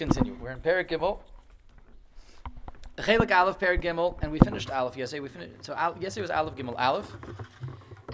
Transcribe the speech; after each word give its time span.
continue. 0.00 0.34
We're 0.40 0.52
in 0.52 0.60
Perik 0.60 0.88
Gimel. 0.88 1.18
Chelik 2.96 3.30
Aleph, 3.30 3.58
Perik 3.58 3.82
Gimel, 3.82 4.16
and 4.22 4.32
we 4.32 4.38
finished 4.38 4.70
Aleph 4.70 4.96
yesterday. 4.96 5.20
We 5.20 5.28
finished, 5.28 5.52
so 5.60 5.74
Al, 5.74 5.94
yesterday 6.00 6.22
was 6.22 6.30
Aleph 6.30 6.54
Gimel 6.56 6.74
Aleph. 6.78 7.12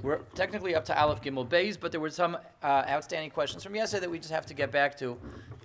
We're 0.03 0.19
technically 0.35 0.75
up 0.75 0.85
to 0.87 1.01
Aleph 1.01 1.23
Gimel 1.23 1.49
Bays, 1.49 1.77
but 1.77 1.93
there 1.93 2.01
were 2.01 2.11
some 2.11 2.39
uh, 2.61 2.67
outstanding 2.89 3.31
questions 3.31 3.63
from 3.63 3.77
yesterday 3.77 4.01
that 4.01 4.11
we 4.11 4.19
just 4.19 4.33
have 4.33 4.47
to 4.47 4.55
get 4.55 4.73
back 4.73 4.99
to 4.99 5.17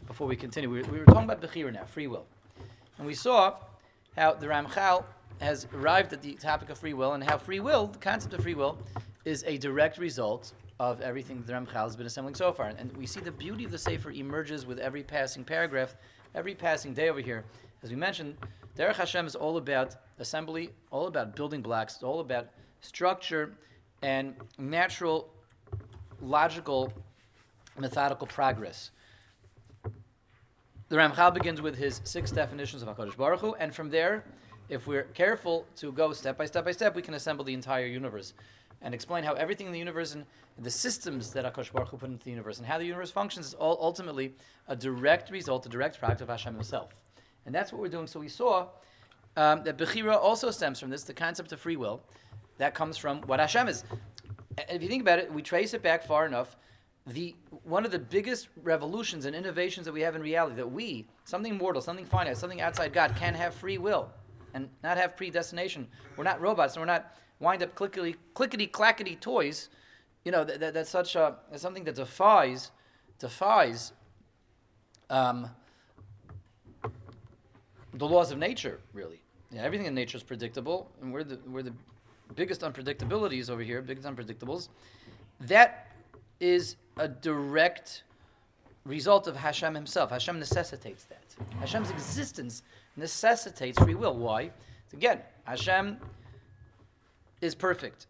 before 0.06 0.28
we 0.28 0.36
continue. 0.36 0.70
We, 0.70 0.84
we 0.84 1.00
were 1.00 1.06
talking 1.06 1.24
about 1.24 1.42
Bechira 1.42 1.74
now, 1.74 1.86
free 1.86 2.06
will. 2.06 2.28
And 3.00 3.08
we 3.08 3.16
saw 3.16 3.56
how 4.16 4.36
the 4.36 4.46
Ramchal 4.46 5.04
has 5.40 5.66
arrived 5.74 6.14
at 6.14 6.22
the 6.22 6.34
topic 6.34 6.70
of 6.70 6.78
free 6.78 6.94
will 6.94 7.14
and 7.14 7.24
how 7.24 7.40
free 7.40 7.62
will, 7.62 7.88
the 7.88 7.98
concept 7.98 8.36
of 8.36 8.44
free 8.44 8.54
will, 8.54 8.78
is 9.26 9.44
a 9.48 9.58
direct 9.58 9.98
result 9.98 10.54
of 10.82 11.00
everything 11.00 11.44
the 11.46 11.54
Ramchal 11.54 11.74
has 11.74 11.96
been 11.96 12.08
assembling 12.08 12.34
so 12.34 12.52
far. 12.52 12.70
And 12.70 12.92
we 12.98 13.06
see 13.06 13.20
the 13.20 13.32
beauty 13.32 13.64
of 13.66 13.70
the 13.70 13.78
Sefer 13.78 14.10
emerges 14.10 14.66
with 14.66 14.80
every 14.80 15.04
passing 15.04 15.44
paragraph, 15.44 15.96
every 16.34 16.56
passing 16.56 16.96
day 16.96 17.08
over 17.10 17.20
here. 17.20 17.44
As 17.84 17.92
we 17.92 17.96
mentioned, 17.96 18.36
Derech 18.76 18.96
Hashem 18.96 19.28
is 19.28 19.36
all 19.36 19.58
about 19.58 19.96
assembly, 20.18 20.72
all 20.90 21.06
about 21.06 21.36
building 21.36 21.62
blocks, 21.62 21.94
it's 21.94 22.04
all 22.04 22.20
about 22.20 22.48
structure 22.82 23.54
and 24.02 24.34
natural, 24.58 25.30
logical, 26.20 26.92
methodical 27.78 28.26
progress. 28.26 28.90
The 30.90 30.96
Ramchal 30.96 31.36
begins 31.36 31.62
with 31.62 31.78
his 31.78 32.02
six 32.06 32.32
definitions 32.32 32.82
of 32.82 32.88
HaKadosh 32.90 33.16
Baruch 33.16 33.42
Hu, 33.42 33.54
and 33.60 33.74
from 33.74 33.92
there, 33.92 34.24
if 34.68 34.88
we're 34.88 35.04
careful 35.14 35.68
to 35.76 35.92
go 35.92 36.12
step 36.12 36.40
by 36.40 36.48
step 36.48 36.66
by 36.66 36.72
step, 36.72 36.96
we 36.96 37.04
can 37.04 37.14
assemble 37.14 37.46
the 37.46 37.54
entire 37.54 37.86
universe 37.86 38.34
and 38.82 38.94
explain 38.94 39.24
how 39.24 39.34
everything 39.34 39.68
in 39.68 39.74
the 39.74 39.80
universe 39.80 40.14
and 40.14 40.26
the 40.58 40.72
systems 40.72 41.32
that 41.32 41.46
Akash 41.46 41.72
Baruch 41.72 41.90
Hu 41.90 41.98
put 41.98 42.10
into 42.10 42.26
the 42.26 42.32
universe 42.32 42.58
and 42.58 42.68
how 42.68 42.78
the 42.78 42.86
universe 42.86 43.12
functions 43.12 43.48
is 43.48 43.54
all 43.54 43.78
ultimately 43.82 44.34
a 44.68 44.76
direct 44.76 45.32
result, 45.32 45.66
a 45.66 45.70
direct 45.70 46.00
product 46.00 46.22
of 46.22 46.30
Hashem 46.30 46.54
Himself. 46.56 46.96
And 47.46 47.54
that's 47.54 47.72
what 47.72 47.82
we're 47.82 47.90
doing. 47.90 48.08
So 48.08 48.20
we 48.20 48.30
saw 48.30 48.68
um, 49.38 49.64
that 49.64 49.78
Bechira 49.78 50.16
also 50.16 50.52
stems 50.52 50.80
from 50.80 50.90
this, 50.90 51.04
the 51.04 51.14
concept 51.14 51.52
of 51.52 51.60
free 51.60 51.78
will. 51.78 52.02
That 52.58 52.74
comes 52.74 52.98
from 52.98 53.22
what 53.22 53.40
Hashem 53.40 53.68
is. 53.68 53.84
If 54.70 54.82
you 54.82 54.90
think 54.90 55.02
about 55.02 55.20
it, 55.20 55.32
we 55.32 55.42
trace 55.42 55.74
it 55.74 55.82
back 55.82 56.04
far 56.04 56.26
enough. 56.26 56.58
The 57.08 57.34
one 57.64 57.84
of 57.84 57.92
the 57.92 57.98
biggest 57.98 58.50
revolutions 58.62 59.26
and 59.26 59.36
innovations 59.36 59.86
that 59.86 59.94
we 59.94 60.02
have 60.02 60.16
in 60.16 60.22
reality 60.22 60.56
that 60.58 60.72
we, 60.72 61.08
something 61.24 61.58
mortal, 61.58 61.82
something 61.82 62.06
finite, 62.06 62.38
something 62.38 62.62
outside 62.62 62.94
God, 62.94 63.16
can 63.16 63.34
have 63.34 63.56
free 63.56 63.80
will 63.80 64.12
and 64.54 64.70
not 64.84 64.98
have 64.98 65.18
predestination. 65.18 65.88
We're 66.16 66.26
not 66.26 66.40
robots, 66.42 66.76
and 66.76 66.82
we're 66.82 66.94
not 66.94 67.16
wind 67.42 67.62
up 67.64 67.76
clickety 67.76 68.16
clickety 68.34 68.68
clackety 68.68 69.18
toys. 69.18 69.70
You 70.24 70.32
know 70.32 70.44
that, 70.44 70.60
that, 70.60 70.74
that's 70.74 70.90
such 70.90 71.16
a 71.16 71.36
that's 71.50 71.62
something 71.62 71.84
that 71.84 71.96
defies 71.96 72.72
defies 73.20 73.92
um, 75.10 75.50
the 77.94 78.08
laws 78.08 78.32
of 78.32 78.38
nature. 78.38 78.80
Really, 78.94 79.22
yeah, 79.52 79.64
everything 79.64 79.88
in 79.88 79.96
nature 79.96 80.18
is 80.18 80.24
predictable, 80.24 80.90
and 81.02 81.12
we're 81.12 81.24
the 81.24 81.40
we're 81.48 81.64
the 81.64 81.74
biggest 82.36 82.62
unpredictabilities 82.62 83.50
over 83.50 83.62
here, 83.62 83.82
biggest 83.82 84.08
unpredictables. 84.08 84.70
That 85.42 85.88
is 86.40 86.76
a 86.98 87.08
direct 87.08 88.04
result 88.86 89.28
of 89.28 89.36
Hashem 89.36 89.74
Himself. 89.74 90.12
Hashem 90.12 90.40
necessitates 90.40 91.06
that. 91.06 91.36
Hashem's 91.60 91.90
existence 91.90 92.64
necessitates 92.96 93.80
free 93.80 93.96
will. 93.96 94.16
Why? 94.16 94.52
Again, 94.94 95.20
Hashem 95.46 95.98
is 97.42 97.56
perfect. 97.56 98.08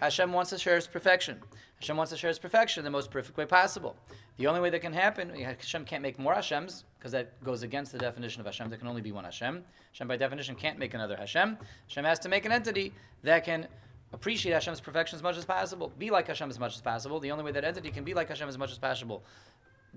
Hashem 0.00 0.32
wants 0.32 0.50
to 0.50 0.58
share 0.58 0.76
His 0.76 0.86
perfection. 0.86 1.40
Hashem 1.80 1.96
wants 1.96 2.12
to 2.12 2.18
share 2.18 2.28
His 2.28 2.38
perfection 2.38 2.80
in 2.80 2.84
the 2.84 2.90
most 2.90 3.10
perfect 3.10 3.36
way 3.36 3.46
possible. 3.46 3.96
The 4.36 4.46
only 4.46 4.60
way 4.60 4.70
that 4.70 4.80
can 4.80 4.92
happen, 4.92 5.30
Hashem 5.30 5.86
can't 5.86 6.02
make 6.02 6.18
more 6.18 6.34
Hashems, 6.34 6.84
because 6.98 7.12
that 7.12 7.42
goes 7.42 7.62
against 7.62 7.92
the 7.92 7.98
definition 7.98 8.40
of 8.40 8.46
Hashem. 8.46 8.68
There 8.68 8.78
can 8.78 8.88
only 8.88 9.00
be 9.00 9.12
one 9.12 9.24
Hashem. 9.24 9.64
Hashem, 9.92 10.08
by 10.08 10.16
definition, 10.16 10.54
can't 10.54 10.78
make 10.78 10.92
another 10.92 11.16
Hashem. 11.16 11.56
Hashem 11.88 12.04
has 12.04 12.18
to 12.20 12.28
make 12.28 12.44
an 12.44 12.52
entity 12.52 12.92
that 13.22 13.44
can 13.44 13.66
appreciate 14.12 14.52
Hashem's 14.52 14.80
perfection 14.80 15.16
as 15.16 15.22
much 15.22 15.36
as 15.36 15.44
possible, 15.44 15.92
be 15.98 16.10
like 16.10 16.26
Hashem 16.28 16.50
as 16.50 16.58
much 16.58 16.74
as 16.74 16.80
possible. 16.80 17.18
The 17.18 17.30
only 17.30 17.44
way 17.44 17.52
that 17.52 17.64
entity 17.64 17.90
can 17.90 18.04
be 18.04 18.14
like 18.14 18.28
Hashem 18.28 18.48
as 18.48 18.58
much 18.58 18.70
as 18.70 18.78
possible, 18.78 19.24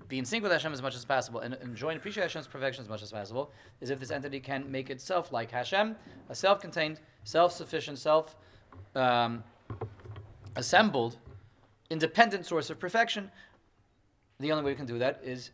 be 0.08 0.18
in 0.18 0.24
sync 0.24 0.42
with 0.42 0.52
Hashem 0.52 0.72
as 0.72 0.82
much 0.82 0.94
as 0.94 1.04
possible, 1.04 1.40
and 1.40 1.54
enjoy 1.62 1.90
and 1.90 1.98
appreciate 1.98 2.24
Hashem's 2.24 2.46
perfection 2.46 2.82
as 2.82 2.88
much 2.88 3.02
as 3.02 3.12
possible, 3.12 3.52
is 3.80 3.90
if 3.90 4.00
this 4.00 4.10
entity 4.10 4.40
can 4.40 4.70
make 4.70 4.90
itself 4.90 5.32
like 5.32 5.50
Hashem, 5.50 5.94
a 6.28 6.34
self 6.34 6.60
contained, 6.60 7.00
self 7.24 7.52
sufficient, 7.52 7.98
self 7.98 8.36
um, 8.94 9.42
assembled, 10.56 11.16
independent 11.90 12.46
source 12.46 12.70
of 12.70 12.78
perfection. 12.78 13.30
The 14.38 14.52
only 14.52 14.64
way 14.64 14.72
we 14.72 14.76
can 14.76 14.86
do 14.86 14.98
that 14.98 15.20
is 15.22 15.50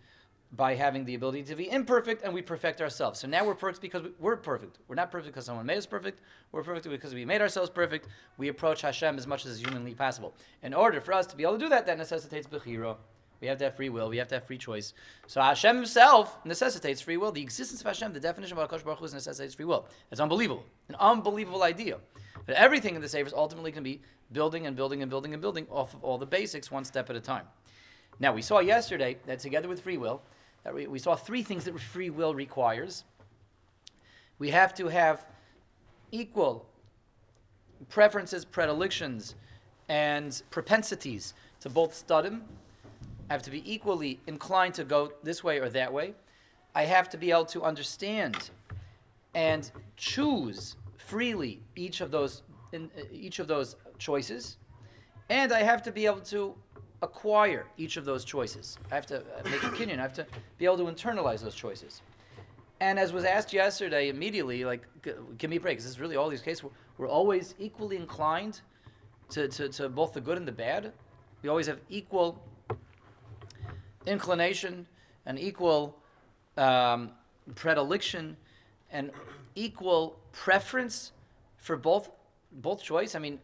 by 0.53 0.75
having 0.75 1.05
the 1.05 1.15
ability 1.15 1.43
to 1.43 1.57
be 1.57 1.71
imperfect 1.71 2.23
and 2.23 2.33
we 2.33 2.41
perfect 2.41 2.81
ourselves. 2.81 3.21
So 3.21 3.27
now 3.27 3.45
we're 3.45 3.55
perfect 3.55 3.83
because 3.83 4.03
we're 4.19 4.37
perfect. 4.37 4.79
We're 4.87 4.95
not 4.95 5.11
perfect 5.11 5.35
because 5.35 5.45
someone 5.45 5.67
made 5.67 5.79
us 5.79 5.87
perfect. 5.87 6.21
We're 6.53 6.63
perfect 6.63 6.89
because 6.89 7.15
we 7.15 7.25
made 7.25 7.41
ourselves 7.41 7.69
perfect. 7.69 8.09
We 8.39 8.49
approach 8.49 8.81
Hashem 8.83 9.19
as 9.19 9.27
much 9.27 9.45
as 9.45 9.53
is 9.53 9.61
humanly 9.61 9.95
possible. 9.95 10.35
In 10.63 10.73
order 10.73 11.01
for 11.01 11.13
us 11.13 11.27
to 11.27 11.37
be 11.37 11.43
able 11.43 11.55
to 11.55 11.59
do 11.59 11.69
that, 11.69 11.85
that 11.87 11.99
necessitates 11.99 12.47
Bechira. 12.47 12.97
We 13.41 13.49
have 13.49 13.59
to 13.59 13.65
have 13.65 13.77
free 13.77 13.89
will. 13.89 14.09
We 14.09 14.17
have 14.17 14.29
to 14.29 14.37
have 14.37 14.45
free 14.45 14.59
choice. 14.59 14.95
So 15.27 15.41
Hashem 15.41 15.77
Himself 15.77 16.39
necessitates 16.45 17.01
free 17.01 17.17
will. 17.17 17.33
The 17.33 17.43
existence 17.43 17.81
of 17.81 17.87
Hashem, 17.87 18.13
the 18.13 18.21
definition 18.21 18.57
of 18.57 18.69
Hakadosh 18.69 18.85
Baruch 18.85 18.99
Hu, 18.99 19.09
necessitates 19.09 19.55
free 19.55 19.65
will. 19.65 19.87
It's 20.11 20.21
unbelievable, 20.21 20.65
an 20.89 20.97
unbelievable 20.99 21.63
idea. 21.63 21.99
But 22.47 22.55
everything 22.55 22.95
in 22.95 23.03
the 23.03 23.09
Sefer 23.09 23.27
is 23.27 23.35
ultimately 23.35 23.71
going 23.71 23.85
to 23.85 23.91
be 23.91 24.01
building 24.33 24.67
and 24.67 24.77
building 24.77 25.03
and 25.03 25.11
building 25.11 25.33
and 25.33 25.43
building 25.43 25.67
off 25.71 25.95
of 25.95 26.03
all 26.03 26.19
the 26.19 26.27
basics, 26.27 26.71
one 26.71 26.85
step 26.85 27.11
at 27.11 27.17
a 27.17 27.21
time. 27.21 27.47
Now 28.19 28.33
we 28.33 28.43
saw 28.43 28.61
yesterday 28.61 29.19
that 29.27 29.41
together 29.41 29.69
with 29.69 29.81
free 29.81 29.99
will, 29.99 30.23
that 30.65 30.75
we, 30.75 30.87
we 30.87 30.99
saw 30.99 31.15
three 31.15 31.43
things 31.43 31.65
that 31.65 31.79
free 31.79 32.11
will 32.11 32.35
requires. 32.35 33.05
We 34.39 34.51
have 34.51 34.75
to 34.75 34.89
have 34.89 35.27
equal 36.13 36.67
preferences, 37.89 38.45
predilections, 38.45 39.35
and 39.89 40.43
propensities 40.51 41.35
to 41.61 41.71
both 41.71 42.07
tzdadim 42.07 42.41
I 43.29 43.33
have 43.33 43.43
to 43.43 43.51
be 43.51 43.63
equally 43.71 44.21
inclined 44.27 44.75
to 44.75 44.85
go 44.85 45.13
this 45.23 45.43
way 45.43 45.59
or 45.59 45.69
that 45.71 45.93
way. 45.93 46.15
I 46.75 46.85
have 46.85 47.09
to 47.11 47.17
be 47.17 47.31
able 47.31 47.47
to 47.47 47.63
understand 47.63 48.51
and 49.35 49.71
choose 49.97 50.77
freely 50.97 51.61
each 51.75 52.01
of 52.01 52.11
those 52.11 52.43
in, 52.73 52.91
uh, 52.99 53.03
each 53.13 53.39
of 53.39 53.47
those 53.47 53.77
choices, 53.99 54.59
and 55.29 55.53
I 55.53 55.63
have 55.63 55.83
to 55.85 55.93
be 55.93 56.07
able 56.07 56.21
to 56.21 56.55
acquire 57.03 57.67
each 57.77 57.97
of 57.97 58.05
those 58.05 58.25
choices. 58.25 58.79
I 58.91 58.95
have 58.95 59.07
to 59.07 59.19
uh, 59.19 59.49
make 59.51 59.63
a 59.63 59.69
opinion. 59.69 59.99
I 59.99 60.03
have 60.03 60.15
to 60.15 60.27
be 60.59 60.65
able 60.65 60.79
to 60.79 60.85
internalize 60.85 61.43
those 61.43 61.55
choices. 61.55 62.03
And 62.81 62.99
as 62.99 63.13
was 63.13 63.25
asked 63.25 63.53
yesterday, 63.53 64.09
immediately, 64.09 64.65
like, 64.65 64.83
give 65.39 65.51
me 65.51 65.57
a 65.57 65.61
break. 65.61 65.79
This 65.79 65.87
is 65.87 65.99
really 65.99 66.17
all 66.17 66.29
these 66.29 66.43
cases. 66.43 66.63
We're, 66.63 66.71
we're 66.99 67.09
always 67.09 67.55
equally 67.59 67.97
inclined 67.97 68.61
to, 69.31 69.49
to, 69.49 69.69
to 69.71 69.89
both 69.89 70.13
the 70.13 70.21
good 70.21 70.37
and 70.37 70.47
the 70.47 70.53
bad. 70.53 70.93
We 71.43 71.49
always 71.49 71.67
have 71.67 71.79
equal 71.89 72.43
inclination 74.07 74.87
and 75.27 75.39
equal 75.39 75.99
um, 76.57 77.11
predilection 77.55 78.37
and 78.91 79.11
equal 79.55 80.19
preference 80.33 81.13
for 81.57 81.77
both 81.77 82.11
both 82.53 82.83
choice. 82.83 83.15
I 83.15 83.19
mean, 83.19 83.39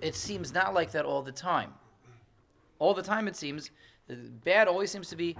it 0.00 0.14
seems 0.14 0.52
not 0.52 0.74
like 0.74 0.92
that 0.92 1.04
all 1.04 1.22
the 1.22 1.32
time. 1.32 1.72
All 2.78 2.94
the 2.94 3.02
time, 3.02 3.26
it 3.26 3.36
seems 3.36 3.70
bad 4.44 4.68
always 4.68 4.90
seems 4.90 5.08
to 5.08 5.16
be 5.16 5.36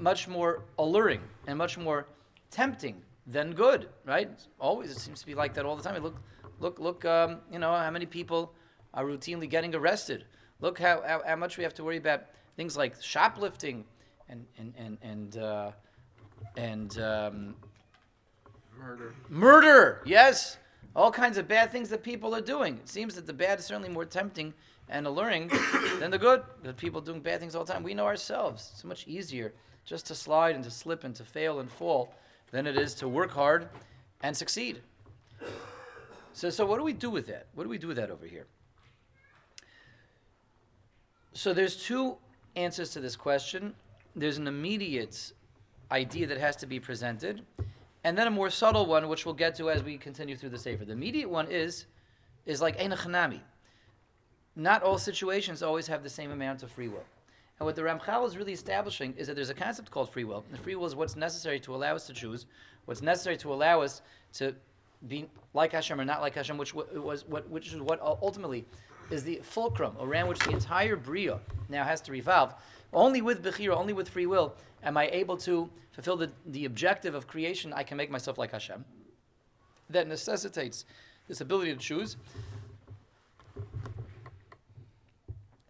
much 0.00 0.26
more 0.26 0.62
alluring 0.78 1.20
and 1.46 1.56
much 1.56 1.78
more 1.78 2.06
tempting 2.50 3.00
than 3.26 3.52
good, 3.52 3.88
right? 4.04 4.30
Always, 4.58 4.90
it 4.90 4.98
seems 4.98 5.20
to 5.20 5.26
be 5.26 5.34
like 5.34 5.54
that 5.54 5.64
all 5.64 5.76
the 5.76 5.82
time. 5.82 6.02
Look, 6.02 6.16
look, 6.60 6.78
look. 6.78 7.04
Um, 7.04 7.38
you 7.52 7.58
know 7.58 7.72
how 7.74 7.90
many 7.90 8.06
people 8.06 8.52
are 8.92 9.04
routinely 9.04 9.48
getting 9.48 9.74
arrested. 9.74 10.24
Look 10.60 10.78
how, 10.78 11.02
how, 11.06 11.22
how 11.26 11.36
much 11.36 11.56
we 11.58 11.64
have 11.64 11.74
to 11.74 11.84
worry 11.84 11.96
about 11.96 12.24
things 12.56 12.76
like 12.76 13.00
shoplifting 13.02 13.84
and 14.28 14.44
and 14.58 14.74
and 14.76 14.98
and 15.02 15.36
uh, 15.38 15.70
and 16.56 16.98
um, 16.98 17.54
murder. 18.78 19.14
Murder, 19.28 20.02
yes, 20.04 20.58
all 20.94 21.10
kinds 21.10 21.38
of 21.38 21.48
bad 21.48 21.70
things 21.72 21.88
that 21.90 22.02
people 22.02 22.34
are 22.34 22.40
doing. 22.40 22.78
It 22.78 22.88
seems 22.88 23.14
that 23.14 23.26
the 23.26 23.32
bad 23.32 23.58
is 23.58 23.64
certainly 23.66 23.88
more 23.88 24.04
tempting 24.04 24.54
and 24.88 25.06
alluring 25.06 25.48
than 25.98 26.10
the 26.10 26.18
good. 26.18 26.42
The 26.62 26.72
people 26.72 27.00
doing 27.00 27.20
bad 27.20 27.40
things 27.40 27.54
all 27.54 27.64
the 27.64 27.72
time. 27.72 27.82
We 27.82 27.94
know 27.94 28.06
ourselves. 28.06 28.70
It's 28.72 28.84
much 28.84 29.06
easier 29.06 29.52
just 29.84 30.06
to 30.06 30.14
slide 30.14 30.54
and 30.54 30.64
to 30.64 30.70
slip 30.70 31.04
and 31.04 31.14
to 31.16 31.24
fail 31.24 31.60
and 31.60 31.70
fall 31.70 32.14
than 32.50 32.66
it 32.66 32.76
is 32.76 32.94
to 32.94 33.08
work 33.08 33.30
hard 33.30 33.68
and 34.22 34.36
succeed. 34.36 34.80
So, 36.32 36.50
so 36.50 36.66
what 36.66 36.78
do 36.78 36.84
we 36.84 36.92
do 36.92 37.10
with 37.10 37.26
that? 37.26 37.46
What 37.54 37.64
do 37.64 37.70
we 37.70 37.78
do 37.78 37.88
with 37.88 37.96
that 37.96 38.10
over 38.10 38.26
here? 38.26 38.46
So 41.32 41.52
there's 41.52 41.76
two 41.76 42.16
answers 42.56 42.90
to 42.90 43.00
this 43.00 43.16
question. 43.16 43.74
There's 44.16 44.38
an 44.38 44.46
immediate 44.46 45.32
idea 45.90 46.26
that 46.26 46.38
has 46.38 46.56
to 46.56 46.66
be 46.66 46.80
presented, 46.80 47.42
and 48.04 48.16
then 48.16 48.26
a 48.26 48.30
more 48.30 48.50
subtle 48.50 48.86
one, 48.86 49.08
which 49.08 49.24
we'll 49.24 49.34
get 49.34 49.54
to 49.56 49.70
as 49.70 49.82
we 49.82 49.98
continue 49.98 50.36
through 50.36 50.50
the 50.50 50.58
Sefer. 50.58 50.84
The 50.84 50.92
immediate 50.92 51.28
one 51.28 51.48
is, 51.50 51.86
is 52.46 52.60
like 52.60 52.78
Einachanami. 52.78 53.40
Not 54.56 54.82
all 54.82 54.98
situations 54.98 55.62
always 55.62 55.86
have 55.86 56.02
the 56.02 56.10
same 56.10 56.30
amount 56.30 56.62
of 56.62 56.70
free 56.70 56.88
will. 56.88 57.04
And 57.58 57.66
what 57.66 57.76
the 57.76 57.82
Ramchal 57.82 58.26
is 58.26 58.36
really 58.36 58.52
establishing 58.52 59.14
is 59.16 59.26
that 59.26 59.34
there's 59.34 59.50
a 59.50 59.54
concept 59.54 59.90
called 59.90 60.10
free 60.10 60.24
will. 60.24 60.44
And 60.50 60.60
free 60.60 60.74
will 60.74 60.86
is 60.86 60.96
what's 60.96 61.16
necessary 61.16 61.60
to 61.60 61.74
allow 61.74 61.94
us 61.94 62.06
to 62.08 62.12
choose, 62.12 62.46
what's 62.84 63.02
necessary 63.02 63.36
to 63.38 63.52
allow 63.52 63.80
us 63.80 64.02
to 64.34 64.54
be 65.08 65.28
like 65.52 65.72
Hashem 65.72 66.00
or 66.00 66.04
not 66.04 66.20
like 66.20 66.34
Hashem, 66.34 66.56
which 66.56 66.74
was 66.74 67.24
what, 67.26 67.48
which 67.48 67.72
is 67.72 67.80
what 67.80 68.00
ultimately 68.00 68.64
is 69.10 69.24
the 69.24 69.40
fulcrum 69.42 69.94
around 70.00 70.28
which 70.28 70.38
the 70.40 70.50
entire 70.50 70.96
bria 70.96 71.40
now 71.68 71.84
has 71.84 72.00
to 72.02 72.12
revolve. 72.12 72.54
Only 72.92 73.22
with 73.22 73.42
bechira, 73.42 73.76
only 73.76 73.92
with 73.92 74.08
free 74.08 74.26
will, 74.26 74.54
am 74.82 74.96
I 74.96 75.08
able 75.08 75.36
to 75.38 75.68
fulfill 75.94 76.16
the, 76.16 76.30
the 76.46 76.64
objective 76.64 77.14
of 77.14 77.26
creation. 77.26 77.72
I 77.72 77.84
can 77.84 77.96
make 77.96 78.10
myself 78.10 78.36
like 78.36 78.50
Hashem. 78.50 78.84
That 79.90 80.08
necessitates 80.08 80.84
this 81.28 81.40
ability 81.40 81.72
to 81.72 81.78
choose. 81.78 82.16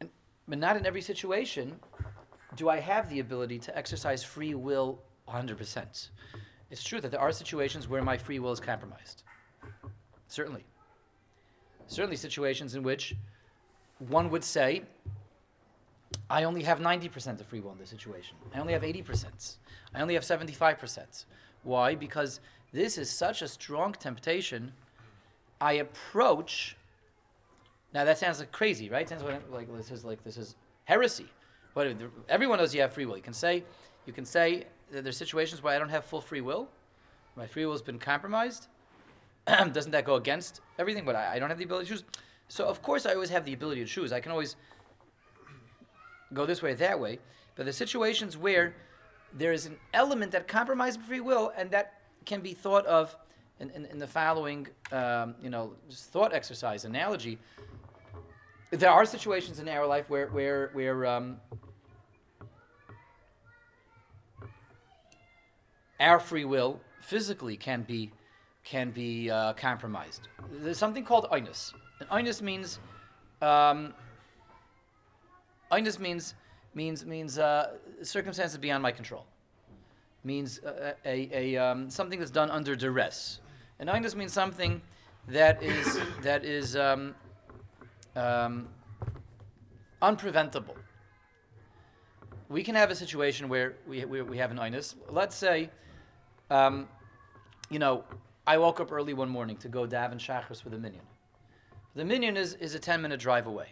And, 0.00 0.08
but 0.48 0.58
not 0.58 0.76
in 0.76 0.86
every 0.86 1.02
situation 1.02 1.78
do 2.56 2.68
I 2.68 2.78
have 2.78 3.10
the 3.10 3.20
ability 3.20 3.58
to 3.60 3.76
exercise 3.76 4.22
free 4.22 4.54
will 4.54 5.00
100%. 5.28 6.08
It's 6.70 6.82
true 6.82 7.00
that 7.00 7.10
there 7.10 7.20
are 7.20 7.32
situations 7.32 7.88
where 7.88 8.02
my 8.02 8.16
free 8.16 8.38
will 8.38 8.52
is 8.52 8.60
compromised. 8.60 9.24
Certainly. 10.28 10.64
Certainly, 11.86 12.16
situations 12.16 12.74
in 12.74 12.82
which 12.82 13.14
one 13.98 14.30
would 14.30 14.44
say, 14.44 14.82
I 16.30 16.44
only 16.44 16.62
have 16.62 16.78
90% 16.78 17.40
of 17.40 17.46
free 17.46 17.60
will 17.60 17.72
in 17.72 17.78
this 17.78 17.90
situation. 17.90 18.36
I 18.54 18.60
only 18.60 18.72
have 18.72 18.82
80%. 18.82 19.56
I 19.94 20.00
only 20.00 20.14
have 20.14 20.22
75%. 20.22 21.24
Why? 21.62 21.94
Because 21.94 22.40
this 22.72 22.98
is 22.98 23.10
such 23.10 23.42
a 23.42 23.48
strong 23.48 23.92
temptation. 23.92 24.72
I 25.60 25.74
approach. 25.74 26.76
Now 27.92 28.04
that 28.04 28.18
sounds 28.18 28.40
like 28.40 28.52
crazy, 28.52 28.90
right? 28.90 29.08
Sounds 29.08 29.22
like, 29.22 29.42
like 29.50 29.76
this 29.76 29.90
is 29.90 30.04
like 30.04 30.22
this 30.24 30.36
is 30.36 30.56
heresy. 30.84 31.26
But 31.74 31.96
everyone 32.28 32.58
knows 32.58 32.74
you 32.74 32.80
have 32.80 32.92
free 32.92 33.06
will. 33.06 33.16
You 33.16 33.22
can 33.22 33.32
say, 33.32 33.64
you 34.06 34.12
can 34.12 34.24
say 34.24 34.64
that 34.92 35.02
there's 35.02 35.16
situations 35.16 35.62
where 35.62 35.74
I 35.74 35.78
don't 35.78 35.88
have 35.88 36.04
full 36.04 36.20
free 36.20 36.40
will. 36.40 36.68
My 37.36 37.46
free 37.46 37.64
will 37.64 37.72
has 37.72 37.82
been 37.82 37.98
compromised. 37.98 38.68
Doesn't 39.72 39.92
that 39.92 40.04
go 40.04 40.14
against 40.16 40.60
everything? 40.78 41.04
But 41.04 41.16
I, 41.16 41.34
I 41.34 41.38
don't 41.38 41.48
have 41.48 41.58
the 41.58 41.64
ability 41.64 41.86
to 41.86 41.92
choose. 41.92 42.04
So 42.48 42.66
of 42.66 42.82
course 42.82 43.06
I 43.06 43.14
always 43.14 43.30
have 43.30 43.44
the 43.44 43.52
ability 43.52 43.82
to 43.82 43.90
choose. 43.90 44.12
I 44.12 44.20
can 44.20 44.32
always 44.32 44.56
go 46.32 46.46
this 46.46 46.62
way 46.62 46.72
or 46.72 46.76
that 46.76 46.98
way. 46.98 47.18
But 47.56 47.66
the 47.66 47.72
situations 47.72 48.36
where 48.36 48.74
there 49.32 49.52
is 49.52 49.66
an 49.66 49.76
element 49.92 50.32
that 50.32 50.48
compromises 50.48 51.00
free 51.06 51.20
will, 51.20 51.52
and 51.56 51.70
that 51.70 52.00
can 52.24 52.40
be 52.40 52.54
thought 52.54 52.86
of 52.86 53.16
in, 53.60 53.70
in, 53.70 53.84
in 53.86 53.98
the 53.98 54.06
following, 54.06 54.66
um, 54.92 55.34
you 55.42 55.50
know, 55.50 55.74
thought 55.90 56.32
exercise 56.32 56.84
analogy. 56.84 57.38
There 58.70 58.90
are 58.90 59.04
situations 59.04 59.60
in 59.60 59.68
our 59.68 59.86
life 59.86 60.10
where 60.10 60.26
where 60.28 60.70
where 60.72 61.06
um, 61.06 61.36
our 66.00 66.18
free 66.18 66.44
will 66.44 66.80
physically 67.00 67.56
can 67.56 67.82
be 67.82 68.10
can 68.64 68.90
be 68.90 69.30
uh, 69.30 69.52
compromised. 69.52 70.28
There's 70.50 70.78
something 70.78 71.04
called 71.04 71.26
einus. 71.30 71.72
And 72.00 72.08
einus 72.08 72.40
means 72.40 72.78
um, 73.42 73.94
means 76.00 76.34
means 76.74 77.04
means 77.04 77.38
uh, 77.38 77.72
circumstances 78.02 78.58
beyond 78.58 78.82
my 78.82 78.90
control. 78.90 79.26
Means 80.24 80.60
uh, 80.60 80.94
a, 81.04 81.30
a 81.32 81.56
um, 81.56 81.90
something 81.90 82.18
that's 82.18 82.30
done 82.30 82.50
under 82.50 82.74
duress. 82.74 83.40
And 83.78 83.88
einus 83.88 84.14
means 84.14 84.32
something 84.32 84.80
that 85.28 85.62
is 85.62 86.00
that 86.22 86.44
is 86.44 86.76
um, 86.76 87.14
um, 88.16 88.68
unpreventable. 90.02 90.76
We 92.48 92.62
can 92.62 92.74
have 92.74 92.90
a 92.90 92.94
situation 92.94 93.48
where 93.48 93.74
we, 93.86 94.04
we, 94.04 94.22
we 94.22 94.38
have 94.38 94.50
an 94.50 94.58
einus. 94.58 94.94
Let's 95.10 95.34
say, 95.34 95.70
um, 96.50 96.86
you 97.70 97.78
know, 97.78 98.04
I 98.46 98.58
woke 98.58 98.80
up 98.80 98.92
early 98.92 99.14
one 99.14 99.28
morning 99.28 99.56
to 99.58 99.68
go 99.68 99.86
daven 99.86 100.18
shachris 100.18 100.64
with 100.64 100.74
a 100.74 100.78
minion. 100.78 101.02
The 101.94 102.04
minion 102.04 102.36
is, 102.36 102.54
is 102.54 102.74
a 102.74 102.78
10 102.78 103.00
minute 103.00 103.20
drive 103.20 103.46
away. 103.46 103.68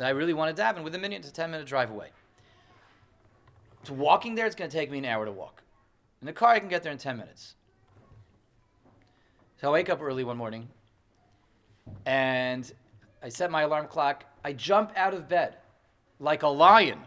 I 0.00 0.10
really 0.10 0.32
want 0.32 0.54
to 0.54 0.62
daven 0.62 0.82
with 0.82 0.94
a 0.94 0.98
minion, 0.98 1.20
it's 1.20 1.30
a 1.30 1.32
10 1.32 1.50
minute 1.50 1.66
drive 1.66 1.90
away. 1.90 2.08
To 3.84 3.92
walking 3.92 4.34
there, 4.34 4.46
it's 4.46 4.54
going 4.54 4.70
to 4.70 4.76
take 4.76 4.90
me 4.90 4.98
an 4.98 5.04
hour 5.04 5.24
to 5.24 5.32
walk. 5.32 5.62
In 6.22 6.26
the 6.26 6.32
car, 6.32 6.50
I 6.50 6.58
can 6.58 6.68
get 6.68 6.82
there 6.82 6.92
in 6.92 6.98
10 6.98 7.18
minutes. 7.18 7.54
So 9.60 9.68
I 9.68 9.72
wake 9.72 9.90
up 9.90 10.00
early 10.00 10.24
one 10.24 10.36
morning 10.36 10.68
and 12.06 12.72
I 13.22 13.28
set 13.28 13.50
my 13.50 13.62
alarm 13.62 13.88
clock. 13.88 14.24
I 14.42 14.52
jump 14.52 14.92
out 14.96 15.14
of 15.14 15.28
bed 15.28 15.56
like 16.18 16.42
a 16.42 16.48
lion, 16.48 16.98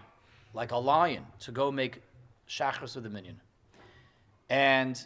like 0.54 0.72
a 0.72 0.78
lion, 0.78 1.25
to 1.39 1.51
go 1.51 1.72
make 1.72 2.01
shachris 2.48 2.95
with 2.95 3.06
a 3.06 3.10
minion. 3.10 3.39
And 4.50 5.04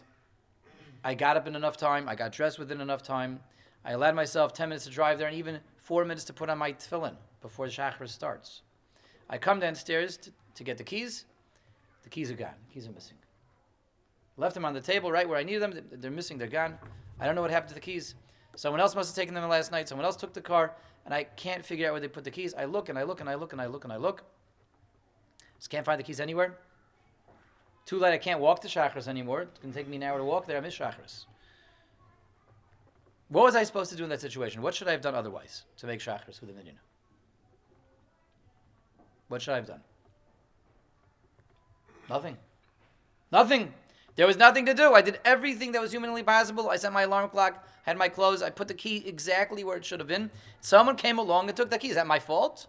I 1.04 1.14
got 1.14 1.36
up 1.36 1.46
in 1.46 1.56
enough 1.56 1.76
time. 1.76 2.08
I 2.08 2.14
got 2.14 2.32
dressed 2.32 2.58
within 2.58 2.80
enough 2.80 3.02
time. 3.02 3.40
I 3.84 3.92
allowed 3.92 4.14
myself 4.14 4.52
10 4.52 4.68
minutes 4.68 4.84
to 4.84 4.90
drive 4.90 5.18
there 5.18 5.26
and 5.26 5.36
even 5.36 5.58
four 5.76 6.04
minutes 6.04 6.24
to 6.24 6.32
put 6.32 6.48
on 6.48 6.58
my 6.58 6.72
tefillin 6.72 7.16
before 7.40 7.66
the 7.66 7.72
shachar 7.72 8.08
starts. 8.08 8.62
I 9.28 9.38
come 9.38 9.58
downstairs 9.58 10.16
to, 10.18 10.30
to, 10.54 10.64
get 10.64 10.78
the 10.78 10.84
keys. 10.84 11.24
The 12.04 12.08
keys 12.08 12.30
are 12.30 12.36
gone. 12.36 12.54
The 12.68 12.74
keys 12.74 12.86
are 12.86 12.92
missing. 12.92 13.16
Left 14.36 14.54
them 14.54 14.64
on 14.64 14.74
the 14.74 14.80
table 14.80 15.10
right 15.10 15.28
where 15.28 15.38
I 15.38 15.42
needed 15.42 15.62
them. 15.62 15.80
They're 15.90 16.10
missing. 16.10 16.38
They're 16.38 16.46
gone. 16.46 16.78
I 17.18 17.26
don't 17.26 17.34
know 17.34 17.42
what 17.42 17.50
happened 17.50 17.70
to 17.70 17.74
the 17.74 17.80
keys. 17.80 18.14
Someone 18.54 18.80
else 18.80 18.94
must 18.94 19.10
have 19.10 19.16
taken 19.16 19.34
them 19.34 19.48
last 19.48 19.72
night. 19.72 19.88
Someone 19.88 20.04
else 20.04 20.16
took 20.16 20.32
the 20.32 20.40
car, 20.40 20.74
and 21.04 21.14
I 21.14 21.24
can't 21.24 21.64
figure 21.64 21.86
out 21.88 21.92
where 21.92 22.00
they 22.00 22.08
put 22.08 22.24
the 22.24 22.30
keys. 22.30 22.54
I 22.54 22.64
look 22.64 22.88
and 22.88 22.98
I 22.98 23.02
look 23.02 23.20
and 23.20 23.28
I 23.28 23.34
look 23.34 23.52
and 23.52 23.60
I 23.60 23.66
look 23.66 23.84
and 23.84 23.92
I 23.92 23.96
look. 23.96 24.22
Just 25.58 25.70
can't 25.70 25.84
find 25.84 25.98
the 25.98 26.04
keys 26.04 26.20
anywhere. 26.20 26.58
Too 27.84 27.98
late, 27.98 28.14
I 28.14 28.18
can't 28.18 28.40
walk 28.40 28.60
to 28.60 28.68
Shachris 28.68 29.08
anymore. 29.08 29.42
It's 29.42 29.58
going 29.58 29.72
to 29.72 29.78
take 29.78 29.88
me 29.88 29.96
an 29.96 30.02
hour 30.04 30.18
to 30.18 30.24
walk 30.24 30.46
there. 30.46 30.56
I 30.56 30.60
miss 30.60 30.76
Shachris. 30.76 31.24
What 33.28 33.44
was 33.44 33.56
I 33.56 33.64
supposed 33.64 33.90
to 33.90 33.96
do 33.96 34.04
in 34.04 34.10
that 34.10 34.20
situation? 34.20 34.62
What 34.62 34.74
should 34.74 34.88
I 34.88 34.92
have 34.92 35.00
done 35.00 35.14
otherwise 35.14 35.64
to 35.78 35.86
make 35.86 36.00
Shachris 36.00 36.40
with 36.40 36.50
a 36.50 36.52
minyan? 36.52 36.78
What 39.28 39.40
should 39.40 39.52
I 39.52 39.56
have 39.56 39.66
done? 39.66 39.80
Nothing. 42.08 42.36
Nothing. 43.32 43.72
There 44.16 44.26
was 44.26 44.36
nothing 44.36 44.66
to 44.66 44.74
do. 44.74 44.92
I 44.92 45.00
did 45.00 45.18
everything 45.24 45.72
that 45.72 45.80
was 45.80 45.90
humanly 45.90 46.22
possible. 46.22 46.68
I 46.68 46.76
set 46.76 46.92
my 46.92 47.02
alarm 47.02 47.30
clock, 47.30 47.66
had 47.84 47.96
my 47.96 48.08
clothes, 48.08 48.42
I 48.42 48.50
put 48.50 48.68
the 48.68 48.74
key 48.74 49.02
exactly 49.06 49.64
where 49.64 49.78
it 49.78 49.84
should 49.84 50.00
have 50.00 50.08
been. 50.08 50.30
Someone 50.60 50.96
came 50.96 51.18
along 51.18 51.48
and 51.48 51.56
took 51.56 51.70
the 51.70 51.78
key. 51.78 51.88
Is 51.88 51.94
that 51.94 52.06
my 52.06 52.18
fault? 52.18 52.66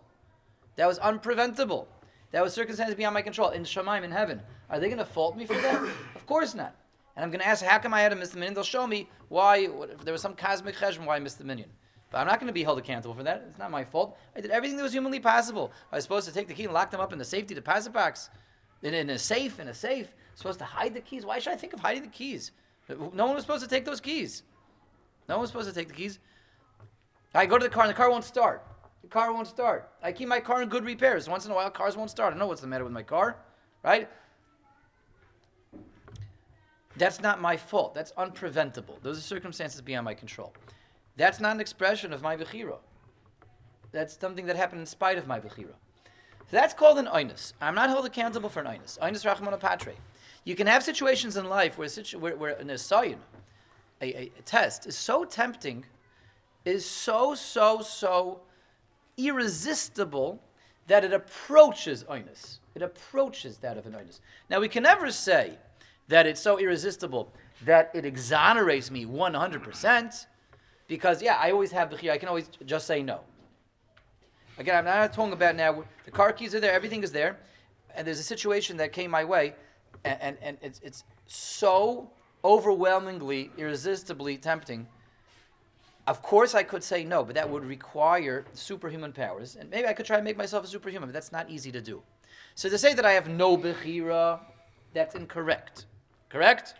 That 0.77 0.87
was 0.87 0.99
unpreventable. 0.99 1.85
That 2.31 2.41
was 2.41 2.53
circumstances 2.53 2.95
beyond 2.95 3.13
my 3.13 3.21
control. 3.21 3.49
In 3.49 3.63
Shemaim, 3.63 4.03
in 4.03 4.11
heaven. 4.11 4.41
Are 4.73 4.79
they 4.79 4.87
going 4.87 4.97
to 4.97 5.05
fault 5.05 5.37
me 5.37 5.45
for 5.45 5.53
that? 5.53 5.75
of 6.15 6.25
course 6.25 6.55
not. 6.55 6.75
And 7.15 7.23
I'm 7.23 7.29
going 7.29 7.41
to 7.41 7.47
ask, 7.47 7.63
how 7.63 7.77
come 7.77 7.93
I 7.93 8.01
had 8.01 8.09
to 8.09 8.15
miss 8.15 8.29
the 8.29 8.39
minyan? 8.39 8.55
They'll 8.55 8.63
show 8.63 8.87
me 8.87 9.07
why, 9.29 9.69
if 9.91 10.03
there 10.03 10.11
was 10.11 10.21
some 10.23 10.33
cosmic 10.33 10.75
cheshbon 10.75 11.05
why 11.05 11.15
I 11.15 11.19
missed 11.19 11.37
the 11.37 11.43
minyan. 11.43 11.69
But 12.09 12.17
I'm 12.17 12.27
not 12.27 12.39
going 12.39 12.47
to 12.47 12.53
be 12.53 12.63
held 12.63 12.79
accountable 12.79 13.13
for 13.13 13.21
that. 13.21 13.45
It's 13.49 13.59
not 13.59 13.69
my 13.69 13.83
fault. 13.83 14.17
I 14.35 14.41
did 14.41 14.49
everything 14.49 14.77
that 14.77 14.83
was 14.83 14.91
humanly 14.91 15.19
possible. 15.19 15.71
I 15.91 15.97
was 15.97 16.05
supposed 16.05 16.27
to 16.27 16.33
take 16.33 16.47
the 16.47 16.55
key 16.55 16.63
and 16.63 16.73
lock 16.73 16.89
them 16.89 17.01
up 17.01 17.13
in 17.13 17.19
the 17.19 17.25
safety 17.25 17.53
deposit 17.53 17.93
box, 17.93 18.31
in, 18.81 18.95
in 18.95 19.11
a 19.11 19.19
safe, 19.19 19.59
in 19.59 19.67
a 19.67 19.75
safe. 19.75 20.11
supposed 20.33 20.57
to 20.57 20.65
hide 20.65 20.95
the 20.95 21.01
keys. 21.01 21.23
Why 21.23 21.37
should 21.37 21.53
I 21.53 21.55
think 21.55 21.73
of 21.73 21.79
hiding 21.79 22.01
the 22.01 22.09
keys? 22.09 22.51
No 22.89 23.25
one 23.27 23.35
was 23.35 23.43
supposed 23.43 23.63
to 23.63 23.69
take 23.69 23.85
those 23.85 24.01
keys. 24.01 24.41
No 25.29 25.35
one 25.35 25.41
was 25.41 25.51
supposed 25.51 25.69
to 25.69 25.75
take 25.75 25.87
the 25.87 25.93
keys. 25.93 26.17
I 27.35 27.45
go 27.45 27.59
to 27.59 27.63
the 27.63 27.69
car 27.69 27.83
and 27.83 27.91
the 27.91 27.95
car 27.95 28.09
won't 28.09 28.25
start. 28.25 28.65
The 29.03 29.07
car 29.07 29.31
won't 29.31 29.47
start. 29.47 29.91
I 30.01 30.11
keep 30.11 30.27
my 30.27 30.39
car 30.39 30.63
in 30.63 30.69
good 30.69 30.83
repairs. 30.83 31.29
Once 31.29 31.45
in 31.45 31.51
a 31.51 31.55
while, 31.55 31.69
cars 31.69 31.95
won't 31.95 32.09
start. 32.09 32.33
I 32.33 32.37
know 32.37 32.47
what's 32.47 32.61
the 32.61 32.67
matter 32.67 32.83
with 32.83 32.93
my 32.93 33.03
car, 33.03 33.37
right? 33.83 34.09
That's 36.97 37.21
not 37.21 37.41
my 37.41 37.57
fault. 37.57 37.93
That's 37.93 38.11
unpreventable. 38.13 39.01
Those 39.01 39.17
are 39.17 39.21
circumstances 39.21 39.81
beyond 39.81 40.05
my 40.05 40.13
control. 40.13 40.53
That's 41.15 41.39
not 41.39 41.55
an 41.55 41.61
expression 41.61 42.13
of 42.13 42.21
my 42.21 42.35
bechira. 42.35 42.77
That's 43.91 44.17
something 44.17 44.45
that 44.47 44.55
happened 44.55 44.81
in 44.81 44.85
spite 44.85 45.17
of 45.17 45.27
my 45.27 45.39
bechira. 45.39 45.73
So 46.49 46.57
that's 46.59 46.73
called 46.73 46.97
an 46.99 47.07
oinus. 47.07 47.53
I'm 47.61 47.75
not 47.75 47.89
held 47.89 48.05
accountable 48.05 48.49
for 48.49 48.59
an 48.61 48.67
oinus. 48.67 48.99
Oinus 48.99 49.25
rachmana 49.25 49.59
patre. 49.59 49.93
You 50.43 50.55
can 50.55 50.67
have 50.67 50.83
situations 50.83 51.37
in 51.37 51.45
life 51.45 51.77
where, 51.77 51.87
situ- 51.87 52.19
where, 52.19 52.35
where 52.35 52.55
an 52.57 52.67
asayin, 52.67 53.17
a, 54.01 54.13
a, 54.13 54.31
a 54.37 54.41
test, 54.43 54.85
is 54.85 54.95
so 54.97 55.23
tempting, 55.23 55.85
is 56.65 56.85
so, 56.85 57.33
so, 57.33 57.81
so 57.81 58.41
irresistible 59.17 60.41
that 60.87 61.05
it 61.05 61.13
approaches 61.13 62.03
oinus. 62.05 62.57
It 62.75 62.81
approaches 62.81 63.57
that 63.59 63.77
of 63.77 63.85
an 63.85 63.93
oinus. 63.93 64.19
Now, 64.49 64.59
we 64.59 64.67
can 64.67 64.83
never 64.83 65.11
say 65.11 65.57
that 66.07 66.25
it's 66.25 66.41
so 66.41 66.59
irresistible 66.59 67.33
that 67.65 67.91
it 67.93 68.05
exonerates 68.05 68.91
me 68.91 69.05
100%, 69.05 70.25
because, 70.87 71.21
yeah, 71.21 71.37
I 71.39 71.51
always 71.51 71.71
have 71.71 71.89
the 71.89 72.11
I 72.11 72.17
can 72.17 72.27
always 72.29 72.49
just 72.65 72.87
say 72.87 73.01
no. 73.01 73.21
Again, 74.57 74.75
I'm 74.75 74.85
not 74.85 75.13
talking 75.13 75.33
about 75.33 75.55
now, 75.55 75.83
the 76.05 76.11
car 76.11 76.33
keys 76.33 76.53
are 76.53 76.59
there, 76.59 76.73
everything 76.73 77.03
is 77.03 77.11
there, 77.11 77.37
and 77.95 78.05
there's 78.05 78.19
a 78.19 78.23
situation 78.23 78.77
that 78.77 78.91
came 78.91 79.09
my 79.09 79.23
way, 79.23 79.55
and, 80.03 80.17
and, 80.21 80.37
and 80.41 80.57
it's, 80.61 80.79
it's 80.83 81.03
so 81.25 82.11
overwhelmingly, 82.43 83.49
irresistibly 83.57 84.37
tempting 84.37 84.87
Of 86.05 86.21
course, 86.21 86.53
I 86.53 86.63
could 86.63 86.83
say 86.83 87.05
no, 87.05 87.23
but 87.23 87.35
that 87.35 87.49
would 87.49 87.63
require 87.63 88.43
superhuman 88.53 89.13
powers, 89.13 89.55
and 89.55 89.69
maybe 89.69 89.87
I 89.87 89.93
could 89.93 90.05
try 90.05 90.17
and 90.17 90.25
make 90.25 90.35
myself 90.37 90.65
a 90.65 90.67
superhuman, 90.67 91.07
but 91.07 91.13
that's 91.13 91.31
not 91.31 91.49
easy 91.49 91.71
to 91.71 91.81
do. 91.81 92.03
So 92.55 92.67
to 92.69 92.77
say 92.77 92.93
that 92.93 93.05
I 93.05 93.13
have 93.13 93.29
no 93.29 93.57
bechira, 93.57 94.39
that's 94.93 95.15
incorrect. 95.15 95.85
Correct? 96.33 96.73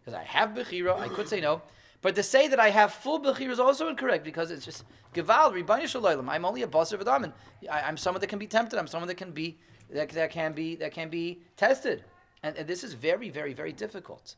Because 0.00 0.18
I 0.18 0.24
have 0.24 0.50
bechira, 0.50 0.98
I 0.98 1.08
could 1.08 1.28
say 1.28 1.38
no. 1.38 1.60
But 2.00 2.14
to 2.14 2.22
say 2.22 2.48
that 2.48 2.58
I 2.58 2.70
have 2.70 2.94
full 2.94 3.20
bechira 3.20 3.50
is 3.50 3.60
also 3.60 3.88
incorrect 3.88 4.24
because 4.24 4.50
it's 4.50 4.64
just 4.64 4.84
Ribono 5.14 5.86
shel 5.86 6.00
Olam. 6.00 6.30
I'm 6.30 6.46
only 6.46 6.62
a 6.62 6.66
basar 6.66 6.98
v'damin. 6.98 7.30
I'm 7.70 7.98
someone 7.98 8.22
that 8.22 8.28
can 8.28 8.38
be 8.38 8.46
tempted. 8.46 8.78
I'm 8.78 8.86
someone 8.86 9.08
that 9.08 9.18
can 9.18 9.32
be 9.32 9.58
that, 9.90 10.08
that 10.08 10.30
can 10.30 10.54
be 10.54 10.76
that 10.76 10.92
can 10.92 11.10
be 11.10 11.40
tested, 11.58 12.04
and, 12.42 12.56
and 12.56 12.66
this 12.66 12.82
is 12.82 12.94
very 12.94 13.28
very 13.28 13.52
very 13.52 13.72
difficult. 13.72 14.36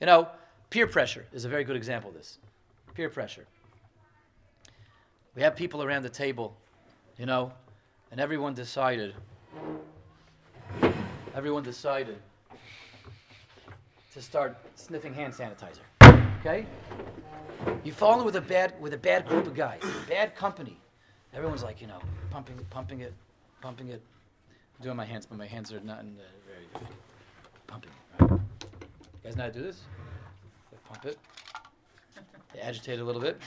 You 0.00 0.06
know, 0.06 0.28
peer 0.70 0.86
pressure 0.86 1.26
is 1.32 1.44
a 1.44 1.48
very 1.48 1.64
good 1.64 1.76
example 1.76 2.10
of 2.10 2.16
this. 2.16 2.38
Peer 2.94 3.08
pressure. 3.08 3.44
We 5.34 5.42
have 5.42 5.56
people 5.56 5.82
around 5.82 6.04
the 6.04 6.10
table, 6.10 6.56
you 7.18 7.26
know, 7.26 7.52
and 8.12 8.20
everyone 8.20 8.54
decided. 8.54 9.14
Everyone 11.34 11.64
decided 11.64 12.18
to 14.14 14.22
start 14.22 14.56
sniffing 14.76 15.12
hand 15.12 15.34
sanitizer. 15.34 15.80
Okay? 16.40 16.66
You 17.82 17.92
fall 17.92 18.20
in 18.20 18.24
with 18.24 18.36
a 18.36 18.40
bad 18.40 18.80
with 18.80 18.94
a 18.94 18.98
bad 18.98 19.26
group 19.26 19.46
of 19.46 19.54
guys, 19.54 19.80
bad 20.08 20.36
company. 20.36 20.78
Everyone's 21.34 21.64
like, 21.64 21.80
you 21.80 21.88
know, 21.88 21.98
pumping, 22.30 22.56
pumping 22.70 23.00
it, 23.00 23.12
pumping 23.60 23.88
it. 23.88 24.00
I'm 24.78 24.84
doing 24.84 24.96
my 24.96 25.04
hands, 25.04 25.26
but 25.26 25.36
my 25.36 25.46
hands 25.46 25.72
are 25.72 25.80
not 25.80 26.00
in 26.00 26.14
the 26.16 26.22
very. 26.46 26.86
Pumping. 27.66 27.90
Right? 28.20 28.30
You 28.30 28.40
guys 29.24 29.36
know 29.36 29.44
how 29.44 29.48
to 29.50 29.58
do 29.58 29.62
this? 29.62 29.80
Pump 30.84 31.06
it. 31.06 31.18
They 32.52 32.60
agitate 32.60 33.00
a 33.00 33.04
little 33.04 33.20
bit. 33.20 33.40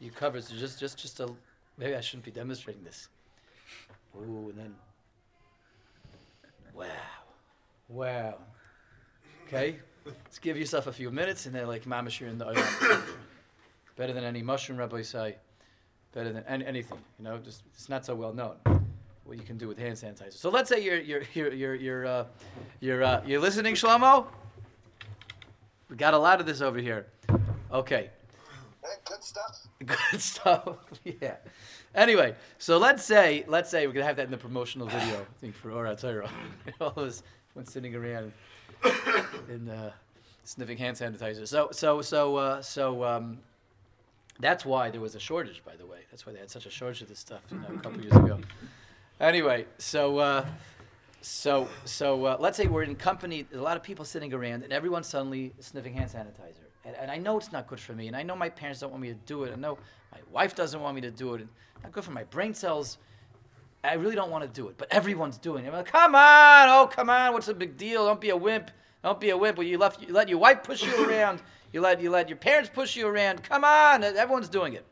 You 0.00 0.10
cover 0.10 0.40
so 0.40 0.54
just 0.54 0.80
just 0.80 0.98
just 0.98 1.20
a. 1.20 1.28
Maybe 1.76 1.94
I 1.94 2.00
shouldn't 2.00 2.24
be 2.24 2.30
demonstrating 2.30 2.84
this. 2.84 3.08
Ooh, 4.16 4.48
and 4.50 4.58
then. 4.58 4.74
Wow. 6.72 6.86
Wow. 7.88 8.38
Okay. 9.52 9.76
Let's 10.06 10.38
give 10.38 10.56
yourself 10.56 10.86
a 10.86 10.92
few 10.92 11.10
minutes, 11.10 11.46
and 11.46 11.54
then 11.54 11.66
like 11.66 11.84
mamish, 11.84 12.20
you're 12.20 12.28
in 12.28 12.38
the 12.38 12.46
oil. 12.46 12.54
Better 13.96 14.12
than 14.12 14.22
any 14.22 14.42
mushroom, 14.42 14.78
Rabbi 14.78 15.02
say. 15.02 15.34
Better 16.12 16.32
than 16.32 16.44
any, 16.44 16.64
anything, 16.64 16.98
you 17.18 17.24
know. 17.24 17.36
Just 17.38 17.64
it's 17.74 17.88
not 17.88 18.06
so 18.06 18.14
well 18.14 18.32
known 18.32 18.56
what 19.24 19.38
you 19.38 19.42
can 19.42 19.58
do 19.58 19.66
with 19.66 19.76
hand 19.76 19.96
sanitizer. 19.96 20.34
So 20.34 20.50
let's 20.50 20.68
say 20.68 20.80
you're 20.80 21.00
you're 21.00 21.22
you're 21.34 21.52
you're 21.52 21.74
you're 21.74 22.06
uh, 22.06 22.24
you're, 22.78 23.02
uh, 23.02 23.22
you're 23.26 23.40
listening, 23.40 23.74
Shlomo. 23.74 24.26
We 25.88 25.96
got 25.96 26.14
a 26.14 26.18
lot 26.18 26.38
of 26.38 26.46
this 26.46 26.60
over 26.60 26.78
here. 26.78 27.06
Okay. 27.72 28.10
Good 29.04 29.24
stuff. 29.24 29.66
Good 29.84 30.20
stuff. 30.20 30.76
yeah. 31.20 31.36
Anyway, 31.96 32.36
so 32.58 32.78
let's 32.78 33.04
say 33.04 33.44
let's 33.48 33.68
say 33.68 33.88
we're 33.88 33.94
gonna 33.94 34.06
have 34.06 34.16
that 34.16 34.26
in 34.26 34.30
the 34.30 34.36
promotional 34.36 34.86
video. 34.86 35.22
I 35.22 35.40
think 35.40 35.56
for 35.56 35.72
Ora 35.72 35.96
Torah. 35.96 36.30
All 36.80 36.88
of 36.90 36.98
us 36.98 37.24
when 37.54 37.66
sitting 37.66 37.96
around 37.96 38.32
in 39.48 39.68
uh, 39.68 39.92
sniffing 40.44 40.78
hand 40.78 40.96
sanitizer. 40.96 41.46
So 41.46 41.68
so 41.72 42.02
so 42.02 42.36
uh, 42.36 42.62
so 42.62 43.04
um, 43.04 43.38
that's 44.38 44.64
why 44.64 44.90
there 44.90 45.00
was 45.00 45.14
a 45.14 45.20
shortage. 45.20 45.62
By 45.64 45.76
the 45.76 45.86
way, 45.86 45.98
that's 46.10 46.26
why 46.26 46.32
they 46.32 46.38
had 46.38 46.50
such 46.50 46.66
a 46.66 46.70
shortage 46.70 47.02
of 47.02 47.08
this 47.08 47.18
stuff. 47.18 47.42
You 47.50 47.58
know, 47.58 47.68
a 47.74 47.78
couple 47.78 48.00
years 48.00 48.16
ago. 48.16 48.40
Anyway, 49.20 49.66
so. 49.78 50.18
Uh, 50.18 50.46
so, 51.22 51.68
so 51.84 52.24
uh, 52.24 52.36
let's 52.40 52.56
say 52.56 52.66
we're 52.66 52.82
in 52.82 52.96
company, 52.96 53.46
a 53.52 53.58
lot 53.58 53.76
of 53.76 53.82
people 53.82 54.06
sitting 54.06 54.32
around, 54.32 54.62
and 54.62 54.72
everyone's 54.72 55.06
suddenly 55.06 55.52
sniffing 55.60 55.92
hand 55.92 56.10
sanitizer. 56.10 56.64
And, 56.86 56.96
and 56.96 57.10
I 57.10 57.18
know 57.18 57.36
it's 57.36 57.52
not 57.52 57.66
good 57.66 57.78
for 57.78 57.92
me, 57.92 58.06
and 58.06 58.16
I 58.16 58.22
know 58.22 58.34
my 58.34 58.48
parents 58.48 58.80
don't 58.80 58.90
want 58.90 59.02
me 59.02 59.08
to 59.08 59.18
do 59.26 59.44
it. 59.44 59.52
I 59.52 59.56
know 59.56 59.76
my 60.12 60.20
wife 60.32 60.54
doesn't 60.54 60.80
want 60.80 60.94
me 60.94 61.02
to 61.02 61.10
do 61.10 61.34
it. 61.34 61.42
And 61.42 61.50
not 61.82 61.92
good 61.92 62.04
for 62.04 62.10
my 62.12 62.24
brain 62.24 62.54
cells. 62.54 62.98
I 63.82 63.94
really 63.94 64.14
don't 64.14 64.30
want 64.30 64.44
to 64.44 64.48
do 64.48 64.68
it, 64.68 64.76
but 64.76 64.92
everyone's 64.92 65.38
doing 65.38 65.64
it. 65.64 65.72
Like, 65.72 65.86
come 65.86 66.14
on, 66.14 66.68
oh 66.68 66.86
come 66.86 67.08
on, 67.08 67.32
what's 67.32 67.46
the 67.46 67.54
big 67.54 67.76
deal? 67.76 68.04
Don't 68.04 68.20
be 68.20 68.30
a 68.30 68.36
wimp. 68.36 68.70
Don't 69.02 69.18
be 69.18 69.30
a 69.30 69.36
wimp. 69.36 69.56
Well, 69.56 69.66
you 69.66 69.78
left, 69.78 70.02
you 70.02 70.12
let 70.12 70.28
your 70.28 70.38
wife 70.38 70.62
push 70.62 70.84
you 70.84 71.08
around. 71.08 71.40
You 71.72 71.80
let 71.80 72.00
you 72.00 72.10
let 72.10 72.28
your 72.28 72.36
parents 72.36 72.70
push 72.72 72.96
you 72.96 73.06
around. 73.06 73.42
Come 73.42 73.64
on, 73.64 74.04
everyone's 74.04 74.48
doing 74.48 74.74
it. 74.74 74.84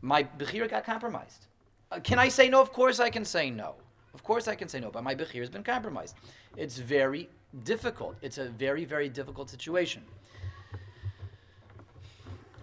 My 0.00 0.24
bechira 0.24 0.68
got 0.68 0.84
compromised. 0.84 1.46
Uh, 1.92 2.00
can 2.00 2.18
I 2.18 2.28
say 2.28 2.48
no? 2.48 2.60
Of 2.60 2.72
course 2.72 2.98
I 2.98 3.10
can 3.10 3.24
say 3.24 3.50
no. 3.50 3.74
Of 4.14 4.24
course 4.24 4.48
I 4.48 4.56
can 4.56 4.68
say 4.68 4.80
no, 4.80 4.90
but 4.90 5.04
my 5.04 5.14
bechir 5.14 5.40
has 5.40 5.50
been 5.50 5.62
compromised. 5.62 6.16
It's 6.56 6.78
very 6.78 7.28
difficult. 7.62 8.16
It's 8.22 8.38
a 8.38 8.48
very 8.48 8.84
very 8.84 9.08
difficult 9.08 9.48
situation. 9.48 10.02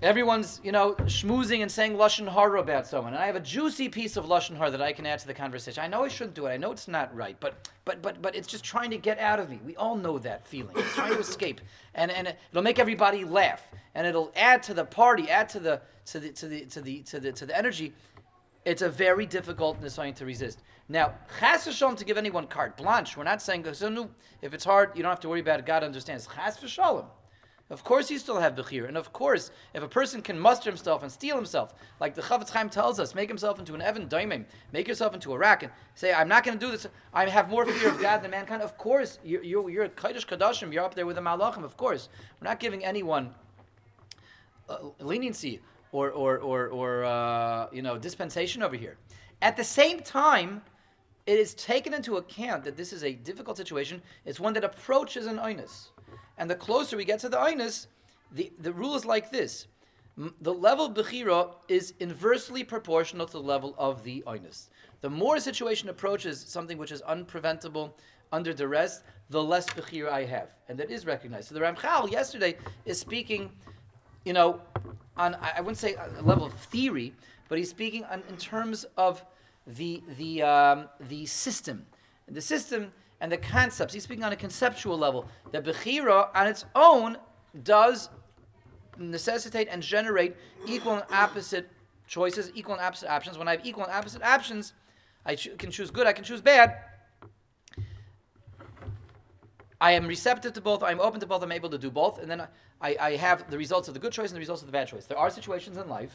Everyone's, 0.04 0.60
you 0.66 0.74
know, 0.74 0.96
schmoozing 1.06 1.62
and 1.62 1.72
saying 1.72 1.94
lashon 1.96 2.28
hara 2.28 2.60
about 2.60 2.86
someone, 2.86 3.14
and 3.14 3.24
I 3.24 3.26
have 3.26 3.38
a 3.38 3.40
juicy 3.40 3.88
piece 3.88 4.18
of 4.18 4.26
lashon 4.26 4.58
hara 4.58 4.70
that 4.70 4.82
I 4.82 4.92
can 4.92 5.06
add 5.06 5.20
to 5.20 5.28
the 5.28 5.34
conversation. 5.34 5.82
I 5.82 5.88
know 5.88 6.04
I 6.04 6.10
shouldn't 6.10 6.36
do 6.36 6.46
it. 6.46 6.50
I 6.50 6.58
know 6.58 6.74
it's 6.74 6.90
not 6.90 7.16
right, 7.16 7.38
but 7.40 7.70
but 7.86 8.02
but 8.02 8.22
but 8.22 8.36
it's 8.36 8.50
just 8.50 8.66
trying 8.66 8.90
to 8.92 8.98
get 8.98 9.18
out 9.18 9.40
of 9.40 9.50
me. 9.50 9.62
We 9.66 9.78
all 9.78 9.96
know 9.96 10.20
that 10.20 10.46
feeling. 10.46 10.76
It's 10.76 10.94
trying 10.94 11.14
to 11.14 11.20
escape, 11.20 11.62
and 11.96 12.12
and 12.12 12.36
it'll 12.52 12.64
make 12.64 12.80
everybody 12.80 13.24
laugh, 13.24 13.66
and 13.96 14.06
it'll 14.06 14.34
add 14.36 14.62
to 14.64 14.74
the 14.74 14.84
party, 14.84 15.30
add 15.30 15.48
to 15.50 15.62
the 15.62 15.82
to 16.08 16.20
the 16.20 16.32
to 16.32 16.48
the 16.50 16.66
to 16.66 16.82
the 16.82 17.00
to 17.04 17.20
the 17.22 17.32
to 17.32 17.46
the 17.46 17.58
energy. 17.58 17.94
It's 18.66 18.82
a 18.82 18.90
very 18.90 19.26
difficult 19.26 19.82
nisayon 19.82 20.16
to 20.16 20.26
resist. 20.26 20.64
Now, 20.90 21.14
chas 21.40 21.66
v'shalom 21.66 21.96
to 21.96 22.04
give 22.04 22.18
anyone 22.18 22.48
carte 22.48 22.76
blanche. 22.76 23.16
We're 23.16 23.24
not 23.24 23.42
saying 23.42 23.66
if 23.66 24.54
it's 24.54 24.66
hard, 24.66 24.98
you 24.98 25.02
don't 25.02 25.12
have 25.12 25.22
to 25.22 25.30
worry 25.30 25.40
about 25.40 25.60
it. 25.60 25.66
God 25.66 25.82
understands. 25.82 26.28
Chas 26.28 26.58
v'shalom. 26.58 27.06
Of 27.70 27.84
course, 27.84 28.12
you 28.12 28.20
still 28.20 28.40
have 28.40 28.56
Bechir. 28.56 28.88
And 28.88 28.98
of 28.98 29.14
course, 29.14 29.50
if 29.74 29.82
a 29.82 29.88
person 29.88 30.22
can 30.22 30.38
muster 30.38 30.70
himself 30.70 31.02
and 31.02 31.12
steal 31.12 31.36
himself, 31.36 31.74
like 32.00 32.14
the 32.14 32.22
Chafetz 32.22 32.50
Chaim 32.50 32.70
tells 32.70 33.00
us, 33.00 33.16
make 33.16 33.30
himself 33.30 33.58
into 33.58 33.74
an 33.74 33.82
Even 33.82 34.08
Domem, 34.08 34.46
make 34.74 34.88
yourself 34.88 35.14
into 35.14 35.34
a 35.34 35.38
rack, 35.38 35.64
and 35.64 35.72
say, 35.96 36.14
I'm 36.14 36.28
not 36.28 36.44
going 36.44 36.60
to 36.60 36.66
do 36.66 36.72
this, 36.72 36.86
I 37.14 37.28
have 37.28 37.50
more 37.50 37.66
fear 37.66 37.90
of 37.90 38.02
God 38.02 38.22
than 38.22 38.32
mankind. 38.32 38.62
Of 38.62 38.78
course, 38.78 39.18
you're, 39.24 39.44
you're, 39.44 39.70
you're 39.70 39.90
Kadashim, 39.90 40.74
you're 40.74 40.84
up 40.84 40.94
there 40.94 41.06
with 41.06 41.16
the 41.16 41.22
Malachim, 41.22 41.64
of 41.64 41.78
course. 41.78 42.10
We're 42.40 42.50
not 42.50 42.60
giving 42.60 42.84
anyone 42.84 43.34
uh, 44.70 44.78
leniency 45.00 45.62
or, 45.94 46.12
or, 46.12 46.40
or, 46.40 46.68
or 46.68 47.06
uh, 47.06 47.68
you 47.72 47.82
know, 47.82 47.98
dispensation 47.98 48.62
over 48.62 48.76
here. 48.76 48.98
At 49.42 49.56
the 49.56 49.64
same 49.64 50.02
time, 50.02 50.62
it 51.26 51.40
is 51.40 51.54
taken 51.54 51.94
into 51.94 52.18
account 52.18 52.66
that 52.66 52.76
this 52.76 52.92
is 52.92 53.04
a 53.04 53.14
difficult 53.14 53.56
situation. 53.56 54.02
It's 54.26 54.40
one 54.40 54.54
that 54.54 54.64
approaches 54.64 55.28
an 55.28 55.38
oinus. 55.38 55.90
And 56.38 56.50
the 56.50 56.56
closer 56.56 56.98
we 56.98 57.06
get 57.06 57.20
to 57.20 57.30
the 57.30 57.38
Einus, 57.38 57.88
the, 58.32 58.52
the 58.60 58.74
rule 58.74 58.96
is 58.96 59.06
like 59.06 59.32
this. 59.32 59.68
The 60.42 60.54
level 60.54 60.86
of 60.88 60.94
Bechira 60.94 61.56
is 61.68 61.94
inversely 62.00 62.64
proportional 62.64 63.26
to 63.26 63.34
the 63.34 63.42
level 63.42 63.74
of 63.78 64.04
the 64.04 64.24
Einus. 64.28 64.70
The 65.02 65.10
more 65.10 65.38
a 65.38 65.42
situation 65.42 65.90
approaches 65.90 66.40
something 66.40 66.78
which 66.78 66.92
is 66.92 67.02
unpreventable, 67.02 67.94
under 68.32 68.54
duress, 68.54 69.04
the 69.30 69.44
less 69.44 69.68
Bechira 69.70 70.10
I 70.10 70.26
have. 70.26 70.50
And 70.70 70.78
that 70.80 70.92
is 70.92 71.06
recognized. 71.06 71.50
So 71.50 71.56
the 71.56 71.62
Ramchal 71.62 72.12
yesterday 72.12 72.58
is 72.86 73.00
speaking, 73.00 73.52
you 74.26 74.34
know, 74.34 74.62
on, 75.18 75.36
I 75.36 75.62
wouldn't 75.62 75.78
say 75.78 75.96
a 75.96 76.22
level 76.22 76.46
of 76.46 76.54
theory, 76.54 77.14
but 77.48 77.58
he's 77.58 77.70
speaking 77.70 78.04
on, 78.06 78.24
in 78.30 78.38
terms 78.38 78.86
of 78.98 79.24
the, 79.68 80.02
the, 80.18 80.42
um, 80.42 80.90
the 81.10 81.26
system. 81.26 81.86
The 82.28 82.42
system 82.42 82.92
and 83.24 83.32
the 83.32 83.38
concepts. 83.38 83.94
He's 83.94 84.04
speaking 84.04 84.26
on 84.26 84.34
a 84.34 84.36
conceptual 84.36 84.98
level. 84.98 85.26
The 85.54 85.62
Bechira 85.62 86.28
on 86.36 86.46
its 86.46 86.66
own 86.76 87.18
does 87.64 88.10
necessitate 88.98 89.70
and 89.72 89.82
generate 89.82 90.36
equal 90.68 90.96
and 90.96 91.04
opposite 91.10 91.70
choices, 92.06 92.52
equal 92.54 92.76
and 92.76 92.84
opposite 92.84 93.10
options. 93.10 93.38
When 93.38 93.48
I 93.48 93.52
have 93.52 93.66
equal 93.66 93.86
and 93.86 93.94
opposite 93.94 94.22
options, 94.24 94.74
I 95.26 95.36
cho- 95.36 95.56
can 95.56 95.72
choose 95.72 95.90
good, 95.90 96.06
I 96.06 96.12
can 96.12 96.26
choose 96.26 96.42
bad. 96.42 96.76
I 99.80 99.94
am 99.94 100.06
receptive 100.06 100.52
to 100.54 100.62
both, 100.62 100.84
I'm 100.84 101.00
open 101.00 101.22
to 101.22 101.26
both, 101.26 101.42
I'm 101.44 101.52
able 101.54 101.70
to 101.70 101.78
do 101.78 101.90
both, 101.90 102.20
and 102.20 102.30
then 102.30 102.46
I, 102.82 102.98
I 103.00 103.16
have 103.16 103.50
the 103.50 103.58
results 103.58 103.88
of 103.88 103.94
the 103.94 104.02
good 104.02 104.12
choice 104.12 104.32
and 104.32 104.36
the 104.36 104.42
results 104.42 104.62
of 104.62 104.68
the 104.68 104.74
bad 104.74 104.90
choice. 104.90 105.06
There 105.06 105.18
are 105.18 105.30
situations 105.30 105.78
in 105.78 105.88
life 105.88 106.14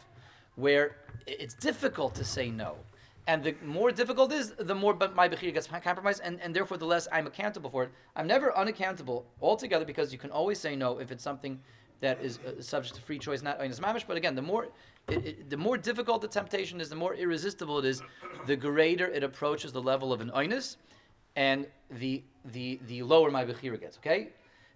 where 0.57 0.97
it's 1.27 1.55
difficult 1.55 2.15
to 2.17 2.25
say 2.25 2.51
no. 2.51 2.77
And 3.29 3.45
the 3.45 3.55
more 3.63 3.93
difficult 3.93 4.33
it 4.33 4.37
is, 4.37 4.55
the 4.59 4.75
more 4.75 4.97
my 5.15 5.29
bechir 5.29 5.53
gets 5.53 5.67
compromised, 5.67 6.23
and, 6.25 6.41
and 6.41 6.57
therefore 6.57 6.79
the 6.79 6.87
less 6.87 7.07
I'm 7.13 7.27
accountable 7.27 7.69
for 7.69 7.85
it. 7.85 7.91
I'm 8.17 8.27
never 8.27 8.57
unaccountable 8.57 9.27
altogether 9.43 9.85
because 9.85 10.15
you 10.15 10.19
can 10.19 10.31
always 10.31 10.59
say 10.59 10.75
no 10.75 10.99
if 10.99 11.13
it's 11.13 11.23
something 11.23 11.61
that 12.01 12.19
is 12.23 12.39
uh, 12.39 12.63
subject 12.63 12.95
to 12.95 13.03
free 13.03 13.19
choice, 13.19 13.43
not 13.43 13.61
oinus 13.61 13.81
mamish. 13.81 14.05
But 14.09 14.17
again, 14.17 14.35
the 14.35 14.41
more 14.41 14.69
it, 15.09 15.27
it, 15.27 15.51
the 15.51 15.59
more 15.59 15.77
difficult 15.77 16.23
the 16.23 16.29
temptation 16.29 16.81
is, 16.81 16.89
the 16.89 16.97
more 16.97 17.15
irresistible 17.15 17.79
it 17.81 17.85
is, 17.85 18.03
the 18.47 18.57
greater 18.57 19.07
it 19.09 19.23
approaches 19.23 19.73
the 19.73 19.83
level 19.83 20.11
of 20.11 20.23
an 20.23 20.31
oinus, 20.31 20.77
and 21.37 21.67
the 21.91 22.23
the 22.47 22.81
the 22.87 23.03
lower 23.03 23.31
my 23.31 23.45
bechira 23.45 23.79
gets. 23.79 23.99
Okay, 23.99 24.29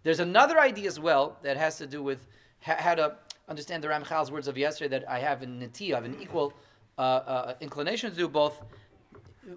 there's 0.03 0.21
another 0.21 0.61
idea 0.61 0.89
as 0.89 1.01
well 1.01 1.39
that 1.43 1.57
has 1.57 1.79
to 1.79 1.87
do 1.87 2.03
with 2.03 2.27
ha- 2.61 2.77
how 2.79 2.95
to 2.97 3.17
understand 3.49 3.83
the 3.83 3.89
Ramchal's 3.89 4.31
words 4.31 4.47
of 4.47 4.59
yesterday 4.59 4.99
that 4.99 5.11
I 5.11 5.21
have 5.21 5.43
in 5.43 5.59
Nati, 5.59 5.95
I 5.95 5.97
have 5.97 6.05
an 6.05 6.21
equal 6.21 6.53
uh, 6.99 7.01
uh, 7.01 7.55
inclination 7.61 8.11
to 8.11 8.17
do 8.17 8.29
both, 8.29 8.63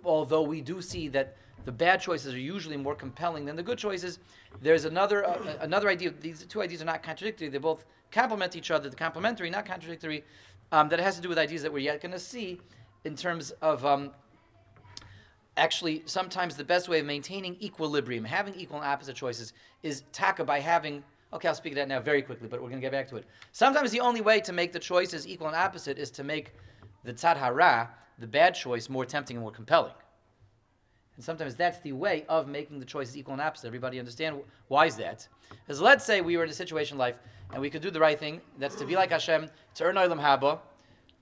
although 0.03 0.41
we 0.41 0.61
do 0.61 0.81
see 0.81 1.07
that 1.09 1.35
the 1.65 1.71
bad 1.71 1.99
choices 1.99 2.33
are 2.33 2.39
usually 2.39 2.77
more 2.77 2.95
compelling 2.95 3.45
than 3.45 3.55
the 3.55 3.63
good 3.63 3.77
choices. 3.77 4.19
There's 4.61 4.85
another 4.85 5.27
uh, 5.27 5.57
another 5.61 5.89
idea. 5.89 6.13
These 6.21 6.45
two 6.45 6.61
ideas 6.61 6.81
are 6.81 6.85
not 6.85 7.03
contradictory. 7.03 7.49
They 7.49 7.57
both 7.57 7.85
complement 8.11 8.55
each 8.55 8.71
other. 8.71 8.89
They're 8.89 8.97
complementary, 8.97 9.49
not 9.49 9.65
contradictory. 9.65 10.23
Um, 10.71 10.89
that 10.89 10.99
has 10.99 11.15
to 11.15 11.21
do 11.21 11.29
with 11.29 11.37
ideas 11.37 11.61
that 11.63 11.71
we're 11.71 11.79
yet 11.79 12.01
going 12.01 12.11
to 12.11 12.19
see 12.19 12.59
in 13.03 13.15
terms 13.15 13.51
of 13.61 13.85
um, 13.85 14.11
actually 15.57 16.03
sometimes 16.05 16.55
the 16.55 16.63
best 16.63 16.89
way 16.89 16.99
of 16.99 17.05
maintaining 17.05 17.55
equilibrium, 17.61 18.23
having 18.23 18.55
equal 18.55 18.77
and 18.77 18.87
opposite 18.87 19.15
choices, 19.15 19.53
is 19.83 20.03
taka 20.11 20.43
by 20.43 20.59
having. 20.59 21.03
Okay, 21.33 21.47
I'll 21.47 21.55
speak 21.55 21.73
of 21.73 21.77
that 21.77 21.87
now 21.87 21.99
very 21.99 22.21
quickly, 22.21 22.47
but 22.47 22.61
we're 22.61 22.69
going 22.69 22.79
to 22.79 22.85
get 22.85 22.91
back 22.91 23.09
to 23.09 23.17
it. 23.17 23.25
Sometimes 23.51 23.91
the 23.91 23.99
only 23.99 24.21
way 24.21 24.39
to 24.39 24.53
make 24.53 24.71
the 24.71 24.79
choices 24.79 25.27
equal 25.27 25.47
and 25.47 25.55
opposite 25.55 25.97
is 25.97 26.09
to 26.11 26.23
make 26.23 26.53
the 27.05 27.13
tzad 27.13 27.89
the 28.17 28.27
bad 28.27 28.55
choice, 28.55 28.89
more 28.89 29.05
tempting 29.05 29.37
and 29.37 29.41
more 29.41 29.51
compelling. 29.51 29.93
And 31.15 31.23
sometimes 31.23 31.55
that's 31.55 31.79
the 31.79 31.93
way 31.93 32.25
of 32.27 32.47
making 32.47 32.79
the 32.79 32.85
choices 32.85 33.15
equal 33.15 33.33
and 33.33 33.41
opposite. 33.41 33.67
Everybody 33.67 33.99
understand 33.99 34.39
why 34.67 34.85
is 34.85 34.95
that? 34.97 35.27
Because 35.49 35.81
let's 35.81 36.03
say 36.03 36.21
we 36.21 36.35
were 36.37 36.43
in 36.43 36.49
a 36.49 36.53
situation 36.53 36.95
in 36.95 36.99
life 36.99 37.15
and 37.53 37.61
we 37.61 37.69
could 37.69 37.81
do 37.81 37.91
the 37.91 37.99
right 37.99 38.19
thing. 38.19 38.41
That's 38.57 38.75
to 38.75 38.85
be 38.85 38.95
like 38.95 39.11
Hashem, 39.11 39.49
to 39.75 39.83
earn 39.83 39.95
olam 39.95 40.19
haba, 40.19 40.59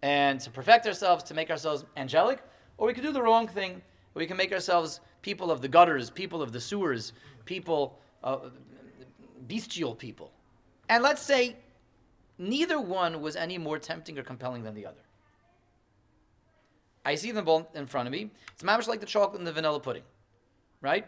and 0.02 0.40
to 0.42 0.50
perfect 0.50 0.88
ourselves, 0.88 1.24
to 1.25 1.34
make 1.34 1.52
ourselves 1.52 1.86
angelic. 1.98 2.42
Or 2.78 2.88
we 2.88 2.94
could 2.94 3.04
do 3.04 3.12
the 3.12 3.22
wrong 3.22 3.48
thing. 3.48 3.82
We 4.16 4.25
can 4.25 4.38
make 4.38 4.52
ourselves 4.52 5.00
people 5.22 5.52
of 5.52 5.62
the 5.62 5.68
gutters, 5.68 6.10
people 6.10 6.42
of 6.42 6.52
the 6.52 6.60
sewers, 6.60 7.13
people, 7.46 8.00
uh, 8.24 8.38
bestial 9.48 9.96
people. 9.96 10.32
And 10.90 11.04
let's 11.04 11.22
say 11.22 11.56
neither 12.38 12.80
one 12.80 13.22
was 13.22 13.36
any 13.36 13.58
more 13.58 13.78
tempting 13.78 14.18
or 14.18 14.24
compelling 14.24 14.63
than 14.63 14.74
the 14.74 14.86
other. 14.86 15.02
I 17.05 17.15
see 17.15 17.31
them 17.31 17.45
both 17.45 17.75
in 17.75 17.86
front 17.86 18.07
of 18.07 18.12
me. 18.12 18.29
It's 18.53 18.63
much 18.63 18.88
like 18.88 19.00
the 19.00 19.05
chocolate 19.05 19.39
and 19.39 19.48
the 19.48 19.51
vanilla 19.51 19.79
pudding, 19.79 20.03
right? 20.81 21.05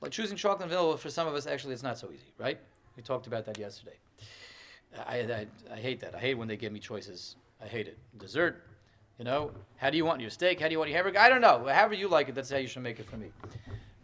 Like 0.00 0.10
choosing 0.10 0.36
chocolate 0.36 0.62
and 0.62 0.70
vanilla 0.70 0.96
for 0.96 1.10
some 1.10 1.26
of 1.26 1.34
us, 1.34 1.46
actually, 1.46 1.74
it's 1.74 1.82
not 1.82 1.98
so 1.98 2.08
easy, 2.08 2.32
right? 2.38 2.58
We 2.96 3.02
talked 3.02 3.26
about 3.26 3.44
that 3.46 3.58
yesterday. 3.58 3.96
I, 5.06 5.18
I, 5.20 5.46
I 5.72 5.76
hate 5.76 6.00
that. 6.00 6.14
I 6.14 6.18
hate 6.18 6.34
when 6.34 6.48
they 6.48 6.56
give 6.56 6.72
me 6.72 6.80
choices. 6.80 7.36
I 7.62 7.66
hate 7.66 7.86
it. 7.86 7.98
Dessert, 8.18 8.64
you 9.18 9.24
know, 9.24 9.50
how 9.76 9.90
do 9.90 9.96
you 9.96 10.04
want 10.04 10.20
your 10.20 10.30
steak? 10.30 10.60
How 10.60 10.66
do 10.68 10.72
you 10.72 10.78
want 10.78 10.90
your 10.90 10.96
hamburger? 10.96 11.18
I 11.18 11.28
don't 11.28 11.40
know. 11.40 11.66
However 11.68 11.94
you 11.94 12.08
like 12.08 12.28
it, 12.28 12.34
that's 12.34 12.50
how 12.50 12.56
you 12.56 12.68
should 12.68 12.82
make 12.82 12.98
it 12.98 13.06
for 13.06 13.16
me. 13.16 13.30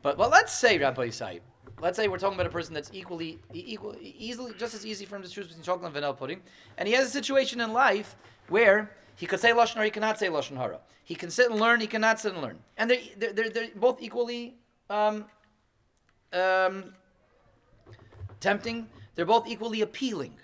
But 0.02 0.18
well, 0.18 0.28
let's 0.28 0.52
say, 0.52 0.76
Rabbi 0.78 1.08
Yisai, 1.08 1.40
let's 1.80 1.96
say 1.96 2.08
we're 2.08 2.18
talking 2.18 2.34
about 2.34 2.46
a 2.46 2.50
person 2.50 2.74
that's 2.74 2.90
equally, 2.92 3.38
equal, 3.52 3.96
easily, 4.00 4.52
just 4.58 4.74
as 4.74 4.84
easy 4.84 5.06
for 5.06 5.16
him 5.16 5.22
to 5.22 5.28
choose 5.28 5.46
between 5.46 5.64
chocolate 5.64 5.86
and 5.86 5.94
vanilla 5.94 6.14
pudding, 6.14 6.42
and 6.76 6.86
he 6.86 6.94
has 6.94 7.06
a 7.06 7.10
situation 7.10 7.60
in 7.60 7.72
life 7.72 8.16
where 8.48 8.90
he 9.16 9.26
could 9.26 9.40
say 9.40 9.52
lashon 9.52 9.74
hara, 9.74 9.84
he 9.84 9.90
cannot 9.90 10.18
say 10.18 10.28
lashon 10.28 10.56
hara. 10.56 10.80
He 11.04 11.14
can 11.14 11.30
sit 11.30 11.50
and 11.50 11.60
learn, 11.60 11.80
he 11.80 11.86
cannot 11.86 12.18
sit 12.20 12.32
and 12.32 12.42
learn, 12.42 12.58
and 12.76 12.90
they're 12.90 12.98
they're, 13.18 13.32
they're, 13.32 13.50
they're 13.50 13.68
both 13.76 14.02
equally 14.02 14.56
um, 14.90 15.24
um, 16.32 16.94
tempting. 18.40 18.88
They're 19.14 19.26
both 19.26 19.46
equally 19.46 19.82
appealing. 19.82 20.34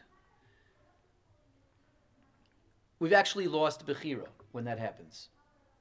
We've 3.01 3.13
actually 3.13 3.49
lost 3.49 3.87
bechira 3.87 4.27
when 4.53 4.65
that 4.65 4.79
happens. 4.79 5.29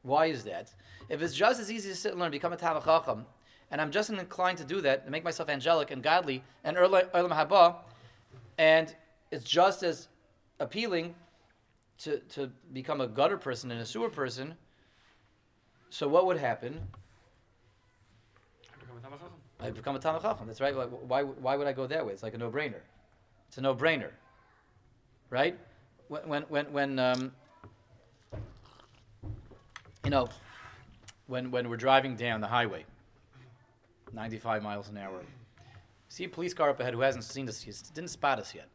Why 0.02 0.28
is 0.28 0.44
that? 0.46 0.74
If 1.10 1.22
it's 1.22 1.36
just 1.36 1.60
as 1.60 1.72
easy 1.72 1.90
to 1.90 1.96
sit 1.96 2.12
and 2.14 2.20
learn, 2.20 2.32
become 2.32 2.54
a 2.54 2.58
Talmud 2.58 2.84
Chacham, 2.84 3.26
and 3.72 3.82
I'm 3.82 3.92
just 3.92 4.10
inclined 4.10 4.58
to 4.60 4.64
do 4.64 4.82
that, 4.82 5.06
to 5.06 5.12
make 5.12 5.24
myself 5.24 5.50
angelic 5.50 5.92
and 5.92 6.02
godly 6.02 6.44
and 6.64 6.78
Olam 6.78 7.10
Haba, 7.14 7.76
and 8.58 8.96
it's 9.32 9.44
just 9.44 9.84
as 9.84 10.08
appealing 10.60 11.14
to, 12.00 12.20
to 12.20 12.52
become 12.74 13.02
a 13.02 13.08
gutter 13.08 13.38
person 13.38 13.72
and 13.72 13.82
a 13.82 13.86
sewer 13.86 14.10
person, 14.10 14.56
so 15.90 16.08
what 16.08 16.26
would 16.26 16.38
happen? 16.38 16.80
I 19.62 19.70
become 19.72 19.96
a 19.96 20.00
Talmud 20.00 20.22
Chacham. 20.22 20.48
That's 20.48 20.62
right. 20.62 20.74
Why, 20.76 21.24
why 21.24 21.56
would 21.56 21.68
I 21.68 21.74
go 21.74 21.86
that 21.88 22.06
way? 22.06 22.14
It's 22.14 22.24
like 22.24 22.34
a 22.34 22.38
no-brainer. 22.38 22.80
It's 23.50 23.58
a 23.58 23.62
no-brainer, 23.62 24.12
right? 25.30 25.58
When 26.08 26.44
when 26.44 26.66
when 26.72 27.00
um, 27.00 27.32
you 30.04 30.12
know 30.12 30.30
when 31.28 31.52
when 31.52 31.70
we're 31.70 31.78
driving 31.78 32.16
down 32.16 32.42
the 32.42 32.48
highway, 32.48 32.86
95 34.14 34.64
miles 34.64 34.90
an 34.90 34.98
hour, 34.98 35.24
see 36.08 36.24
a 36.24 36.30
police 36.30 36.54
car 36.54 36.70
up 36.70 36.80
ahead 36.80 36.94
who 36.94 37.02
hasn't 37.02 37.24
seen 37.24 37.50
us, 37.50 37.64
didn't 37.94 38.10
spot 38.10 38.40
us 38.40 38.54
yet. 38.56 38.70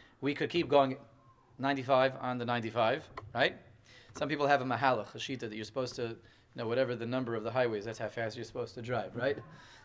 we 0.20 0.34
could 0.34 0.50
keep 0.50 0.68
going 0.68 0.96
95 1.62 2.14
on 2.20 2.38
the 2.38 2.44
95, 2.44 3.08
right? 3.34 3.56
Some 4.18 4.28
people 4.28 4.46
have 4.46 4.60
a 4.60 4.64
mahalach, 4.64 5.14
a 5.14 5.18
shita, 5.18 5.40
that 5.40 5.54
you're 5.54 5.64
supposed 5.64 5.94
to, 5.96 6.02
you 6.02 6.16
know, 6.56 6.66
whatever 6.66 6.94
the 6.94 7.06
number 7.06 7.34
of 7.34 7.44
the 7.44 7.50
highways, 7.50 7.84
that's 7.84 7.98
how 7.98 8.08
fast 8.08 8.36
you're 8.36 8.44
supposed 8.44 8.74
to 8.74 8.82
drive, 8.82 9.14
right? 9.16 9.38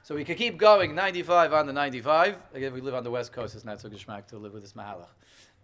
So 0.04 0.16
we 0.16 0.26
could 0.26 0.38
keep 0.38 0.58
going 0.58 0.96
95 0.96 1.54
on 1.54 1.68
the 1.68 1.74
95. 1.74 2.36
Again, 2.54 2.68
if 2.68 2.74
we 2.74 2.82
live 2.82 2.96
on 2.96 3.04
the 3.04 3.12
west 3.12 3.32
coast, 3.32 3.56
it's 3.56 3.64
not 3.64 3.80
so 3.80 3.90
geschmack 3.90 4.28
to 4.28 4.38
live 4.38 4.54
with 4.54 4.64
this 4.64 4.74
mahalach. 4.74 5.08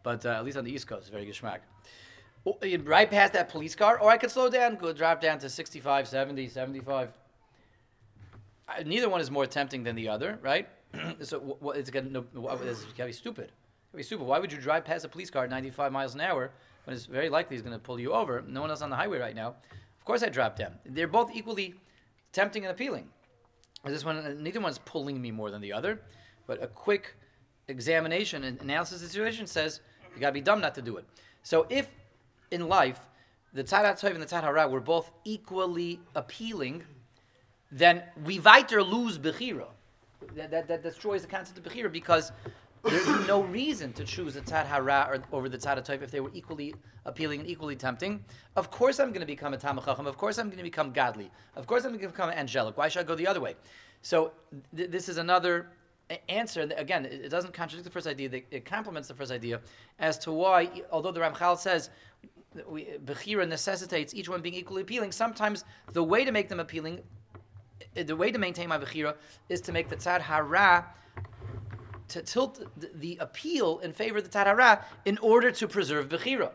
But 0.04 0.26
uh, 0.26 0.30
at 0.30 0.46
least 0.46 0.56
on 0.56 0.64
the 0.64 0.72
east 0.72 0.88
coast, 0.88 1.02
it's 1.02 1.10
very 1.10 1.26
geschmack. 1.26 1.60
Right 2.86 3.10
past 3.10 3.34
that 3.34 3.50
police 3.50 3.74
car, 3.74 4.00
or 4.00 4.12
I 4.12 4.18
could 4.18 4.32
slow 4.32 4.50
down, 4.50 4.76
go 4.76 4.94
drop 4.94 5.20
down 5.20 5.40
to 5.40 5.50
65, 5.50 6.08
70, 6.08 6.48
75. 6.48 7.10
Uh, 8.68 8.84
neither 8.86 9.10
one 9.10 9.20
is 9.20 9.32
more 9.32 9.46
tempting 9.46 9.84
than 9.84 9.96
the 9.96 10.10
other, 10.10 10.38
right? 10.42 10.68
so 11.22 11.40
what, 11.40 11.78
it's 11.78 11.90
going 11.90 12.14
to 12.14 13.06
be 13.06 13.12
stupid 13.14 13.52
be 13.98 14.04
super. 14.04 14.24
Why 14.24 14.40
would 14.40 14.52
you 14.52 14.58
drive 14.58 14.86
past 14.86 15.06
a 15.06 15.10
police 15.10 15.30
car 15.30 15.44
at 15.44 15.50
95 15.50 15.92
miles 15.92 16.16
an 16.16 16.22
hour 16.22 16.52
when 16.86 16.96
it's 16.96 17.06
very 17.06 17.30
likely 17.30 17.56
he's 17.56 17.62
going 17.62 17.74
to 17.74 17.80
pull 17.80 18.00
you 18.00 18.14
over? 18.14 18.44
No 18.48 18.62
one 18.62 18.70
else 18.70 18.82
on 18.82 18.90
the 18.90 18.96
highway 18.96 19.20
right 19.20 19.36
now. 19.36 19.50
Of 19.50 20.06
course, 20.06 20.24
I 20.24 20.30
drop 20.30 20.56
them. 20.56 20.74
They're 20.86 21.08
both 21.08 21.32
equally 21.34 21.76
tempting 22.32 22.66
and 22.66 22.72
appealing. 22.72 23.08
This 23.86 24.06
one, 24.06 24.42
neither 24.42 24.62
one's 24.62 24.80
pulling 24.80 25.22
me 25.22 25.32
more 25.32 25.52
than 25.52 25.62
the 25.62 25.74
other, 25.74 26.02
but 26.48 26.64
a 26.64 26.68
quick 26.68 27.16
examination 27.68 28.46
and 28.46 28.60
analysis 28.62 28.96
of 28.96 29.02
the 29.02 29.08
situation 29.08 29.48
says 29.48 29.82
you 30.14 30.22
got 30.22 30.28
to 30.28 30.34
be 30.34 30.42
dumb 30.42 30.62
not 30.62 30.76
to 30.76 30.82
do 30.82 30.98
it. 30.98 31.06
So 31.44 31.66
if 31.70 31.88
in 32.52 32.68
life 32.68 33.00
the 33.54 33.64
Tzad 33.64 33.84
HaTov 33.84 34.12
and 34.12 34.22
the 34.22 34.26
Tzad 34.26 34.44
HaRa 34.44 34.70
were 34.70 34.80
both 34.80 35.12
equally 35.26 36.00
appealing, 36.16 36.84
then 37.72 38.04
we 38.26 38.40
weiter 38.40 38.82
lose 38.82 39.18
Bechira. 39.18 39.68
That, 40.36 40.52
that, 40.52 40.68
that 40.68 40.84
destroys 40.84 41.22
the 41.22 41.28
concept 41.28 41.58
of 41.58 41.66
Bechira 41.66 41.92
because 41.92 42.32
there's 42.84 43.28
no 43.28 43.44
reason 43.44 43.94
to 43.94 44.04
choose 44.04 44.34
the 44.34 44.42
tzad 44.42 44.66
hara 44.66 45.22
over 45.32 45.48
the 45.48 45.58
tzad 45.58 45.78
hatov 45.78 46.02
if 46.02 46.12
they 46.12 46.20
were 46.20 46.32
equally 46.34 46.76
appealing 47.06 47.40
and 47.40 47.50
equally 47.50 47.76
tempting. 47.76 48.24
Of 48.56 48.72
course, 48.72 49.00
I'm 49.00 49.10
going 49.10 49.22
to 49.22 49.26
become 49.26 49.54
a 49.54 49.58
talmid 49.58 49.86
chacham. 49.86 50.08
Of 50.08 50.18
course, 50.18 50.38
I'm 50.38 50.48
going 50.48 50.58
to 50.58 50.64
become 50.64 50.92
godly. 50.92 51.32
Of 51.56 51.68
course, 51.68 51.86
I'm 51.86 51.92
going 51.92 52.02
to 52.02 52.08
become 52.08 52.30
angelic. 52.30 52.78
Why 52.78 52.90
should 52.90 53.00
I 53.00 53.04
go 53.04 53.16
the 53.16 53.28
other 53.28 53.40
way? 53.40 53.56
So 54.02 54.34
th- 54.76 54.92
this 54.92 55.08
is 55.08 55.18
another 55.18 55.70
answer. 56.30 56.70
Again, 56.76 57.06
it, 57.06 57.30
doesn't 57.30 57.54
contradict 57.54 57.86
the 57.86 57.92
first 57.92 58.08
idea. 58.08 58.30
It 58.52 58.66
complements 58.66 59.08
the 59.08 59.16
first 59.16 59.32
idea 59.32 59.62
as 60.00 60.18
to 60.20 60.32
why, 60.32 60.70
although 60.92 61.12
the 61.12 61.22
Ramchal 61.22 61.58
says 61.58 61.90
Bechira 62.56 63.48
necessitates 63.48 64.14
each 64.14 64.30
one 64.30 64.42
being 64.42 64.56
equally 64.56 64.82
appealing. 64.82 65.12
Sometimes 65.12 65.64
the 65.94 66.04
way 66.04 66.26
to 66.26 66.32
make 66.32 66.50
them 66.50 66.60
appealing, 66.60 67.00
eh, 67.96 68.04
the 68.04 68.16
way 68.16 68.32
to 68.32 68.38
maintain 68.38 68.70
my 68.70 68.78
Bechira 68.78 69.16
is 69.50 69.62
to 69.62 69.72
make 69.72 69.90
the 69.90 69.96
Tzad 69.96 70.22
Hara 70.22 70.86
to 72.10 72.22
tilt 72.22 72.62
the, 72.96 73.18
appeal 73.20 73.80
in 73.80 73.94
favor 73.94 74.18
of 74.18 74.24
the 74.24 74.30
Tzad 74.30 74.46
Hara 74.46 74.86
in 75.06 75.18
order 75.20 75.52
to 75.52 75.68
preserve 75.68 76.10
Bechira. 76.10 76.52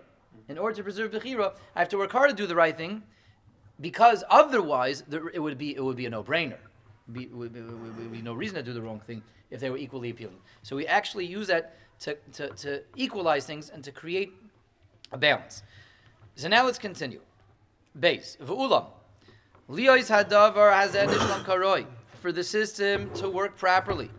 In 0.48 0.58
order 0.58 0.76
to 0.76 0.82
preserve 0.82 1.10
Bechira, 1.12 1.54
I 1.74 1.80
have 1.80 1.88
to 1.90 1.98
work 1.98 2.12
hard 2.12 2.30
to 2.30 2.36
do 2.36 2.46
the 2.46 2.54
right 2.54 2.76
thing 2.76 3.02
because 3.80 4.24
otherwise 4.30 5.04
it 5.10 5.40
would 5.40 5.58
be, 5.58 5.76
it 5.76 5.82
would 5.82 5.96
be 5.96 6.06
a 6.06 6.10
no 6.10 6.22
brainer. 6.22 6.58
Be, 7.12 7.26
would, 7.26 7.54
would 7.54 8.12
be 8.12 8.22
no 8.22 8.34
reason 8.34 8.56
to 8.56 8.62
do 8.62 8.72
the 8.72 8.82
wrong 8.82 9.00
thing 9.00 9.22
if 9.50 9.60
they 9.60 9.70
were 9.70 9.78
equally 9.78 10.10
appealing. 10.10 10.38
So 10.62 10.76
we 10.76 10.86
actually 10.86 11.26
use 11.26 11.46
that 11.46 11.76
to, 12.00 12.16
to, 12.34 12.48
to 12.50 12.82
equalize 12.96 13.46
things 13.46 13.70
and 13.70 13.82
to 13.84 13.92
create 13.92 14.32
a 15.12 15.18
balance. 15.18 15.62
So 16.36 16.48
now 16.48 16.64
let's 16.64 16.78
continue. 16.78 17.20
Base. 17.98 18.36
V'ulam. 18.42 18.86
Liois 19.68 20.08
hadavar 20.08 20.78
hazed 20.78 21.08
karoi. 21.44 21.86
For 22.20 22.32
the 22.32 22.42
system 22.42 23.10
to 23.14 23.28
work 23.28 23.56
properly. 23.56 24.10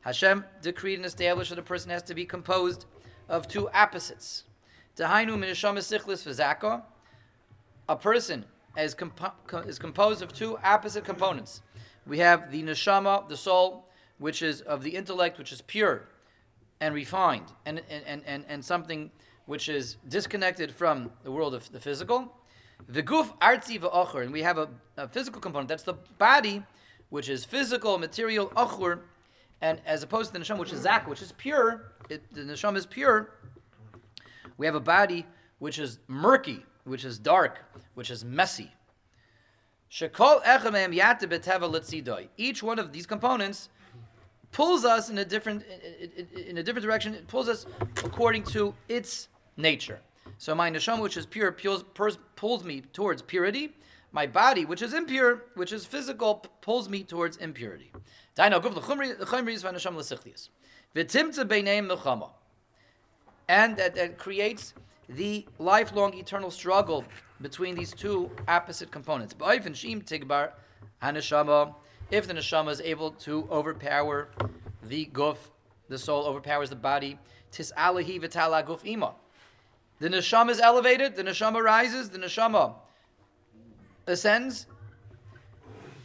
Hashem 0.00 0.46
decreed 0.62 0.98
and 0.98 1.04
established 1.04 1.50
that 1.50 1.58
a 1.58 1.62
person 1.62 1.90
has 1.90 2.02
to 2.04 2.14
be 2.14 2.24
composed 2.24 2.86
of 3.28 3.46
two 3.46 3.68
opposites. 3.68 4.44
A 4.98 5.26
person 8.00 8.46
is, 8.78 8.96
is 9.66 9.78
composed 9.78 10.22
of 10.22 10.32
two 10.32 10.58
opposite 10.64 11.04
components. 11.04 11.60
We 12.06 12.18
have 12.20 12.50
the 12.50 12.62
neshama, 12.62 13.28
the 13.28 13.36
soul, 13.36 13.90
which 14.16 14.40
is 14.40 14.62
of 14.62 14.82
the 14.82 14.96
intellect, 14.96 15.36
which 15.36 15.52
is 15.52 15.60
pure 15.60 16.08
and 16.80 16.94
refined, 16.94 17.52
and, 17.66 17.82
and, 17.90 18.22
and, 18.24 18.46
and 18.48 18.64
something 18.64 19.10
which 19.44 19.68
is 19.68 19.98
disconnected 20.08 20.72
from 20.72 21.12
the 21.24 21.30
world 21.30 21.54
of 21.54 21.70
the 21.72 21.78
physical. 21.78 22.34
The 22.88 23.02
guf 23.02 23.36
artzi 23.38 23.80
v'ocher, 23.80 24.22
and 24.22 24.32
we 24.32 24.42
have 24.42 24.58
a, 24.58 24.68
a, 24.96 25.08
physical 25.08 25.40
component. 25.40 25.68
That's 25.68 25.82
the 25.82 25.94
body, 26.18 26.62
which 27.10 27.28
is 27.28 27.44
physical, 27.44 27.98
material, 27.98 28.48
ochur, 28.50 29.00
and 29.60 29.80
as 29.86 30.02
opposed 30.02 30.32
to 30.32 30.38
the 30.38 30.44
neshama, 30.44 30.58
which 30.58 30.72
is 30.72 30.82
zak, 30.82 31.08
which 31.08 31.22
is 31.22 31.32
pure. 31.32 31.92
It, 32.10 32.22
the 32.32 32.42
neshama 32.42 32.76
is 32.76 32.86
pure. 32.86 33.30
We 34.58 34.66
have 34.66 34.74
a 34.74 34.80
body 34.80 35.26
which 35.58 35.78
is 35.78 35.98
murky, 36.08 36.64
which 36.84 37.04
is 37.04 37.18
dark, 37.18 37.60
which 37.94 38.10
is 38.10 38.24
messy. 38.24 38.70
Each 39.90 40.18
one 42.62 42.78
of 42.78 42.92
these 42.92 43.06
components 43.06 43.68
pulls 44.50 44.84
us 44.84 45.10
in 45.10 45.18
a 45.18 45.24
different 45.24 45.64
in 46.46 46.58
a 46.58 46.62
different 46.62 46.84
direction. 46.84 47.14
It 47.14 47.28
pulls 47.28 47.48
us 47.48 47.66
according 48.04 48.44
to 48.44 48.74
its 48.88 49.28
nature. 49.56 50.00
So 50.42 50.50
my 50.56 50.68
neshama, 50.72 51.02
which 51.02 51.16
is 51.16 51.24
pure, 51.24 51.52
pulls, 51.52 51.84
pulls, 52.34 52.64
me 52.64 52.80
towards 52.92 53.22
purity. 53.22 53.76
My 54.10 54.26
body, 54.26 54.64
which 54.64 54.82
is 54.82 54.92
impure, 54.92 55.44
which 55.54 55.72
is 55.72 55.86
physical, 55.86 56.44
pulls 56.60 56.88
me 56.88 57.04
towards 57.04 57.36
impurity. 57.36 57.92
And 58.36 58.52
that, 58.52 58.66
that 63.94 64.18
creates 64.18 64.74
the 65.08 65.46
lifelong 65.60 66.14
eternal 66.14 66.50
struggle 66.50 67.04
between 67.40 67.76
these 67.76 67.92
two 67.94 68.28
opposite 68.48 68.90
components. 68.90 69.36
If 69.38 69.62
the 69.62 69.70
neshama 72.34 72.70
is 72.72 72.80
able 72.80 73.12
to 73.12 73.48
overpower 73.48 74.28
the 74.82 75.06
guf, 75.12 75.36
the 75.88 75.98
soul 75.98 76.24
overpowers 76.24 76.68
the 76.68 76.74
body. 76.74 77.16
Tis 77.52 77.72
alahi 77.78 78.20
v'tala 78.20 78.66
guf 78.66 78.84
ima. 78.84 79.14
The 80.02 80.08
neshama 80.08 80.50
is 80.50 80.58
elevated, 80.58 81.14
the 81.14 81.22
neshama 81.22 81.62
rises, 81.62 82.10
the 82.10 82.18
neshama 82.18 82.74
ascends, 84.08 84.66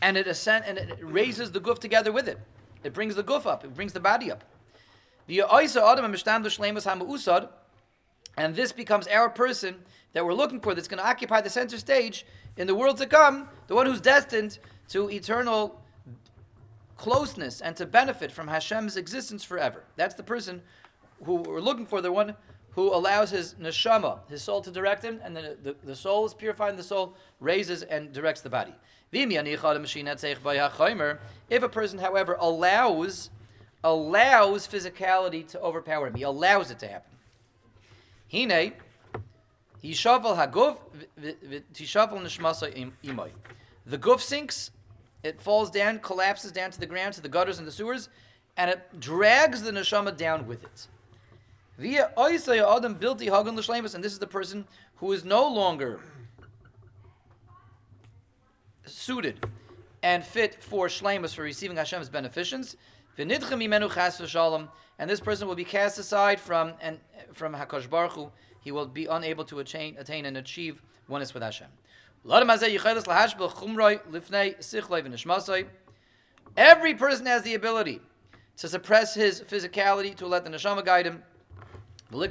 and 0.04 0.16
it 0.16 0.28
ascend 0.28 0.66
and 0.66 0.78
it 0.78 1.00
raises 1.02 1.52
the 1.52 1.60
guf 1.60 1.80
together 1.80 2.12
with 2.12 2.28
it. 2.28 2.38
It 2.84 2.94
brings 2.94 3.16
the 3.16 3.24
guf 3.24 3.48
up, 3.48 3.66
it 3.66 3.74
brings 3.74 3.94
the 3.94 4.00
body 4.00 4.32
up. 4.32 4.44
The 5.26 5.42
adam 5.42 6.06
and 8.38 8.56
this 8.56 8.72
becomes 8.72 9.08
our 9.08 9.30
person 9.30 9.76
that 10.14 10.24
we're 10.24 10.36
looking 10.36 10.60
for 10.60 10.76
that's 10.76 10.88
going 10.88 11.02
to 11.02 11.10
occupy 11.10 11.42
the 11.42 11.50
center 11.50 11.80
stage 11.80 12.24
in 12.56 12.68
the 12.68 12.76
world 12.76 12.98
to 12.98 13.08
come, 13.08 13.50
the 13.66 13.74
one 13.74 13.88
who's 13.88 14.00
destined 14.00 14.60
to 14.90 15.10
eternal 15.10 15.82
closeness 16.98 17.62
and 17.62 17.76
to 17.76 17.88
benefit 17.88 18.32
from 18.32 18.48
Hashem's 18.48 18.96
existence 18.96 19.44
forever. 19.44 19.86
That's 19.96 20.14
the 20.14 20.22
person 20.22 20.62
who 21.24 21.38
we're 21.38 21.62
looking 21.62 21.88
for, 21.88 22.00
the 22.00 22.12
one 22.12 22.36
who 22.78 22.94
allows 22.94 23.32
his 23.32 23.56
neshama, 23.56 24.20
his 24.30 24.44
soul 24.44 24.62
to 24.62 24.70
direct 24.70 25.04
him, 25.04 25.20
and 25.24 25.36
the, 25.36 25.58
the, 25.64 25.76
the 25.84 25.96
soul 25.96 26.28
is 26.28 26.36
purified 26.36 26.70
and 26.70 26.78
the 26.78 26.84
soul 26.84 27.16
raises 27.40 27.82
and 27.82 28.14
directs 28.14 28.42
the 28.42 28.52
body. 28.52 28.76
If 29.12 29.32
a 31.64 31.70
person, 31.70 31.98
however, 31.98 32.38
allows 32.40 33.32
allows 33.84 34.68
physicality 34.68 35.48
to 35.48 35.60
overpower 35.60 36.06
him, 36.06 36.14
he 36.14 36.22
allows 36.22 36.70
it 36.70 36.78
to 36.78 36.88
happen. 36.88 37.10
Hine. 38.32 38.74
The 43.88 43.98
guf 43.98 44.22
sinks, 44.22 44.70
it 45.24 45.42
falls 45.42 45.72
down, 45.72 45.98
collapses 46.00 46.52
down 46.52 46.70
to 46.70 46.80
the 46.80 46.86
ground, 46.86 47.16
to 47.16 47.22
the 47.22 47.30
gutters 47.30 47.58
and 47.58 47.68
the 47.68 47.72
sewers, 47.72 48.10
and 48.56 48.70
it 48.70 49.00
drags 49.00 49.64
the 49.64 49.72
neshama 49.72 50.16
down 50.16 50.46
with 50.46 50.64
it. 50.64 50.88
Via 51.78 52.12
oisay 52.18 52.60
adam 52.60 52.96
bilti 52.96 53.26
hagan 53.26 53.56
l'shleimus, 53.56 53.94
and 53.94 54.04
this 54.04 54.12
is 54.12 54.20
the 54.20 54.28
person 54.28 54.68
who 54.96 55.12
is 55.12 55.24
no 55.24 55.48
longer 55.48 56.00
suited 58.86 59.46
and 60.02 60.24
fit 60.24 60.64
for 60.64 60.88
shleimus 60.88 61.36
for 61.36 61.44
receiving 61.44 61.78
Hashem's 61.78 62.10
beneficence. 62.10 62.76
V'nidcha 63.18 63.52
mimenu 63.52 63.94
chas 63.94 64.20
v'shalom, 64.20 64.70
and 64.98 65.10
this 65.10 65.20
person 65.20 65.48
will 65.48 65.56
be 65.56 65.66
cast 65.66 66.00
aside 66.00 66.40
from 66.40 66.74
and 66.82 67.00
from 67.34 67.54
Hakadosh 67.54 67.90
Baruch 67.90 68.14
Hu. 68.14 68.32
He 68.62 68.72
will 68.72 68.88
be 68.88 69.06
unable 69.06 69.46
to 69.46 69.60
attain, 69.60 69.96
attain 69.98 70.26
and 70.26 70.38
achieve 70.38 70.82
oneness 71.08 71.34
with 71.34 71.44
Hashem. 71.44 71.68
Every 76.58 76.94
person 76.96 77.26
has 77.28 77.44
the 77.44 77.54
ability 77.54 78.02
to 78.58 78.68
suppress 78.68 79.14
his 79.14 79.42
physicality 79.42 80.16
to 80.16 80.28
let 80.28 80.44
the 80.44 80.50
neshama 80.50 80.84
guide 80.84 81.06
him. 81.06 81.24
And 82.12 82.22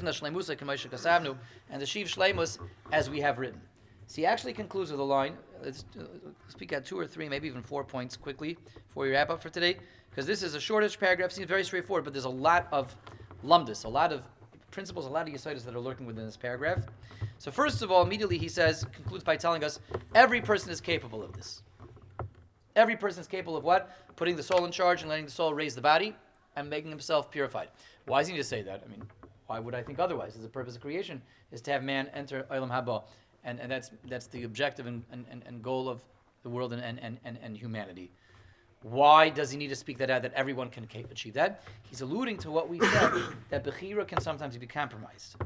the 1.81 1.87
Shiv 1.87 2.09
Shleimus, 2.09 2.59
as 2.93 3.11
we 3.11 3.21
have 3.21 3.39
written. 3.39 3.61
So 4.07 4.17
he 4.17 4.27
actually 4.27 4.53
concludes 4.53 4.91
with 4.91 5.01
a 5.01 5.05
line. 5.05 5.37
Let's 5.63 5.85
uh, 5.99 6.05
speak 6.49 6.73
at 6.73 6.85
two 6.85 6.99
or 6.99 7.07
three, 7.07 7.29
maybe 7.29 7.49
even 7.49 7.63
four 7.63 7.83
points 7.83 8.17
quickly 8.17 8.57
before 8.89 9.05
we 9.05 9.11
wrap 9.11 9.31
up 9.31 9.43
for 9.43 9.49
today, 9.49 9.79
because 10.11 10.27
this 10.27 10.43
is 10.43 10.55
a 10.55 10.61
shortish 10.61 10.99
paragraph. 10.99 11.33
Seems 11.33 11.49
very 11.49 11.65
straightforward, 11.65 12.05
but 12.05 12.13
there's 12.13 12.25
a 12.25 12.29
lot 12.29 12.69
of 12.71 12.95
lumdus, 13.45 13.85
a 13.85 13.89
lot 13.89 14.13
of 14.13 14.23
principles, 14.71 15.07
a 15.07 15.11
lot 15.11 15.29
of 15.29 15.35
yesodis 15.35 15.65
that 15.65 15.75
are 15.75 15.81
lurking 15.81 16.07
within 16.07 16.25
this 16.25 16.37
paragraph. 16.37 16.85
So 17.39 17.51
first 17.51 17.83
of 17.83 17.91
all, 17.91 18.03
immediately 18.03 18.39
he 18.39 18.49
says, 18.49 18.87
concludes 18.93 19.25
by 19.25 19.37
telling 19.37 19.65
us, 19.65 19.81
every 20.15 20.41
person 20.41 20.71
is 20.71 20.81
capable 20.81 21.23
of 21.23 21.33
this. 21.33 21.63
Every 22.77 22.97
person 22.97 23.21
is 23.21 23.27
capable 23.27 23.57
of 23.57 23.65
what? 23.65 23.91
Putting 24.17 24.37
the 24.37 24.43
soul 24.43 24.65
in 24.67 24.71
charge 24.71 25.01
and 25.01 25.09
letting 25.09 25.25
the 25.25 25.31
soul 25.31 25.55
raise 25.55 25.75
the 25.75 25.81
body 25.81 26.15
and 26.55 26.71
making 26.71 26.91
himself 26.91 27.31
purified. 27.31 27.69
Why 28.05 28.21
does 28.21 28.29
he 28.29 28.35
need 28.35 28.41
to 28.41 28.45
say 28.45 28.63
that? 28.63 28.83
I 28.85 28.91
mean, 28.91 29.03
why 29.47 29.59
would 29.59 29.75
I 29.75 29.83
think 29.83 29.99
otherwise? 29.99 30.35
The 30.35 30.49
purpose 30.49 30.77
of 30.77 30.83
creation 30.83 31.23
is 31.53 31.61
to 31.63 31.73
have 31.73 31.83
man 31.83 32.09
enter 32.15 32.47
Olam 32.51 32.71
Haba, 32.71 33.05
and, 33.45 33.61
and 33.61 33.71
that's 33.71 33.91
that's 34.09 34.27
the 34.27 34.43
objective 34.45 34.87
and, 34.87 35.05
and, 35.13 35.27
and 35.47 35.63
goal 35.63 35.89
of 35.89 36.05
the 36.43 36.51
world 36.51 36.73
and, 36.73 36.83
and, 36.83 37.19
and, 37.25 37.39
and 37.43 37.57
humanity. 37.57 38.11
Why 38.83 39.31
does 39.31 39.51
he 39.51 39.59
need 39.59 39.69
to 39.69 39.77
speak 39.77 39.99
that 39.99 40.11
out 40.11 40.23
that 40.23 40.33
everyone 40.35 40.71
can 40.71 40.85
achieve 40.85 41.35
that? 41.35 41.63
He's 41.83 42.03
alluding 42.03 42.39
to 42.39 42.51
what 42.51 42.69
we 42.69 42.79
said 42.79 43.13
that 43.51 43.65
Bechira 43.65 44.07
can 44.07 44.21
sometimes 44.21 44.57
be 44.57 44.67
compromised. 44.67 45.37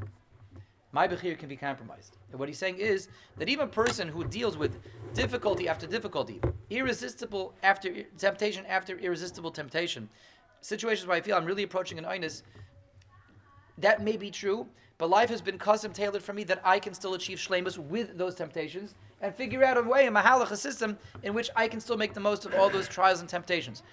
My 0.91 1.07
Bechira 1.07 1.39
can 1.39 1.47
be 1.49 1.55
compromised. 1.55 2.17
And 2.29 2.39
what 2.39 2.49
he's 2.49 2.57
saying 2.57 2.77
is 2.77 3.07
that 3.37 3.49
even 3.49 3.65
a 3.65 3.71
person 3.71 4.07
who 4.07 4.25
deals 4.25 4.57
with 4.57 4.77
difficulty 5.13 5.69
after 5.69 5.87
difficulty, 5.87 6.41
irresistible 6.69 7.53
after 7.63 8.03
temptation 8.17 8.65
after 8.67 8.97
irresistible 8.99 9.51
temptation, 9.51 10.09
situations 10.59 11.07
where 11.07 11.17
I 11.17 11.21
feel 11.21 11.35
I'm 11.35 11.45
really 11.45 11.63
approaching 11.63 11.97
an 11.97 12.05
inus, 12.05 12.43
that 13.81 14.01
may 14.01 14.17
be 14.17 14.31
true, 14.31 14.67
but 14.97 15.09
life 15.09 15.29
has 15.29 15.41
been 15.41 15.57
custom 15.57 15.91
tailored 15.93 16.21
for 16.21 16.33
me 16.33 16.43
that 16.45 16.61
I 16.63 16.79
can 16.79 16.93
still 16.93 17.15
achieve 17.15 17.39
shlemus 17.39 17.77
with 17.77 18.17
those 18.17 18.35
temptations 18.35 18.93
and 19.21 19.33
figure 19.33 19.63
out 19.63 19.77
a 19.77 19.81
way, 19.81 20.07
a 20.07 20.11
mahalach, 20.11 20.51
a 20.51 20.57
system 20.57 20.97
in 21.23 21.33
which 21.33 21.49
I 21.55 21.67
can 21.67 21.79
still 21.79 21.97
make 21.97 22.13
the 22.13 22.19
most 22.19 22.45
of 22.45 22.53
all 22.53 22.69
those 22.69 22.87
trials 22.87 23.19
and 23.19 23.29
temptations. 23.29 23.83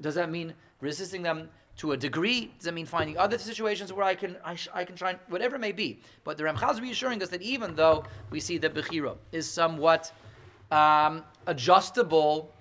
Does 0.00 0.14
that 0.14 0.30
mean 0.30 0.54
resisting 0.80 1.22
them 1.22 1.48
to 1.76 1.92
a 1.92 1.96
degree? 1.96 2.52
Does 2.56 2.64
that 2.64 2.74
mean 2.74 2.86
finding 2.86 3.18
other 3.18 3.38
situations 3.38 3.92
where 3.92 4.04
I 4.04 4.14
can 4.14 4.36
I, 4.44 4.54
sh- 4.54 4.68
I 4.72 4.84
can 4.84 4.96
try 4.96 5.16
whatever 5.28 5.56
it 5.56 5.60
may 5.60 5.72
be? 5.72 6.00
But 6.24 6.38
the 6.38 6.44
Ramchal 6.44 6.72
is 6.72 6.80
reassuring 6.80 7.22
us 7.22 7.28
that 7.28 7.42
even 7.42 7.74
though 7.74 8.04
we 8.30 8.40
see 8.40 8.58
that 8.58 8.74
Bechira 8.74 9.16
is 9.32 9.48
somewhat 9.48 10.10
um, 10.70 11.22
adjustable, 11.46 12.52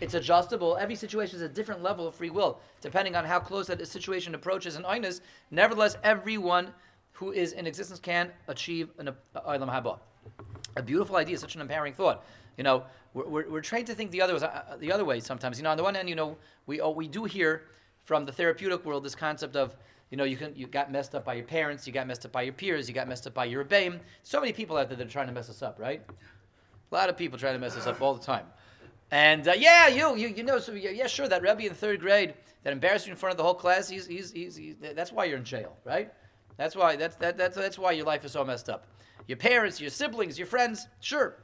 it's 0.00 0.14
adjustable. 0.14 0.76
Every 0.76 0.94
situation 0.94 1.36
is 1.36 1.42
a 1.42 1.48
different 1.48 1.82
level 1.82 2.06
of 2.06 2.14
free 2.14 2.30
will, 2.30 2.60
depending 2.80 3.16
on 3.16 3.24
how 3.24 3.38
close 3.38 3.66
that 3.68 3.86
situation 3.86 4.34
approaches 4.34 4.76
an 4.76 4.82
Inus. 4.84 5.20
Nevertheless, 5.50 5.96
everyone 6.02 6.68
who 7.12 7.32
is 7.32 7.52
in 7.52 7.66
existence 7.66 8.00
can 8.00 8.30
achieve 8.48 8.90
an 8.98 9.08
uh, 9.08 9.12
Olam 9.46 9.68
Haba. 9.68 9.98
A 10.76 10.82
beautiful 10.82 11.16
idea, 11.16 11.38
such 11.38 11.54
an 11.54 11.60
empowering 11.60 11.94
thought. 11.94 12.24
You 12.56 12.64
know, 12.64 12.84
we're, 13.14 13.26
we're, 13.26 13.50
we're 13.50 13.60
trained 13.60 13.86
to 13.86 13.94
think 13.94 14.10
the 14.10 14.20
other, 14.20 14.34
way, 14.34 14.40
uh, 14.42 14.76
the 14.78 14.90
other 14.90 15.04
way 15.04 15.20
sometimes. 15.20 15.58
You 15.58 15.64
know, 15.64 15.70
on 15.70 15.76
the 15.76 15.82
one 15.82 15.94
hand, 15.94 16.08
you 16.08 16.16
know, 16.16 16.36
we, 16.66 16.80
oh, 16.80 16.90
we 16.90 17.06
do 17.06 17.24
hear 17.24 17.64
from 18.04 18.24
the 18.24 18.32
therapeutic 18.32 18.84
world 18.84 19.04
this 19.04 19.14
concept 19.14 19.54
of, 19.56 19.76
you 20.10 20.16
know, 20.16 20.24
you 20.24 20.36
can 20.36 20.54
you 20.54 20.66
got 20.66 20.92
messed 20.92 21.14
up 21.14 21.24
by 21.24 21.34
your 21.34 21.44
parents, 21.44 21.86
you 21.86 21.92
got 21.92 22.06
messed 22.06 22.24
up 22.26 22.32
by 22.32 22.42
your 22.42 22.52
peers, 22.52 22.88
you 22.88 22.94
got 22.94 23.08
messed 23.08 23.26
up 23.26 23.34
by 23.34 23.44
your 23.44 23.64
rebbeim. 23.64 23.98
So 24.22 24.40
many 24.40 24.52
people 24.52 24.76
out 24.76 24.88
there 24.88 24.96
that 24.96 25.06
are 25.06 25.10
trying 25.10 25.26
to 25.26 25.32
mess 25.32 25.48
us 25.48 25.62
up, 25.62 25.78
right? 25.78 26.02
A 26.90 26.94
lot 26.94 27.08
of 27.08 27.16
people 27.16 27.38
trying 27.38 27.54
to 27.54 27.58
mess 27.58 27.76
us 27.76 27.86
up 27.86 28.00
all 28.00 28.14
the 28.14 28.24
time. 28.24 28.44
And 29.14 29.46
uh, 29.46 29.52
yeah, 29.56 29.86
you, 29.86 30.16
you, 30.16 30.26
you 30.26 30.42
know, 30.42 30.58
so 30.58 30.72
yeah, 30.72 31.06
sure, 31.06 31.28
that 31.28 31.40
Rebbe 31.40 31.66
in 31.66 31.72
third 31.72 32.00
grade 32.00 32.34
that 32.64 32.72
embarrassed 32.72 33.06
you 33.06 33.12
in 33.12 33.16
front 33.16 33.30
of 33.30 33.36
the 33.36 33.44
whole 33.44 33.54
class, 33.54 33.88
he's, 33.88 34.08
he's, 34.08 34.32
he's, 34.32 34.56
he's 34.56 34.74
that's 34.80 35.12
why 35.12 35.24
you're 35.24 35.38
in 35.38 35.44
jail, 35.44 35.76
right? 35.84 36.12
That's 36.56 36.74
why, 36.74 36.96
that's, 36.96 37.14
that, 37.16 37.36
that's, 37.36 37.54
that's 37.54 37.78
why 37.78 37.92
your 37.92 38.06
life 38.06 38.24
is 38.24 38.32
so 38.32 38.44
messed 38.44 38.68
up. 38.68 38.88
Your 39.28 39.36
parents, 39.36 39.80
your 39.80 39.90
siblings, 39.90 40.36
your 40.36 40.48
friends, 40.48 40.88
sure. 40.98 41.36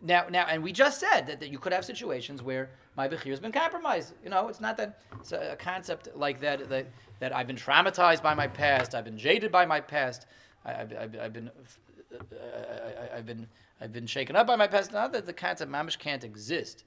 Now, 0.00 0.26
now, 0.30 0.46
and 0.48 0.62
we 0.62 0.70
just 0.70 1.00
said 1.00 1.22
that, 1.22 1.40
that 1.40 1.50
you 1.50 1.58
could 1.58 1.72
have 1.72 1.84
situations 1.84 2.44
where 2.44 2.70
my 2.96 3.08
bechir 3.08 3.30
has 3.30 3.40
been 3.40 3.50
compromised. 3.50 4.12
You 4.22 4.30
know, 4.30 4.46
it's 4.46 4.60
not 4.60 4.76
that 4.76 5.00
it's 5.18 5.32
a, 5.32 5.54
a 5.54 5.56
concept 5.56 6.08
like 6.14 6.38
that, 6.40 6.68
that 6.68 6.86
that 7.18 7.34
I've 7.34 7.48
been 7.48 7.56
traumatized 7.56 8.22
by 8.22 8.34
my 8.34 8.46
past, 8.46 8.94
I've 8.94 9.04
been 9.04 9.18
jaded 9.18 9.50
by 9.50 9.66
my 9.66 9.80
past, 9.80 10.26
I, 10.64 10.72
have 10.74 11.32
been, 11.32 11.50
uh, 11.50 12.18
I, 13.12 13.16
I've 13.16 13.26
been, 13.26 13.48
I've 13.80 13.92
been 13.92 14.06
shaken 14.06 14.36
up 14.36 14.46
by 14.46 14.54
my 14.54 14.68
past. 14.68 14.92
Not 14.92 15.12
that 15.12 15.26
the 15.26 15.32
concept 15.32 15.72
mamish 15.72 15.98
can't 15.98 16.22
exist, 16.22 16.84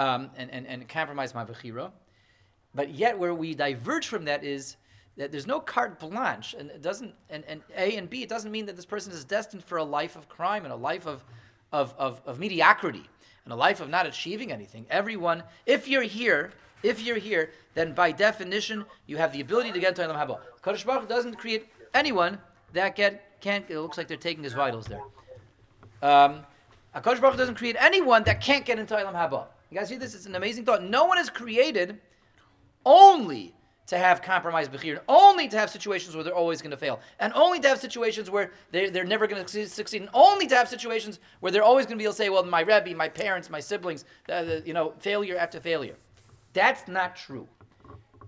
um, 0.00 0.30
and, 0.36 0.50
and 0.50 0.66
and 0.66 0.88
compromise 0.88 1.34
my 1.34 1.44
bechira, 1.44 1.90
but 2.74 2.88
yet 2.90 3.18
where 3.18 3.34
we 3.34 3.54
diverge 3.54 4.08
from 4.08 4.24
that 4.24 4.42
is 4.42 4.76
that 5.16 5.30
there's 5.30 5.46
no 5.46 5.60
carte 5.60 6.00
blanche, 6.00 6.54
and 6.58 6.70
it 6.70 6.80
doesn't, 6.80 7.12
and, 7.28 7.44
and 7.46 7.60
A 7.76 7.96
and 7.96 8.08
B, 8.08 8.22
it 8.22 8.28
doesn't 8.28 8.50
mean 8.50 8.64
that 8.64 8.76
this 8.76 8.86
person 8.86 9.12
is 9.12 9.24
destined 9.24 9.62
for 9.62 9.76
a 9.76 9.84
life 9.84 10.16
of 10.16 10.28
crime 10.30 10.64
and 10.64 10.72
a 10.72 10.76
life 10.76 11.06
of, 11.06 11.22
of, 11.72 11.94
of, 11.98 12.22
of 12.24 12.38
mediocrity 12.38 13.06
and 13.44 13.52
a 13.52 13.56
life 13.56 13.82
of 13.82 13.90
not 13.90 14.06
achieving 14.06 14.50
anything. 14.50 14.86
Everyone, 14.88 15.42
if 15.66 15.86
you're 15.86 16.02
here, 16.02 16.52
if 16.82 17.02
you're 17.02 17.18
here, 17.18 17.50
then 17.74 17.92
by 17.92 18.10
definition, 18.12 18.82
you 19.06 19.18
have 19.18 19.32
the 19.34 19.42
ability 19.42 19.72
to 19.72 19.80
get 19.80 19.98
into 19.98 20.02
Olam 20.02 20.16
Haba. 20.16 20.38
Kadosh 20.62 20.86
Baruch 20.86 21.08
doesn't 21.08 21.34
create 21.34 21.66
anyone 21.92 22.38
that 22.72 22.96
get 22.96 23.40
can't. 23.42 23.68
It 23.68 23.78
looks 23.78 23.98
like 23.98 24.08
they're 24.08 24.16
taking 24.16 24.44
his 24.44 24.54
vitals 24.54 24.86
there. 24.86 25.02
Um, 26.02 26.40
Baruch 26.94 27.36
doesn't 27.36 27.56
create 27.56 27.76
anyone 27.78 28.22
that 28.24 28.40
can't 28.40 28.64
get 28.64 28.78
into 28.78 28.94
Olam 28.94 29.12
Haba. 29.12 29.48
You 29.70 29.78
guys 29.78 29.88
see 29.88 29.96
this? 29.96 30.14
It's 30.14 30.26
an 30.26 30.34
amazing 30.34 30.64
thought. 30.64 30.82
No 30.82 31.04
one 31.04 31.18
is 31.18 31.30
created 31.30 32.00
only 32.84 33.54
to 33.86 33.98
have 33.98 34.22
compromise 34.22 34.68
bechir, 34.68 35.00
only 35.08 35.48
to 35.48 35.58
have 35.58 35.68
situations 35.68 36.14
where 36.14 36.22
they're 36.22 36.34
always 36.34 36.62
going 36.62 36.70
to 36.70 36.76
fail, 36.76 37.00
and 37.18 37.32
only 37.34 37.58
to 37.60 37.68
have 37.68 37.78
situations 37.78 38.30
where 38.30 38.52
they're, 38.70 38.88
they're 38.88 39.04
never 39.04 39.26
going 39.26 39.44
to 39.44 39.68
succeed, 39.68 40.02
and 40.02 40.10
only 40.14 40.46
to 40.46 40.54
have 40.54 40.68
situations 40.68 41.18
where 41.40 41.50
they're 41.50 41.64
always 41.64 41.86
going 41.86 41.98
to 41.98 42.02
be 42.02 42.04
able 42.04 42.12
to 42.12 42.16
say, 42.16 42.28
well, 42.28 42.44
my 42.44 42.60
Rebbe, 42.60 42.94
my 42.94 43.08
parents, 43.08 43.50
my 43.50 43.58
siblings, 43.58 44.04
uh, 44.28 44.44
the, 44.44 44.62
you 44.64 44.72
know, 44.72 44.94
failure 45.00 45.36
after 45.36 45.58
failure. 45.58 45.96
That's 46.52 46.86
not 46.86 47.16
true. 47.16 47.48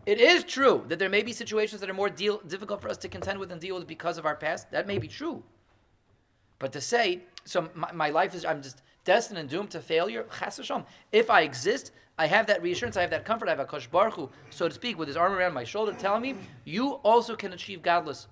It 0.04 0.20
is 0.20 0.42
true 0.42 0.84
that 0.88 0.98
there 0.98 1.08
may 1.08 1.22
be 1.22 1.32
situations 1.32 1.80
that 1.80 1.88
are 1.88 1.94
more 1.94 2.10
deal, 2.10 2.38
difficult 2.48 2.82
for 2.82 2.88
us 2.88 2.96
to 2.98 3.08
contend 3.08 3.38
with 3.38 3.52
and 3.52 3.60
deal 3.60 3.76
with 3.76 3.86
because 3.86 4.18
of 4.18 4.26
our 4.26 4.34
past. 4.34 4.68
That 4.72 4.88
may 4.88 4.98
be 4.98 5.06
true. 5.06 5.44
But 6.58 6.72
to 6.72 6.80
say, 6.80 7.22
so 7.44 7.68
my, 7.74 7.92
my 7.92 8.10
life 8.10 8.34
is, 8.34 8.44
I'm 8.44 8.62
just 8.62 8.82
destined 9.04 9.38
and 9.38 9.48
doomed 9.48 9.70
to 9.70 9.80
failure, 9.80 10.26
If 11.10 11.30
I 11.30 11.42
exist, 11.42 11.92
I 12.18 12.26
have 12.26 12.46
that 12.46 12.62
reassurance, 12.62 12.96
I 12.96 13.00
have 13.00 13.10
that 13.10 13.24
comfort, 13.24 13.48
I 13.48 13.52
have 13.52 13.60
a 13.60 13.64
Kosh 13.64 13.86
Baruch 13.86 14.30
so 14.50 14.68
to 14.68 14.74
speak, 14.74 14.98
with 14.98 15.08
his 15.08 15.16
arm 15.16 15.32
around 15.32 15.54
my 15.54 15.64
shoulder 15.64 15.92
telling 15.92 16.22
me, 16.22 16.36
you 16.64 16.92
also 17.04 17.34
can 17.34 17.52
achieve 17.52 17.82
godless. 17.82 18.28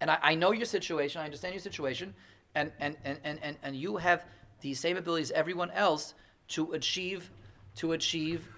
And 0.00 0.10
I, 0.10 0.18
I 0.22 0.34
know 0.34 0.52
your 0.52 0.66
situation, 0.66 1.20
I 1.20 1.24
understand 1.24 1.54
your 1.54 1.60
situation, 1.60 2.14
and, 2.54 2.72
and, 2.80 2.96
and, 3.04 3.18
and, 3.24 3.38
and, 3.42 3.56
and 3.62 3.76
you 3.76 3.96
have 3.96 4.24
the 4.60 4.74
same 4.74 4.96
abilities 4.96 5.30
as 5.30 5.36
everyone 5.36 5.70
else 5.72 6.14
to 6.48 6.72
achieve 6.72 7.30
to 7.74 7.92
achieve 7.92 8.48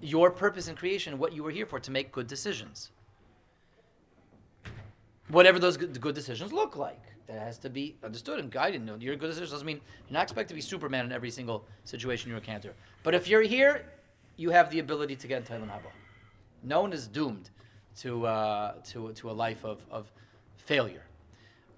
your 0.00 0.30
purpose 0.30 0.68
in 0.68 0.76
creation, 0.76 1.18
what 1.18 1.34
you 1.34 1.42
were 1.42 1.50
here 1.50 1.66
for, 1.66 1.78
to 1.80 1.90
make 1.90 2.10
good 2.12 2.26
decisions. 2.26 2.90
Whatever 5.28 5.58
those 5.58 5.76
good 5.76 6.14
decisions 6.14 6.52
look 6.52 6.76
like 6.76 7.02
that 7.30 7.42
has 7.42 7.58
to 7.58 7.70
be 7.70 7.96
understood 8.02 8.40
and 8.40 8.50
guided. 8.50 8.84
No, 8.84 8.96
your 8.96 9.16
good 9.16 9.28
decision 9.28 9.50
doesn't 9.50 9.66
mean 9.66 9.80
you're 10.08 10.14
not 10.14 10.24
expected 10.24 10.48
to 10.48 10.54
be 10.54 10.60
Superman 10.60 11.04
in 11.04 11.12
every 11.12 11.30
single 11.30 11.64
situation 11.84 12.30
you 12.30 12.36
encounter. 12.36 12.74
But 13.02 13.14
if 13.14 13.28
you're 13.28 13.42
here, 13.42 13.86
you 14.36 14.50
have 14.50 14.70
the 14.70 14.80
ability 14.80 15.16
to 15.16 15.26
get 15.26 15.38
into 15.38 15.52
Haba. 15.52 15.90
No 16.62 16.80
one 16.80 16.92
is 16.92 17.06
doomed 17.06 17.50
to 18.00 18.26
uh, 18.26 18.74
to 18.90 19.12
to 19.12 19.30
a 19.30 19.32
life 19.32 19.64
of, 19.64 19.84
of 19.90 20.10
failure. 20.56 21.04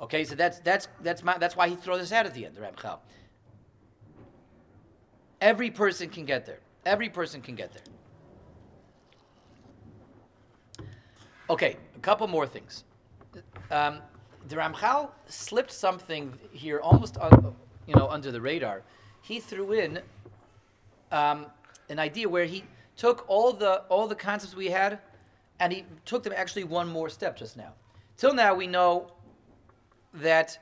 Okay, 0.00 0.24
so 0.24 0.34
that's 0.34 0.58
that's 0.60 0.88
that's 1.02 1.22
my, 1.22 1.36
that's 1.38 1.56
why 1.56 1.68
he 1.68 1.76
throws 1.76 2.00
this 2.00 2.12
out 2.12 2.26
at 2.26 2.34
the 2.34 2.46
end, 2.46 2.56
the 2.56 2.60
Ramchal. 2.60 2.98
Every 5.40 5.70
person 5.70 6.08
can 6.08 6.24
get 6.24 6.46
there. 6.46 6.60
Every 6.86 7.08
person 7.08 7.40
can 7.40 7.54
get 7.54 7.72
there. 7.72 7.82
Okay, 11.50 11.76
a 11.94 11.98
couple 11.98 12.26
more 12.26 12.46
things. 12.46 12.84
Um, 13.70 13.98
the 14.48 14.56
Ramchal 14.56 15.10
slipped 15.26 15.72
something 15.72 16.32
here, 16.52 16.80
almost 16.80 17.16
un, 17.18 17.54
you 17.86 17.94
know 17.94 18.08
under 18.08 18.30
the 18.30 18.40
radar. 18.40 18.82
He 19.22 19.40
threw 19.40 19.72
in 19.72 20.00
um, 21.10 21.46
an 21.88 21.98
idea 21.98 22.28
where 22.28 22.44
he 22.44 22.64
took 22.96 23.24
all 23.28 23.52
the 23.52 23.82
all 23.88 24.06
the 24.06 24.14
concepts 24.14 24.54
we 24.54 24.66
had, 24.66 24.98
and 25.60 25.72
he 25.72 25.84
took 26.04 26.22
them 26.22 26.32
actually 26.36 26.64
one 26.64 26.88
more 26.88 27.08
step 27.08 27.36
just 27.36 27.56
now. 27.56 27.72
Till 28.16 28.34
now, 28.34 28.54
we 28.54 28.66
know 28.66 29.12
that 30.14 30.58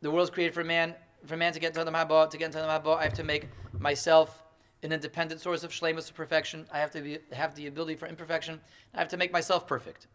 the 0.00 0.10
world 0.10 0.24
is 0.24 0.30
created 0.30 0.54
for 0.54 0.64
man. 0.64 0.94
For 1.26 1.36
man 1.36 1.52
to 1.52 1.58
get 1.58 1.76
into 1.76 1.84
the 1.84 1.90
Mabba, 1.90 2.30
to 2.30 2.38
get 2.38 2.46
into 2.46 2.58
the 2.58 2.64
Mabba, 2.64 2.96
I 2.96 3.02
have 3.02 3.14
to 3.14 3.24
make 3.24 3.48
myself 3.78 4.44
an 4.82 4.92
independent 4.92 5.40
source 5.40 5.64
of 5.64 5.72
shlemus 5.72 6.08
of 6.08 6.14
perfection. 6.14 6.64
I 6.72 6.78
have 6.78 6.92
to 6.92 7.00
be, 7.00 7.18
have 7.32 7.54
the 7.56 7.66
ability 7.66 7.96
for 7.96 8.06
imperfection. 8.06 8.60
I 8.94 8.98
have 9.00 9.08
to 9.08 9.16
make 9.16 9.32
myself 9.32 9.66
perfect. 9.66 10.06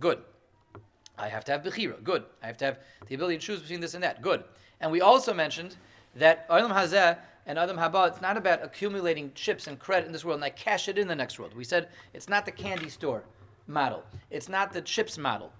Good. 0.00 0.22
I 1.18 1.28
have 1.28 1.44
to 1.44 1.52
have 1.52 1.62
Bechira. 1.62 2.02
Good. 2.02 2.24
I 2.42 2.46
have 2.46 2.56
to 2.58 2.64
have 2.64 2.78
the 3.06 3.14
ability 3.14 3.38
to 3.38 3.42
choose 3.42 3.60
between 3.60 3.80
this 3.80 3.94
and 3.94 4.02
that. 4.02 4.22
Good. 4.22 4.44
And 4.80 4.90
we 4.90 5.00
also 5.00 5.32
mentioned 5.32 5.76
that 6.16 6.48
Olam 6.48 6.72
Hazeh 6.72 7.18
and 7.46 7.58
Olam 7.58 7.76
Haba, 7.76 8.08
it's 8.08 8.20
not 8.20 8.36
about 8.36 8.64
accumulating 8.64 9.32
chips 9.34 9.66
and 9.66 9.78
credit 9.78 10.06
in 10.06 10.12
this 10.12 10.24
world 10.24 10.36
and 10.36 10.44
I 10.44 10.50
cash 10.50 10.88
it 10.88 10.98
in 10.98 11.08
the 11.08 11.14
next 11.14 11.38
world. 11.38 11.54
We 11.54 11.64
said 11.64 11.88
it's 12.14 12.28
not 12.28 12.44
the 12.44 12.52
candy 12.52 12.88
store 12.88 13.24
model. 13.66 14.04
It's 14.30 14.48
not 14.48 14.72
the 14.72 14.82
chips 14.82 15.18
model. 15.18 15.52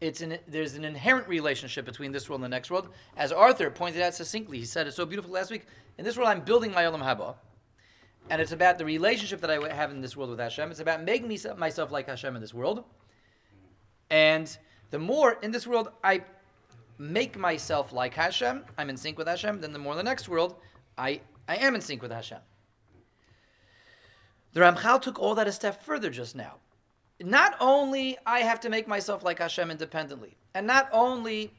It's 0.00 0.20
an, 0.20 0.38
there's 0.48 0.74
an 0.74 0.84
inherent 0.84 1.28
relationship 1.28 1.84
between 1.84 2.12
this 2.12 2.28
world 2.28 2.42
and 2.42 2.44
the 2.44 2.54
next 2.54 2.70
world. 2.70 2.88
As 3.16 3.32
Arthur 3.32 3.70
pointed 3.70 4.02
out 4.02 4.14
succinctly, 4.14 4.58
he 4.58 4.64
said 4.64 4.86
it 4.86 4.92
so 4.92 5.06
beautiful 5.06 5.32
last 5.32 5.50
week. 5.50 5.66
In 5.98 6.04
this 6.04 6.16
world, 6.16 6.28
I'm 6.28 6.40
building 6.40 6.72
my 6.72 6.82
Olam 6.82 7.00
Haba. 7.00 7.36
And 8.30 8.40
it's 8.40 8.52
about 8.52 8.78
the 8.78 8.84
relationship 8.84 9.40
that 9.40 9.50
I 9.50 9.74
have 9.74 9.90
in 9.90 10.00
this 10.00 10.16
world 10.16 10.30
with 10.30 10.40
Hashem. 10.40 10.70
It's 10.70 10.80
about 10.80 11.04
making 11.04 11.28
myself 11.58 11.92
like 11.92 12.08
Hashem 12.08 12.34
in 12.34 12.40
this 12.40 12.54
world. 12.54 12.84
And 14.10 14.56
the 14.90 14.98
more 14.98 15.38
in 15.42 15.50
this 15.50 15.66
world 15.66 15.90
I 16.02 16.22
make 16.98 17.36
myself 17.36 17.92
like 17.92 18.14
Hashem, 18.14 18.64
I'm 18.78 18.90
in 18.90 18.96
sync 18.96 19.18
with 19.18 19.26
Hashem, 19.26 19.60
then 19.60 19.72
the 19.72 19.78
more 19.78 19.92
in 19.92 19.96
the 19.98 20.04
next 20.04 20.28
world, 20.28 20.56
I, 20.96 21.20
I 21.48 21.56
am 21.56 21.74
in 21.74 21.80
sync 21.80 22.02
with 22.02 22.12
Hashem. 22.12 22.38
The 24.52 24.60
Ramchal 24.60 25.02
took 25.02 25.18
all 25.18 25.34
that 25.34 25.48
a 25.48 25.52
step 25.52 25.82
further 25.82 26.10
just 26.10 26.36
now. 26.36 26.54
Not 27.20 27.56
only 27.60 28.16
I 28.24 28.40
have 28.40 28.60
to 28.60 28.68
make 28.68 28.86
myself 28.86 29.24
like 29.24 29.38
Hashem 29.40 29.70
independently, 29.70 30.36
and 30.54 30.66
not 30.66 30.88
only 30.92 31.52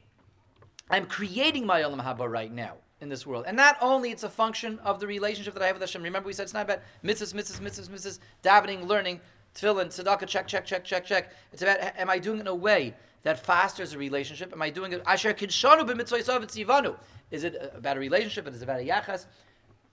I'm 0.90 1.06
creating 1.06 1.66
my 1.66 1.82
Olam 1.82 2.02
Haba 2.02 2.30
right 2.30 2.52
now 2.52 2.74
in 3.00 3.08
this 3.08 3.26
world, 3.26 3.44
and 3.46 3.56
not 3.56 3.76
only 3.80 4.10
it's 4.10 4.22
a 4.22 4.30
function 4.30 4.78
of 4.80 5.00
the 5.00 5.06
relationship 5.06 5.52
that 5.54 5.62
I 5.62 5.66
have 5.66 5.76
with 5.76 5.82
Hashem. 5.82 6.02
Remember, 6.02 6.26
we 6.26 6.32
said 6.32 6.44
it's 6.44 6.54
not 6.54 6.64
about 6.64 6.80
mitzvahs, 7.04 7.34
mitzvahs, 7.34 7.60
mitzvahs, 7.60 7.90
mitzvahs, 7.90 8.18
davening, 8.42 8.86
learning, 8.86 9.20
tefillin, 9.54 9.86
tzedakah, 9.86 10.26
check, 10.26 10.46
check, 10.46 10.64
check, 10.64 10.84
check, 10.84 11.04
check. 11.04 11.32
It's 11.52 11.62
about 11.62 11.78
am 11.98 12.08
I 12.08 12.18
doing 12.18 12.38
it 12.38 12.42
in 12.42 12.46
a 12.46 12.54
way 12.54 12.94
that 13.26 13.44
fosters 13.44 13.92
a 13.92 13.98
relationship? 13.98 14.52
Am 14.52 14.62
I 14.62 14.70
doing 14.70 14.92
it? 14.92 15.02
Asher 15.04 15.34
kinshanu 15.34 15.84
b'mitzvah 15.84 16.96
Is 17.32 17.42
it 17.42 17.72
about 17.74 17.96
a 17.96 18.00
relationship? 18.00 18.46
Is 18.46 18.62
it 18.62 18.62
about 18.62 18.78
a 18.78 18.84
yachas? 18.84 19.26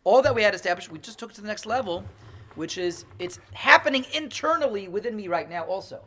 All 0.04 0.22
that 0.22 0.36
we 0.36 0.44
had 0.44 0.54
established, 0.54 0.92
we 0.92 1.00
just 1.00 1.18
took 1.18 1.34
to 1.34 1.42
the 1.42 1.48
next 1.48 1.66
level, 1.66 2.06
which 2.54 2.78
is 2.78 3.06
it's 3.18 3.40
happening 3.54 4.06
internally 4.14 4.88
within 4.88 5.16
me 5.16 5.28
right 5.28 5.50
now. 5.50 5.64
Also, 5.64 6.02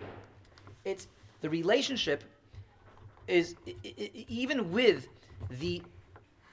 it's 0.85 1.09
the 1.41 1.51
relationship 1.51 2.23
is 3.27 3.57
even 3.83 4.71
with 4.71 5.09
the 5.51 5.83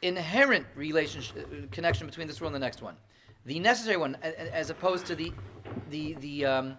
inherent 0.02 0.66
relationship 0.76 1.72
connection 1.72 2.08
between 2.08 2.26
this 2.28 2.42
world 2.42 2.56
and 2.56 2.64
the 2.64 2.66
next 2.66 2.82
one, 2.82 2.96
the 3.46 3.60
necessary 3.60 3.98
one, 3.98 4.18
as 4.24 4.72
opposed 4.72 5.06
to 5.06 5.14
the 5.14 5.32
the 5.92 6.14
the 6.16 6.46
um, 6.46 6.78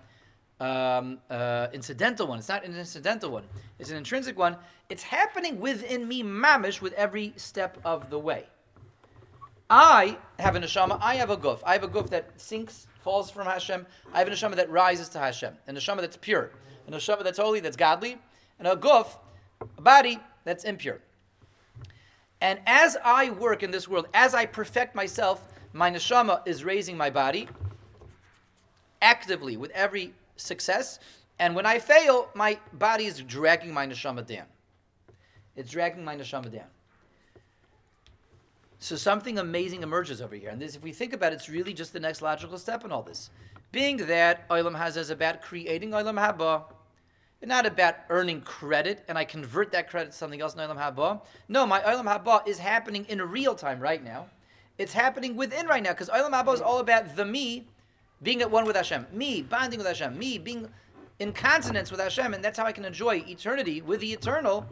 um, 0.61 1.19
uh, 1.31 1.69
incidental 1.73 2.27
one. 2.27 2.39
It's 2.39 2.49
not 2.49 2.65
an 2.65 2.77
incidental 2.77 3.31
one. 3.31 3.45
It's 3.79 3.91
an 3.91 3.97
intrinsic 3.97 4.39
one. 4.39 4.57
It's 4.89 5.03
happening 5.03 5.61
within 5.61 6.07
me, 6.07 6.23
mamish, 6.23 6.81
with 6.81 6.93
every 6.95 7.33
step 7.37 7.79
of 7.85 8.11
the 8.11 8.19
way. 8.19 8.47
I 9.69 10.19
have 10.39 10.57
a 10.57 10.61
neshama. 10.61 10.99
I 11.01 11.17
have 11.17 11.31
a 11.31 11.37
guf. 11.37 11.61
I 11.65 11.73
have 11.73 11.83
a 11.83 11.89
guf 11.89 12.11
that 12.11 12.31
sinks, 12.37 12.87
falls 13.03 13.31
from 13.31 13.47
Hashem. 13.47 13.87
I 14.13 14.19
have 14.19 14.29
a 14.29 14.31
neshama 14.31 14.57
that 14.57 14.71
rises 14.71 15.09
to 15.11 15.19
Hashem. 15.19 15.55
A 15.67 15.73
neshama 15.73 16.01
that's 16.01 16.17
pure. 16.17 16.51
A 16.87 16.91
neshama 16.91 17.25
that's 17.25 17.39
holy, 17.39 17.61
that's 17.61 17.77
godly. 17.77 18.19
And 18.59 18.69
a 18.69 18.77
guf, 18.77 19.17
a 19.61 19.83
body 19.83 20.21
that's 20.45 20.65
impure. 20.65 21.01
And 22.41 22.61
as 22.67 22.97
I 23.03 23.31
work 23.31 23.63
in 23.63 23.71
this 23.71 23.89
world, 23.89 24.07
as 24.13 24.35
I 24.35 24.45
perfect 24.47 24.95
myself, 24.95 25.49
my 25.73 25.91
neshama 25.91 26.47
is 26.47 26.63
raising 26.63 26.97
my 26.97 27.11
body 27.11 27.49
actively 29.01 29.57
with 29.57 29.71
every 29.73 30.13
success. 30.37 30.99
And 31.39 31.55
when 31.55 31.67
I 31.67 31.79
fail, 31.79 32.29
my 32.35 32.59
body 32.73 33.07
is 33.07 33.21
dragging 33.21 33.73
my 33.73 33.87
neshama 33.87 34.27
down. 34.27 34.47
It's 35.57 35.71
dragging 35.71 36.05
my 36.05 36.17
neshama 36.17 36.53
down. 36.53 36.67
So 38.79 38.97
something 38.97 39.39
amazing 39.39 39.83
emerges 39.83 40.21
over 40.21 40.35
here. 40.35 40.51
And 40.51 40.61
this, 40.61 40.77
if 40.77 40.83
we 40.83 40.93
think 40.93 41.13
about 41.13 41.33
it, 41.33 41.37
it's 41.37 41.49
really 41.49 41.73
just 41.73 41.93
the 41.93 42.01
next 42.01 42.23
logical 42.23 42.59
step 42.59 42.85
in 42.85 42.93
all 42.93 43.03
this. 43.03 43.31
Being 43.73 43.97
that 43.97 44.49
Olam 44.51 44.77
Hazeh 44.79 44.99
is 44.99 45.11
about 45.11 45.43
creating 45.43 45.91
Olam 45.91 46.19
Haba, 46.19 46.65
not 47.43 47.67
about 47.67 47.97
earning 48.11 48.41
credit, 48.41 49.05
and 49.09 49.19
I 49.19 49.25
convert 49.25 49.73
that 49.73 49.91
credit 49.91 50.13
to 50.13 50.17
something 50.17 50.41
else 50.41 50.55
in 50.55 50.61
Olam 50.61 50.77
Haba. 50.77 51.21
No, 51.49 51.67
my 51.67 51.81
Olam 51.81 52.05
Haba 52.05 52.47
is 52.47 52.59
happening 52.59 53.05
in 53.09 53.21
real 53.23 53.55
time 53.55 53.81
right 53.81 54.05
now. 54.05 54.27
It's 54.79 54.93
happening 54.93 55.37
within 55.37 55.67
right 55.67 55.83
now, 55.83 55.91
because 55.91 56.09
Olam 56.11 56.31
Haba 56.31 56.55
is 56.55 56.61
all 56.61 56.79
about 56.79 57.17
the 57.17 57.25
me 57.25 57.67
being 58.23 58.43
at 58.43 58.51
one 58.51 58.65
with 58.65 58.77
Hashem, 58.77 59.07
me 59.13 59.43
bonding 59.43 59.79
with 59.79 59.87
Hashem, 59.87 60.19
me 60.19 60.39
being 60.39 60.69
in 61.19 61.33
consonance 61.33 61.91
with 61.91 62.01
Hashem, 62.01 62.35
and 62.35 62.43
that's 62.43 62.59
how 62.59 62.65
I 62.65 62.73
can 62.73 62.85
enjoy 62.85 63.25
eternity 63.27 63.83
with 63.83 64.01
the 64.01 64.13
eternal. 64.13 64.67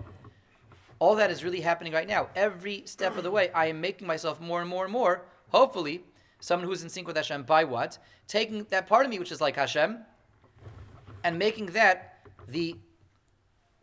All 0.98 1.14
that 1.16 1.30
is 1.30 1.42
really 1.42 1.60
happening 1.60 1.92
right 1.92 2.08
now. 2.08 2.28
Every 2.36 2.82
step 2.86 3.16
of 3.16 3.24
the 3.24 3.30
way, 3.30 3.50
I 3.50 3.66
am 3.66 3.80
making 3.80 4.06
myself 4.06 4.40
more 4.40 4.60
and 4.60 4.70
more 4.70 4.84
and 4.84 4.92
more, 4.92 5.24
hopefully, 5.48 6.04
someone 6.40 6.68
who's 6.68 6.82
in 6.82 6.88
sync 6.88 7.06
with 7.06 7.16
Hashem 7.16 7.42
by 7.44 7.64
what? 7.64 7.98
Taking 8.26 8.64
that 8.70 8.86
part 8.86 9.04
of 9.04 9.10
me 9.10 9.18
which 9.18 9.32
is 9.32 9.40
like 9.40 9.56
Hashem 9.56 9.98
and 11.24 11.38
making 11.38 11.66
that 11.66 12.26
the 12.48 12.76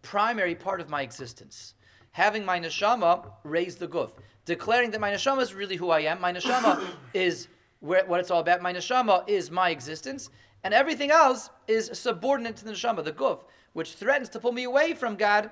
primary 0.01 0.55
part 0.55 0.81
of 0.81 0.89
my 0.89 1.01
existence. 1.01 1.73
Having 2.11 2.45
my 2.45 2.59
neshama 2.59 3.31
raise 3.43 3.75
the 3.75 3.87
guf. 3.87 4.11
Declaring 4.45 4.91
that 4.91 4.99
my 4.99 5.11
neshama 5.11 5.41
is 5.41 5.53
really 5.53 5.75
who 5.75 5.89
I 5.89 6.01
am. 6.01 6.19
My 6.19 6.33
neshama 6.33 6.83
is 7.13 7.47
where, 7.79 8.05
what 8.05 8.19
it's 8.19 8.31
all 8.31 8.41
about. 8.41 8.61
My 8.61 8.73
neshama 8.73 9.27
is 9.27 9.51
my 9.51 9.69
existence, 9.69 10.29
and 10.63 10.73
everything 10.73 11.11
else 11.11 11.49
is 11.67 11.89
subordinate 11.93 12.55
to 12.57 12.65
the 12.65 12.71
neshama, 12.71 13.03
the 13.03 13.11
guf, 13.11 13.39
which 13.73 13.93
threatens 13.93 14.29
to 14.29 14.39
pull 14.39 14.51
me 14.51 14.63
away 14.63 14.93
from 14.93 15.15
God. 15.15 15.49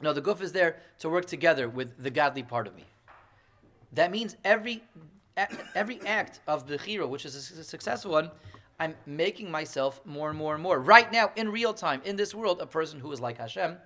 No, 0.00 0.12
the 0.12 0.22
guf 0.22 0.40
is 0.40 0.52
there 0.52 0.76
to 0.98 1.08
work 1.08 1.26
together 1.26 1.68
with 1.68 2.02
the 2.02 2.10
godly 2.10 2.42
part 2.42 2.66
of 2.66 2.74
me. 2.74 2.84
That 3.92 4.10
means 4.10 4.36
every 4.44 4.82
every 5.74 6.00
act 6.02 6.40
of 6.46 6.66
the 6.66 6.76
chiro, 6.78 7.08
which 7.08 7.24
is 7.24 7.34
a 7.34 7.64
successful 7.64 8.12
one, 8.12 8.30
I'm 8.78 8.94
making 9.06 9.50
myself 9.50 10.00
more 10.04 10.28
and 10.28 10.38
more 10.38 10.54
and 10.54 10.62
more. 10.62 10.78
Right 10.78 11.10
now, 11.12 11.30
in 11.36 11.50
real 11.50 11.72
time, 11.72 12.02
in 12.04 12.16
this 12.16 12.34
world, 12.34 12.60
a 12.60 12.66
person 12.66 13.00
who 13.00 13.12
is 13.12 13.20
like 13.20 13.38
Hashem, 13.38 13.76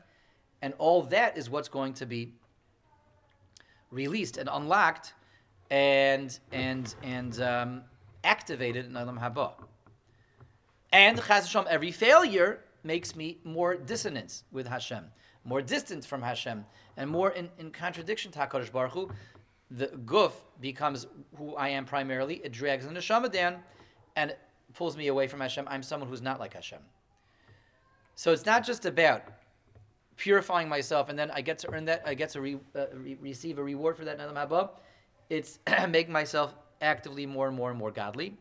and 0.63 0.75
all 0.79 1.03
that 1.03 1.37
is 1.37 1.51
what's 1.51 1.69
going 1.69 1.93
to 1.95 2.07
be 2.07 2.33
released 3.91 4.39
and 4.39 4.49
unlocked 4.51 5.13
and 5.71 6.39
and 6.53 6.95
and 7.03 7.41
um, 7.41 7.83
activated 8.25 8.87
in 8.87 8.93
Olam 8.93 9.19
Haba. 9.19 9.53
And 10.93 11.19
Chaz 11.19 11.43
Hashem, 11.43 11.65
every 11.69 11.91
failure 11.91 12.61
makes 12.85 13.17
me 13.17 13.39
more 13.45 13.77
dissonance 13.77 14.45
with 14.53 14.67
Hashem, 14.67 15.05
more 15.45 15.61
distant 15.61 16.05
from 16.05 16.23
Hashem, 16.23 16.65
and 16.97 17.11
more 17.11 17.31
in, 17.31 17.51
in 17.59 17.71
contradiction 17.71 18.31
to 18.33 18.39
HaKadosh 18.39 18.73
Baruch 18.73 18.93
Hu. 18.93 19.11
The 19.73 19.89
guf 19.89 20.33
becomes 20.61 21.07
who 21.37 21.57
I 21.57 21.69
am 21.71 21.85
primarily. 21.85 22.37
It 22.45 22.53
drags 22.53 22.87
the 22.87 22.93
neshama 22.93 23.33
down, 23.33 23.57
and 24.15 24.35
pulls 24.75 24.97
me 24.97 25.09
away 25.09 25.27
from 25.27 25.41
Hashem. 25.41 25.67
I'm 25.69 25.83
someone 25.83 26.09
who's 26.09 26.23
not 26.23 26.39
like 26.39 26.55
Hashem. 26.55 26.79
So 28.15 28.33
it's 28.33 28.47
not 28.47 28.65
just 28.65 28.87
about 28.87 29.23
purifying 30.17 30.69
myself, 30.69 31.09
and 31.09 31.19
then 31.19 31.31
I 31.33 31.41
get 31.41 31.59
to 31.61 31.73
earn 31.75 31.85
that. 31.87 32.03
I 32.07 32.15
get 32.15 32.31
to 32.31 32.41
re, 32.41 32.59
uh, 32.75 32.87
re- 32.95 33.19
receive 33.21 33.59
a 33.59 33.63
reward 33.63 33.97
for 33.97 34.05
that 34.05 34.19
in 34.19 34.27
Haba. 34.29 34.71
It's 35.29 35.59
making 35.89 36.13
myself 36.13 36.55
actively 36.81 37.27
more 37.27 37.49
and 37.49 37.57
more 37.57 37.71
and 37.71 37.79
more 37.79 37.91
godly, 37.91 38.37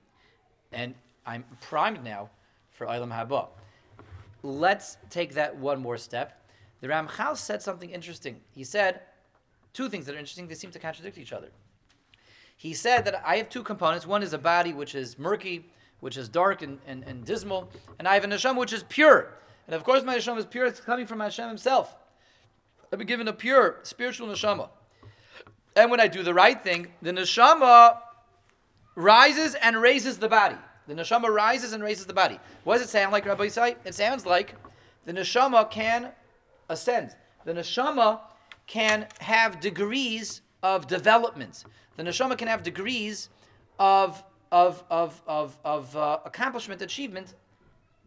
and 0.71 0.93
I'm 1.25 1.43
primed 1.61 2.03
now 2.03 2.29
for 2.71 2.87
Olam 2.87 3.11
Haba. 3.11 3.47
Let's 4.43 4.97
take 5.09 5.33
that 5.33 5.55
one 5.55 5.81
more 5.81 5.97
step. 5.97 6.45
The 6.81 6.87
Ramchal 6.87 7.35
said 7.37 7.61
something 7.61 7.89
interesting. 7.89 8.41
He 8.51 8.63
said 8.63 9.01
two 9.73 9.89
things 9.89 10.05
that 10.05 10.15
are 10.15 10.19
interesting. 10.19 10.47
They 10.47 10.55
seem 10.55 10.71
to 10.71 10.79
contradict 10.79 11.17
each 11.17 11.33
other. 11.33 11.49
He 12.57 12.73
said 12.73 13.05
that 13.05 13.21
I 13.25 13.37
have 13.37 13.49
two 13.49 13.63
components. 13.63 14.05
One 14.05 14.23
is 14.23 14.33
a 14.33 14.37
body 14.37 14.71
which 14.71 14.95
is 14.95 15.17
murky, 15.17 15.65
which 15.99 16.17
is 16.17 16.29
dark 16.29 16.61
and, 16.61 16.79
and, 16.85 17.03
and 17.05 17.25
dismal, 17.25 17.69
and 17.97 18.07
I 18.07 18.13
have 18.13 18.23
a 18.23 18.27
neshama 18.27 18.57
which 18.57 18.73
is 18.73 18.83
pure. 18.83 19.33
And 19.67 19.75
of 19.75 19.83
course, 19.83 20.03
my 20.03 20.17
neshama 20.17 20.37
is 20.37 20.45
pure. 20.45 20.65
It's 20.65 20.79
coming 20.79 21.07
from 21.07 21.19
Hashem 21.19 21.47
Himself. 21.47 21.95
I've 22.93 22.99
been 22.99 23.07
given 23.07 23.27
a 23.27 23.33
pure 23.33 23.79
spiritual 23.83 24.27
neshama. 24.27 24.69
And 25.75 25.91
when 25.91 25.99
I 25.99 26.07
do 26.07 26.23
the 26.23 26.33
right 26.33 26.61
thing, 26.63 26.88
the 27.01 27.11
neshama 27.11 27.97
rises 28.95 29.55
and 29.55 29.81
raises 29.81 30.17
the 30.17 30.29
body. 30.29 30.57
The 30.88 30.93
neshama 30.93 31.33
rises 31.33 31.73
and 31.73 31.83
raises 31.83 32.05
the 32.05 32.13
body. 32.13 32.39
What 32.63 32.77
does 32.77 32.88
it 32.88 32.89
sound 32.89 33.11
like, 33.11 33.25
Rabbosai? 33.25 33.75
It 33.83 33.95
sounds 33.95 34.25
like 34.25 34.55
the 35.05 35.13
neshama 35.13 35.69
can 35.69 36.11
ascend. 36.69 37.15
The 37.43 37.53
neshama 37.53 38.21
can 38.67 39.07
have 39.19 39.59
degrees 39.59 40.41
of 40.63 40.88
development. 40.88 41.65
The 41.97 42.03
neshama 42.03 42.38
can 42.38 42.47
have 42.47 42.63
degrees 42.63 43.29
of 43.79 44.23
of 44.51 44.83
of 44.89 45.21
of, 45.27 45.57
of 45.65 45.95
uh, 45.95 46.19
accomplishment, 46.25 46.81
achievement, 46.81 47.33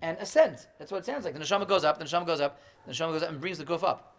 and 0.02 0.16
ascent. 0.18 0.68
That's 0.78 0.90
what 0.90 0.98
it 0.98 1.06
sounds 1.06 1.24
like. 1.24 1.34
The 1.34 1.40
neshama 1.40 1.68
goes 1.68 1.84
up. 1.84 1.98
The 1.98 2.04
neshama 2.04 2.26
goes 2.26 2.40
up. 2.40 2.60
The 2.86 2.92
neshama 2.92 3.12
goes 3.12 3.22
up 3.22 3.30
and 3.30 3.40
brings 3.40 3.58
the 3.58 3.64
guf 3.64 3.82
up. 3.82 4.16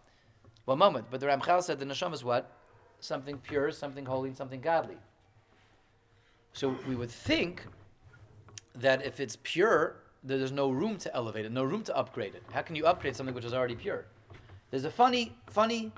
One 0.66 0.78
moment, 0.78 1.08
but 1.10 1.20
the 1.20 1.26
Ramchal 1.26 1.64
said 1.64 1.80
the 1.80 1.86
neshama 1.86 2.14
is 2.14 2.24
what? 2.24 2.59
Something 3.00 3.38
pure, 3.38 3.72
something 3.72 4.06
holy, 4.06 4.30
and 4.30 4.38
something 4.38 4.62
godly. 4.62 4.98
So 6.54 6.76
we 6.88 6.96
would 6.96 7.12
think 7.12 7.66
that 8.76 9.06
if 9.06 9.20
it's 9.20 9.38
pure, 9.44 9.98
there's 10.24 10.52
no 10.52 10.70
room 10.70 10.98
to 10.98 11.16
elevate 11.16 11.46
it, 11.46 11.52
no 11.52 11.64
room 11.64 11.84
to 11.84 11.96
upgrade 11.96 12.36
it. 12.36 12.44
How 12.52 12.62
can 12.62 12.76
you 12.76 12.86
upgrade 12.86 13.16
something 13.16 13.34
which 13.34 13.46
is 13.46 13.54
already 13.54 13.76
pure? 13.76 14.06
There's 14.72 14.86
a 14.86 14.92
funny, 14.92 15.36
funny, 15.50 15.92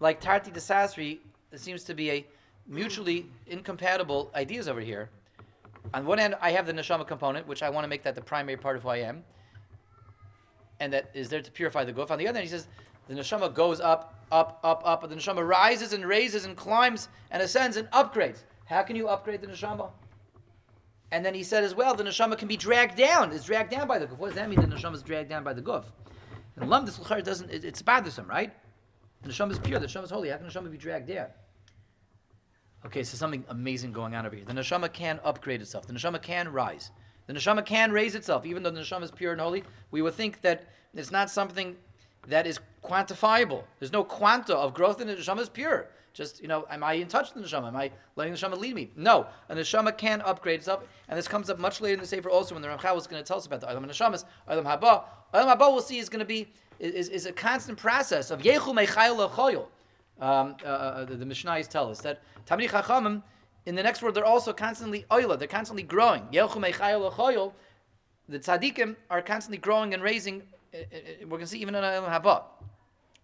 like 0.00 0.20
Tarti 0.20 0.50
de 0.50 0.60
Sasri, 0.60 1.20
there 1.50 1.58
seems 1.58 1.84
to 1.84 1.94
be 1.94 2.10
a 2.10 2.26
mutually 2.66 3.26
incompatible 3.46 4.30
ideas 4.34 4.68
over 4.68 4.80
here. 4.80 5.10
On 5.94 6.06
one 6.06 6.18
hand, 6.18 6.34
I 6.40 6.50
have 6.52 6.66
the 6.66 6.72
neshama 6.72 7.06
component, 7.06 7.46
which 7.46 7.62
I 7.62 7.70
want 7.70 7.84
to 7.84 7.88
make 7.88 8.02
that 8.04 8.14
the 8.14 8.22
primary 8.22 8.56
part 8.56 8.76
of 8.76 8.82
who 8.82 8.88
I 8.88 8.98
am, 8.98 9.24
and 10.80 10.92
that 10.92 11.10
is 11.14 11.28
there 11.28 11.42
to 11.42 11.50
purify 11.50 11.84
the 11.84 11.92
guf. 11.92 12.10
On 12.10 12.18
the 12.18 12.26
other 12.26 12.38
hand, 12.38 12.48
he 12.48 12.50
says 12.50 12.66
the 13.08 13.14
neshama 13.14 13.52
goes 13.52 13.80
up, 13.80 14.24
up, 14.30 14.60
up, 14.62 14.82
up, 14.84 15.08
the 15.08 15.14
neshama 15.14 15.46
rises 15.46 15.92
and 15.92 16.06
raises 16.06 16.44
and 16.44 16.56
climbs 16.56 17.08
and 17.30 17.42
ascends 17.42 17.76
and 17.76 17.90
upgrades. 17.90 18.44
How 18.66 18.82
can 18.82 18.96
you 18.96 19.08
upgrade 19.08 19.40
the 19.40 19.48
neshama? 19.48 19.90
And 21.10 21.24
then 21.24 21.34
he 21.34 21.42
said 21.42 21.62
as 21.62 21.74
well, 21.74 21.94
the 21.94 22.04
neshama 22.04 22.38
can 22.38 22.48
be 22.48 22.56
dragged 22.56 22.96
down. 22.96 23.32
It's 23.32 23.44
dragged 23.44 23.70
down 23.70 23.86
by 23.86 23.98
the 23.98 24.06
guf. 24.06 24.18
What 24.18 24.28
does 24.28 24.36
that 24.36 24.48
mean? 24.48 24.60
The 24.60 24.66
neshama 24.66 24.94
is 24.94 25.02
dragged 25.02 25.28
down 25.28 25.44
by 25.44 25.52
the 25.52 25.60
guf. 25.60 25.84
And 26.56 26.70
lam 26.70 26.84
doesn't. 26.86 27.50
It, 27.50 27.64
it's 27.64 27.82
bothersome, 27.82 28.26
right? 28.26 28.52
The 29.22 29.28
neshama 29.28 29.52
is 29.52 29.58
pure. 29.58 29.78
The 29.78 29.86
neshama 29.86 30.04
is 30.04 30.10
holy. 30.10 30.30
How 30.30 30.38
can 30.38 30.46
the 30.46 30.52
neshama 30.52 30.70
be 30.70 30.78
dragged 30.78 31.08
down? 31.08 31.26
Okay, 32.86 33.04
so 33.04 33.16
something 33.16 33.44
amazing 33.48 33.92
going 33.92 34.14
on 34.14 34.26
over 34.26 34.34
here. 34.34 34.44
The 34.44 34.54
neshama 34.54 34.92
can 34.92 35.20
upgrade 35.22 35.60
itself. 35.60 35.86
The 35.86 35.92
neshama 35.92 36.20
can 36.20 36.50
rise. 36.50 36.90
The 37.26 37.34
neshama 37.34 37.64
can 37.64 37.92
raise 37.92 38.14
itself, 38.14 38.44
even 38.44 38.62
though 38.62 38.70
the 38.70 38.80
neshama 38.80 39.04
is 39.04 39.10
pure 39.10 39.32
and 39.32 39.40
holy. 39.40 39.64
We 39.90 40.02
would 40.02 40.14
think 40.14 40.40
that 40.40 40.64
it's 40.94 41.10
not 41.10 41.30
something 41.30 41.76
that 42.28 42.46
is 42.46 42.60
quantifiable. 42.82 43.64
There's 43.78 43.92
no 43.92 44.04
quanta 44.04 44.56
of 44.56 44.74
growth 44.74 45.00
in 45.00 45.06
the 45.06 45.14
neshama 45.14 45.40
is 45.40 45.48
pure. 45.48 45.88
Just, 46.14 46.42
you 46.42 46.48
know, 46.48 46.66
am 46.70 46.84
I 46.84 46.94
in 46.94 47.08
touch 47.08 47.32
with 47.32 47.42
the 47.42 47.48
neshama? 47.48 47.68
Am 47.68 47.76
I 47.76 47.90
letting 48.16 48.34
the 48.34 48.38
neshama 48.38 48.58
lead 48.58 48.74
me? 48.74 48.90
No. 48.96 49.26
A 49.48 49.54
neshama 49.54 49.96
can 49.96 50.20
upgrade 50.22 50.60
itself, 50.60 50.84
and 51.08 51.18
this 51.18 51.26
comes 51.26 51.48
up 51.48 51.58
much 51.58 51.80
later 51.80 51.94
in 51.94 52.00
the 52.00 52.06
Sefer 52.06 52.28
also 52.28 52.54
when 52.54 52.62
the 52.62 52.68
Ramchal 52.68 52.94
was 52.94 53.06
going 53.06 53.22
to 53.22 53.26
tell 53.26 53.38
us 53.38 53.46
about 53.46 53.60
the 53.60 53.66
Olam 53.66 53.86
Neshamas, 53.86 54.24
Olam 54.50 54.64
Haba. 54.64 55.04
Olam 55.32 55.56
Haba 55.56 55.72
we'll 55.72 55.80
see 55.80 55.98
is 55.98 56.08
going 56.08 56.20
to 56.20 56.26
be, 56.26 56.48
is, 56.78 57.08
is 57.08 57.26
a 57.26 57.32
constant 57.32 57.78
process 57.78 58.30
of 58.30 58.42
Yelchu 58.42 58.74
Mechayil 58.74 59.18
El 59.18 59.30
Chayil. 59.30 59.66
Um, 60.20 60.56
uh, 60.64 60.68
uh, 60.68 61.04
the, 61.06 61.16
the 61.16 61.24
Mishnayos 61.24 61.66
tell 61.66 61.90
us 61.90 62.00
that 62.02 62.22
Talmidei 62.46 62.68
Chachamim, 62.68 63.22
in 63.64 63.74
the 63.74 63.82
next 63.82 64.02
world, 64.02 64.14
they're 64.14 64.24
also 64.24 64.52
constantly 64.52 65.06
oila, 65.10 65.38
they're 65.38 65.48
constantly 65.48 65.82
growing. 65.82 66.22
Yelchu 66.32 66.56
Mechayil 66.56 67.00
El 67.00 67.12
Chayil. 67.12 67.52
The 68.28 68.38
tzaddikim 68.38 68.96
are 69.10 69.22
constantly 69.22 69.58
growing 69.58 69.94
and 69.94 70.02
raising. 70.02 70.42
Uh, 70.74 70.78
uh, 70.78 70.98
we're 71.22 71.28
going 71.28 71.40
to 71.40 71.46
see 71.46 71.58
even 71.58 71.74
in 71.74 71.82
Olam 71.82 72.08
Haba. 72.08 72.44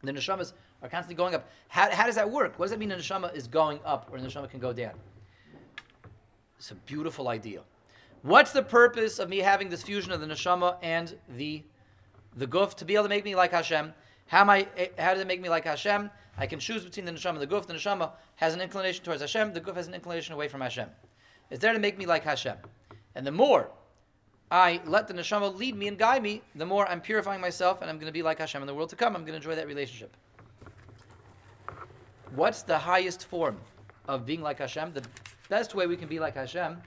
The 0.02 0.12
neshamas 0.12 0.52
are 0.82 0.88
constantly 0.88 1.14
going 1.14 1.34
up. 1.34 1.48
How, 1.68 1.90
how 1.90 2.06
does 2.06 2.14
that 2.14 2.30
work? 2.30 2.58
What 2.58 2.66
does 2.66 2.70
that 2.70 2.78
mean 2.78 2.92
a 2.92 2.96
neshama 2.96 3.34
is 3.34 3.48
going 3.48 3.80
up 3.84 4.08
or 4.12 4.18
a 4.18 4.20
neshama 4.20 4.48
can 4.48 4.60
go 4.60 4.72
down? 4.72 4.92
It's 6.58 6.70
a 6.70 6.74
beautiful 6.74 7.28
idea. 7.28 7.62
What's 8.22 8.52
the 8.52 8.62
purpose 8.62 9.18
of 9.18 9.28
me 9.28 9.38
having 9.38 9.68
this 9.68 9.82
fusion 9.82 10.12
of 10.12 10.20
the 10.20 10.26
neshama 10.26 10.76
and 10.82 11.16
the 11.36 11.62
the 12.36 12.46
guf 12.46 12.74
to 12.74 12.84
be 12.84 12.94
able 12.94 13.04
to 13.04 13.08
make 13.08 13.24
me 13.24 13.34
like 13.34 13.52
Hashem? 13.52 13.92
How 14.26 14.40
am 14.42 14.50
I? 14.50 14.66
Eh, 14.76 14.88
how 14.98 15.14
does 15.14 15.22
it 15.22 15.26
make 15.26 15.40
me 15.40 15.48
like 15.48 15.64
Hashem? 15.64 16.10
I 16.36 16.46
can 16.46 16.60
choose 16.60 16.84
between 16.84 17.06
the 17.06 17.12
neshama 17.12 17.40
and 17.40 17.40
the 17.40 17.46
guf. 17.46 17.66
The 17.66 17.74
neshama 17.74 18.12
has 18.36 18.54
an 18.54 18.60
inclination 18.60 19.04
towards 19.04 19.20
Hashem. 19.20 19.52
The 19.52 19.60
guf 19.60 19.74
has 19.74 19.88
an 19.88 19.94
inclination 19.94 20.34
away 20.34 20.48
from 20.48 20.60
Hashem. 20.60 20.88
It's 21.50 21.60
there 21.60 21.72
to 21.72 21.78
make 21.78 21.96
me 21.96 22.06
like 22.06 22.24
Hashem. 22.24 22.56
And 23.14 23.26
the 23.26 23.32
more 23.32 23.70
I 24.50 24.80
let 24.86 25.08
the 25.08 25.14
neshama 25.14 25.54
lead 25.56 25.76
me 25.76 25.88
and 25.88 25.98
guide 25.98 26.22
me, 26.22 26.42
the 26.54 26.64
more 26.64 26.88
I'm 26.88 27.00
purifying 27.00 27.40
myself 27.40 27.82
and 27.82 27.90
I'm 27.90 27.96
going 27.96 28.06
to 28.06 28.12
be 28.12 28.22
like 28.22 28.38
Hashem 28.38 28.62
in 28.62 28.66
the 28.66 28.74
world 28.74 28.88
to 28.90 28.96
come. 28.96 29.14
I'm 29.14 29.22
going 29.22 29.32
to 29.32 29.36
enjoy 29.36 29.54
that 29.54 29.66
relationship. 29.66 30.16
What's 32.34 32.62
the 32.62 32.78
highest 32.78 33.26
form 33.26 33.58
of 34.06 34.24
being 34.24 34.40
like 34.40 34.58
Hashem? 34.58 34.92
The 34.94 35.02
best 35.48 35.74
way 35.74 35.86
we 35.86 35.96
can 35.96 36.08
be 36.08 36.18
like 36.18 36.34
Hashem 36.34 36.78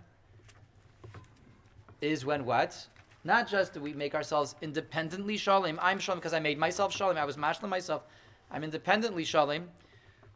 is 2.01 2.25
when 2.25 2.45
what? 2.45 2.87
Not 3.23 3.47
just 3.47 3.77
we 3.77 3.93
make 3.93 4.15
ourselves 4.15 4.55
independently 4.61 5.37
shaleim. 5.37 5.77
I'm 5.81 5.99
shaleim 5.99 6.15
because 6.15 6.33
I 6.33 6.39
made 6.39 6.57
myself 6.57 6.95
shaleim. 6.95 7.17
I 7.17 7.25
was 7.25 7.37
mashlim 7.37 7.69
myself. 7.69 8.03
I'm 8.49 8.63
independently 8.63 9.23
shaleim. 9.23 9.65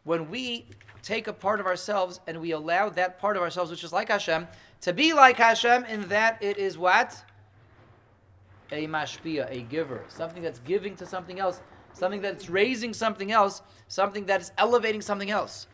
When 0.04 0.30
we 0.30 0.68
take 1.02 1.28
a 1.28 1.34
part 1.34 1.60
of 1.60 1.66
ourselves 1.66 2.20
and 2.28 2.40
we 2.40 2.52
allow 2.52 2.90
that 2.90 3.20
part 3.20 3.38
of 3.38 3.44
ourselves, 3.44 3.72
which 3.72 3.84
is 3.84 3.92
like 3.92 4.10
Hashem, 4.10 4.48
to 4.86 4.94
be 4.94 5.14
like 5.14 5.38
Hashem 5.38 5.86
in 5.86 6.08
that 6.10 6.38
it 6.44 6.60
is 6.60 6.78
what? 6.78 7.20
A 8.72 8.86
mashpia, 8.86 9.50
a 9.50 9.62
giver. 9.62 10.04
Something 10.10 10.44
that's 10.44 10.60
giving 10.60 10.96
to 10.98 11.08
something 11.08 11.40
else. 11.40 11.60
Something 11.94 12.22
that's 12.22 12.52
raising 12.52 12.94
something 12.94 13.32
else. 13.32 13.64
Something 13.88 14.28
that 14.28 14.42
is 14.42 14.52
elevating 14.60 15.02
something 15.02 15.32
else. 15.32 15.66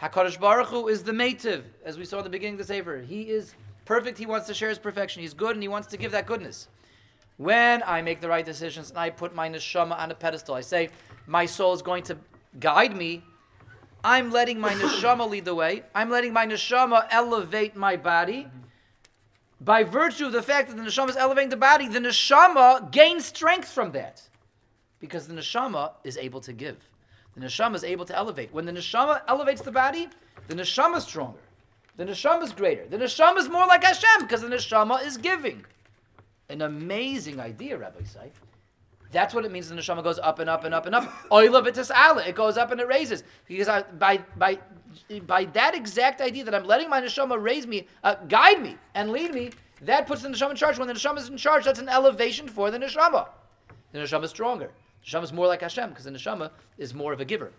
HaKadosh 0.00 0.40
Baruch 0.40 0.68
Hu 0.68 0.88
is 0.88 1.02
the 1.02 1.12
meitiv, 1.12 1.62
as 1.84 1.98
we 1.98 2.06
saw 2.06 2.18
in 2.18 2.24
the 2.24 2.30
beginning 2.30 2.54
of 2.54 2.66
the 2.66 2.72
Sefer. 2.72 3.02
He 3.06 3.28
is 3.28 3.52
perfect. 3.84 4.16
He 4.16 4.24
wants 4.24 4.46
to 4.46 4.54
share 4.54 4.70
his 4.70 4.78
perfection. 4.78 5.20
He's 5.20 5.34
good 5.34 5.54
and 5.54 5.62
he 5.62 5.68
wants 5.68 5.88
to 5.88 5.98
give 5.98 6.12
that 6.12 6.24
goodness. 6.24 6.68
When 7.36 7.82
I 7.84 8.00
make 8.00 8.22
the 8.22 8.30
right 8.30 8.46
decisions 8.46 8.88
and 8.88 8.98
I 8.98 9.10
put 9.10 9.34
my 9.34 9.50
neshama 9.50 9.98
on 9.98 10.10
a 10.10 10.14
pedestal, 10.14 10.54
I 10.54 10.62
say, 10.62 10.88
my 11.26 11.44
soul 11.44 11.74
is 11.74 11.82
going 11.82 12.04
to 12.04 12.16
guide 12.60 12.96
me 12.96 13.24
I'm 14.04 14.30
letting 14.30 14.58
my 14.58 14.72
neshama 14.72 15.28
lead 15.28 15.44
the 15.44 15.54
way. 15.54 15.84
I'm 15.94 16.10
letting 16.10 16.32
my 16.32 16.46
neshama 16.46 17.06
elevate 17.10 17.76
my 17.76 17.96
body. 17.96 18.48
By 19.60 19.84
virtue 19.84 20.26
of 20.26 20.32
the 20.32 20.42
fact 20.42 20.68
that 20.68 20.76
the 20.76 20.82
neshama 20.82 21.10
is 21.10 21.16
elevating 21.16 21.50
the 21.50 21.56
body, 21.56 21.86
the 21.86 22.00
neshama 22.00 22.90
gains 22.90 23.26
strength 23.26 23.68
from 23.68 23.92
that. 23.92 24.20
Because 24.98 25.28
the 25.28 25.34
neshama 25.34 25.92
is 26.02 26.16
able 26.16 26.40
to 26.40 26.52
give. 26.52 26.78
The 27.36 27.46
neshama 27.46 27.76
is 27.76 27.84
able 27.84 28.04
to 28.06 28.16
elevate. 28.16 28.52
When 28.52 28.66
the 28.66 28.72
neshama 28.72 29.22
elevates 29.28 29.62
the 29.62 29.70
body, 29.70 30.08
the 30.48 30.54
neshama 30.54 30.96
is 30.96 31.04
stronger. 31.04 31.38
The 31.96 32.04
neshama 32.04 32.42
is 32.42 32.52
greater. 32.52 32.86
The 32.88 32.98
neshama 32.98 33.38
is 33.38 33.48
more 33.48 33.66
like 33.66 33.84
Hashem 33.84 34.22
because 34.22 34.42
the 34.42 34.48
neshama 34.48 35.04
is 35.06 35.16
giving. 35.16 35.64
An 36.48 36.62
amazing 36.62 37.38
idea, 37.38 37.78
Rabbosai. 37.78 38.30
That's 39.12 39.34
what 39.34 39.44
it 39.44 39.52
means. 39.52 39.68
The 39.68 39.76
neshama 39.76 40.02
goes 40.02 40.18
up 40.18 40.38
and 40.38 40.48
up 40.48 40.64
and 40.64 40.74
up 40.74 40.86
and 40.86 40.94
up. 40.94 41.04
Oila 41.30 41.64
b'tis'ala. 41.64 42.26
It 42.26 42.34
goes 42.34 42.56
up 42.56 42.72
and 42.72 42.80
it 42.80 42.88
raises 42.88 43.22
because 43.46 43.68
I, 43.68 43.82
by 43.82 44.18
by 44.36 44.58
by 45.26 45.44
that 45.46 45.74
exact 45.74 46.20
idea 46.20 46.44
that 46.44 46.54
I'm 46.54 46.64
letting 46.64 46.88
my 46.88 47.00
neshama 47.00 47.40
raise 47.40 47.66
me, 47.66 47.86
uh, 48.02 48.16
guide 48.28 48.62
me, 48.62 48.76
and 48.94 49.12
lead 49.12 49.34
me. 49.34 49.50
That 49.82 50.06
puts 50.06 50.22
the 50.22 50.28
neshama 50.28 50.50
in 50.50 50.56
charge. 50.56 50.78
When 50.78 50.88
the 50.88 50.94
neshama 50.94 51.18
is 51.18 51.28
in 51.28 51.36
charge, 51.36 51.64
that's 51.64 51.78
an 51.78 51.88
elevation 51.88 52.48
for 52.48 52.70
the 52.70 52.78
neshama. 52.78 53.28
The 53.92 53.98
neshama 53.98 54.24
is 54.24 54.30
stronger. 54.30 54.70
The 55.04 55.10
neshama 55.10 55.24
is 55.24 55.32
more 55.32 55.46
like 55.46 55.60
Hashem 55.60 55.90
because 55.90 56.04
the 56.04 56.10
neshama 56.10 56.50
is 56.78 56.94
more 56.94 57.12
of 57.12 57.20
a 57.20 57.24
giver. 57.24 57.52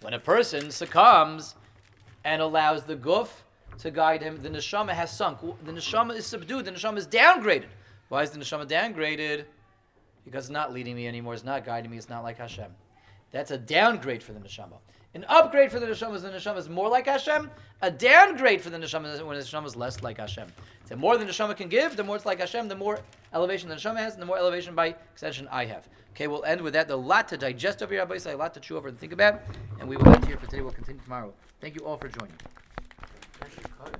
When 0.00 0.14
a 0.14 0.18
person 0.18 0.70
succumbs 0.70 1.56
and 2.24 2.40
allows 2.40 2.84
the 2.84 2.96
guf 2.96 3.28
to 3.78 3.90
guide 3.90 4.22
him, 4.22 4.40
the 4.42 4.48
neshama 4.48 4.90
has 4.90 5.14
sunk. 5.14 5.40
The 5.64 5.72
neshama 5.72 6.16
is 6.16 6.24
subdued. 6.24 6.64
The 6.64 6.72
neshama 6.72 6.96
is 6.96 7.06
downgraded. 7.06 7.66
Why 8.08 8.22
is 8.22 8.30
the 8.30 8.38
neshama 8.38 8.66
downgraded? 8.66 9.44
Because 10.28 10.44
it's 10.44 10.52
not 10.52 10.72
leading 10.72 10.94
me 10.94 11.08
anymore. 11.08 11.34
It's 11.34 11.44
not 11.44 11.64
guiding 11.64 11.90
me. 11.90 11.96
It's 11.96 12.08
not 12.08 12.22
like 12.22 12.38
Hashem. 12.38 12.70
That's 13.30 13.50
a 13.50 13.58
downgrade 13.58 14.22
for 14.22 14.32
the 14.32 14.40
neshama. 14.40 14.78
An 15.14 15.24
upgrade 15.28 15.72
for 15.72 15.80
the 15.80 15.86
neshama 15.86 16.14
is 16.16 16.22
the 16.22 16.30
neshama 16.30 16.58
is 16.58 16.68
more 16.68 16.88
like 16.88 17.06
Hashem. 17.06 17.50
A 17.80 17.90
downgrade 17.90 18.60
for 18.60 18.70
the 18.70 18.78
neshama 18.78 19.12
is 19.12 19.22
when 19.22 19.38
the 19.38 19.42
neshama 19.42 19.66
is 19.66 19.74
less 19.74 20.02
like 20.02 20.18
Hashem. 20.18 20.48
The 20.86 20.96
more 20.96 21.16
the 21.16 21.24
neshama 21.24 21.56
can 21.56 21.68
give, 21.68 21.96
the 21.96 22.04
more 22.04 22.16
it's 22.16 22.26
like 22.26 22.40
Hashem, 22.40 22.68
the 22.68 22.76
more 22.76 23.00
elevation 23.32 23.68
the 23.68 23.74
neshama 23.74 23.98
has, 23.98 24.14
and 24.14 24.22
the 24.22 24.26
more 24.26 24.38
elevation 24.38 24.74
by 24.74 24.94
extension 25.12 25.48
I 25.50 25.64
have. 25.64 25.88
Okay, 26.12 26.26
we'll 26.26 26.44
end 26.44 26.60
with 26.60 26.74
that. 26.74 26.88
The 26.88 26.96
lot 26.96 27.28
to 27.28 27.36
digest 27.36 27.82
over 27.82 27.94
here, 27.94 28.02
a 28.02 28.36
lot 28.36 28.52
to 28.54 28.60
chew 28.60 28.76
over 28.76 28.88
and 28.88 28.98
think 28.98 29.12
about, 29.12 29.40
and 29.80 29.88
we 29.88 29.96
will 29.96 30.08
end 30.08 30.26
here 30.26 30.36
for 30.36 30.46
today. 30.46 30.60
We'll 30.60 30.72
continue 30.72 31.00
tomorrow. 31.02 31.32
Thank 31.60 31.74
you 31.74 31.86
all 31.86 31.96
for 31.96 32.08
joining. 32.08 32.34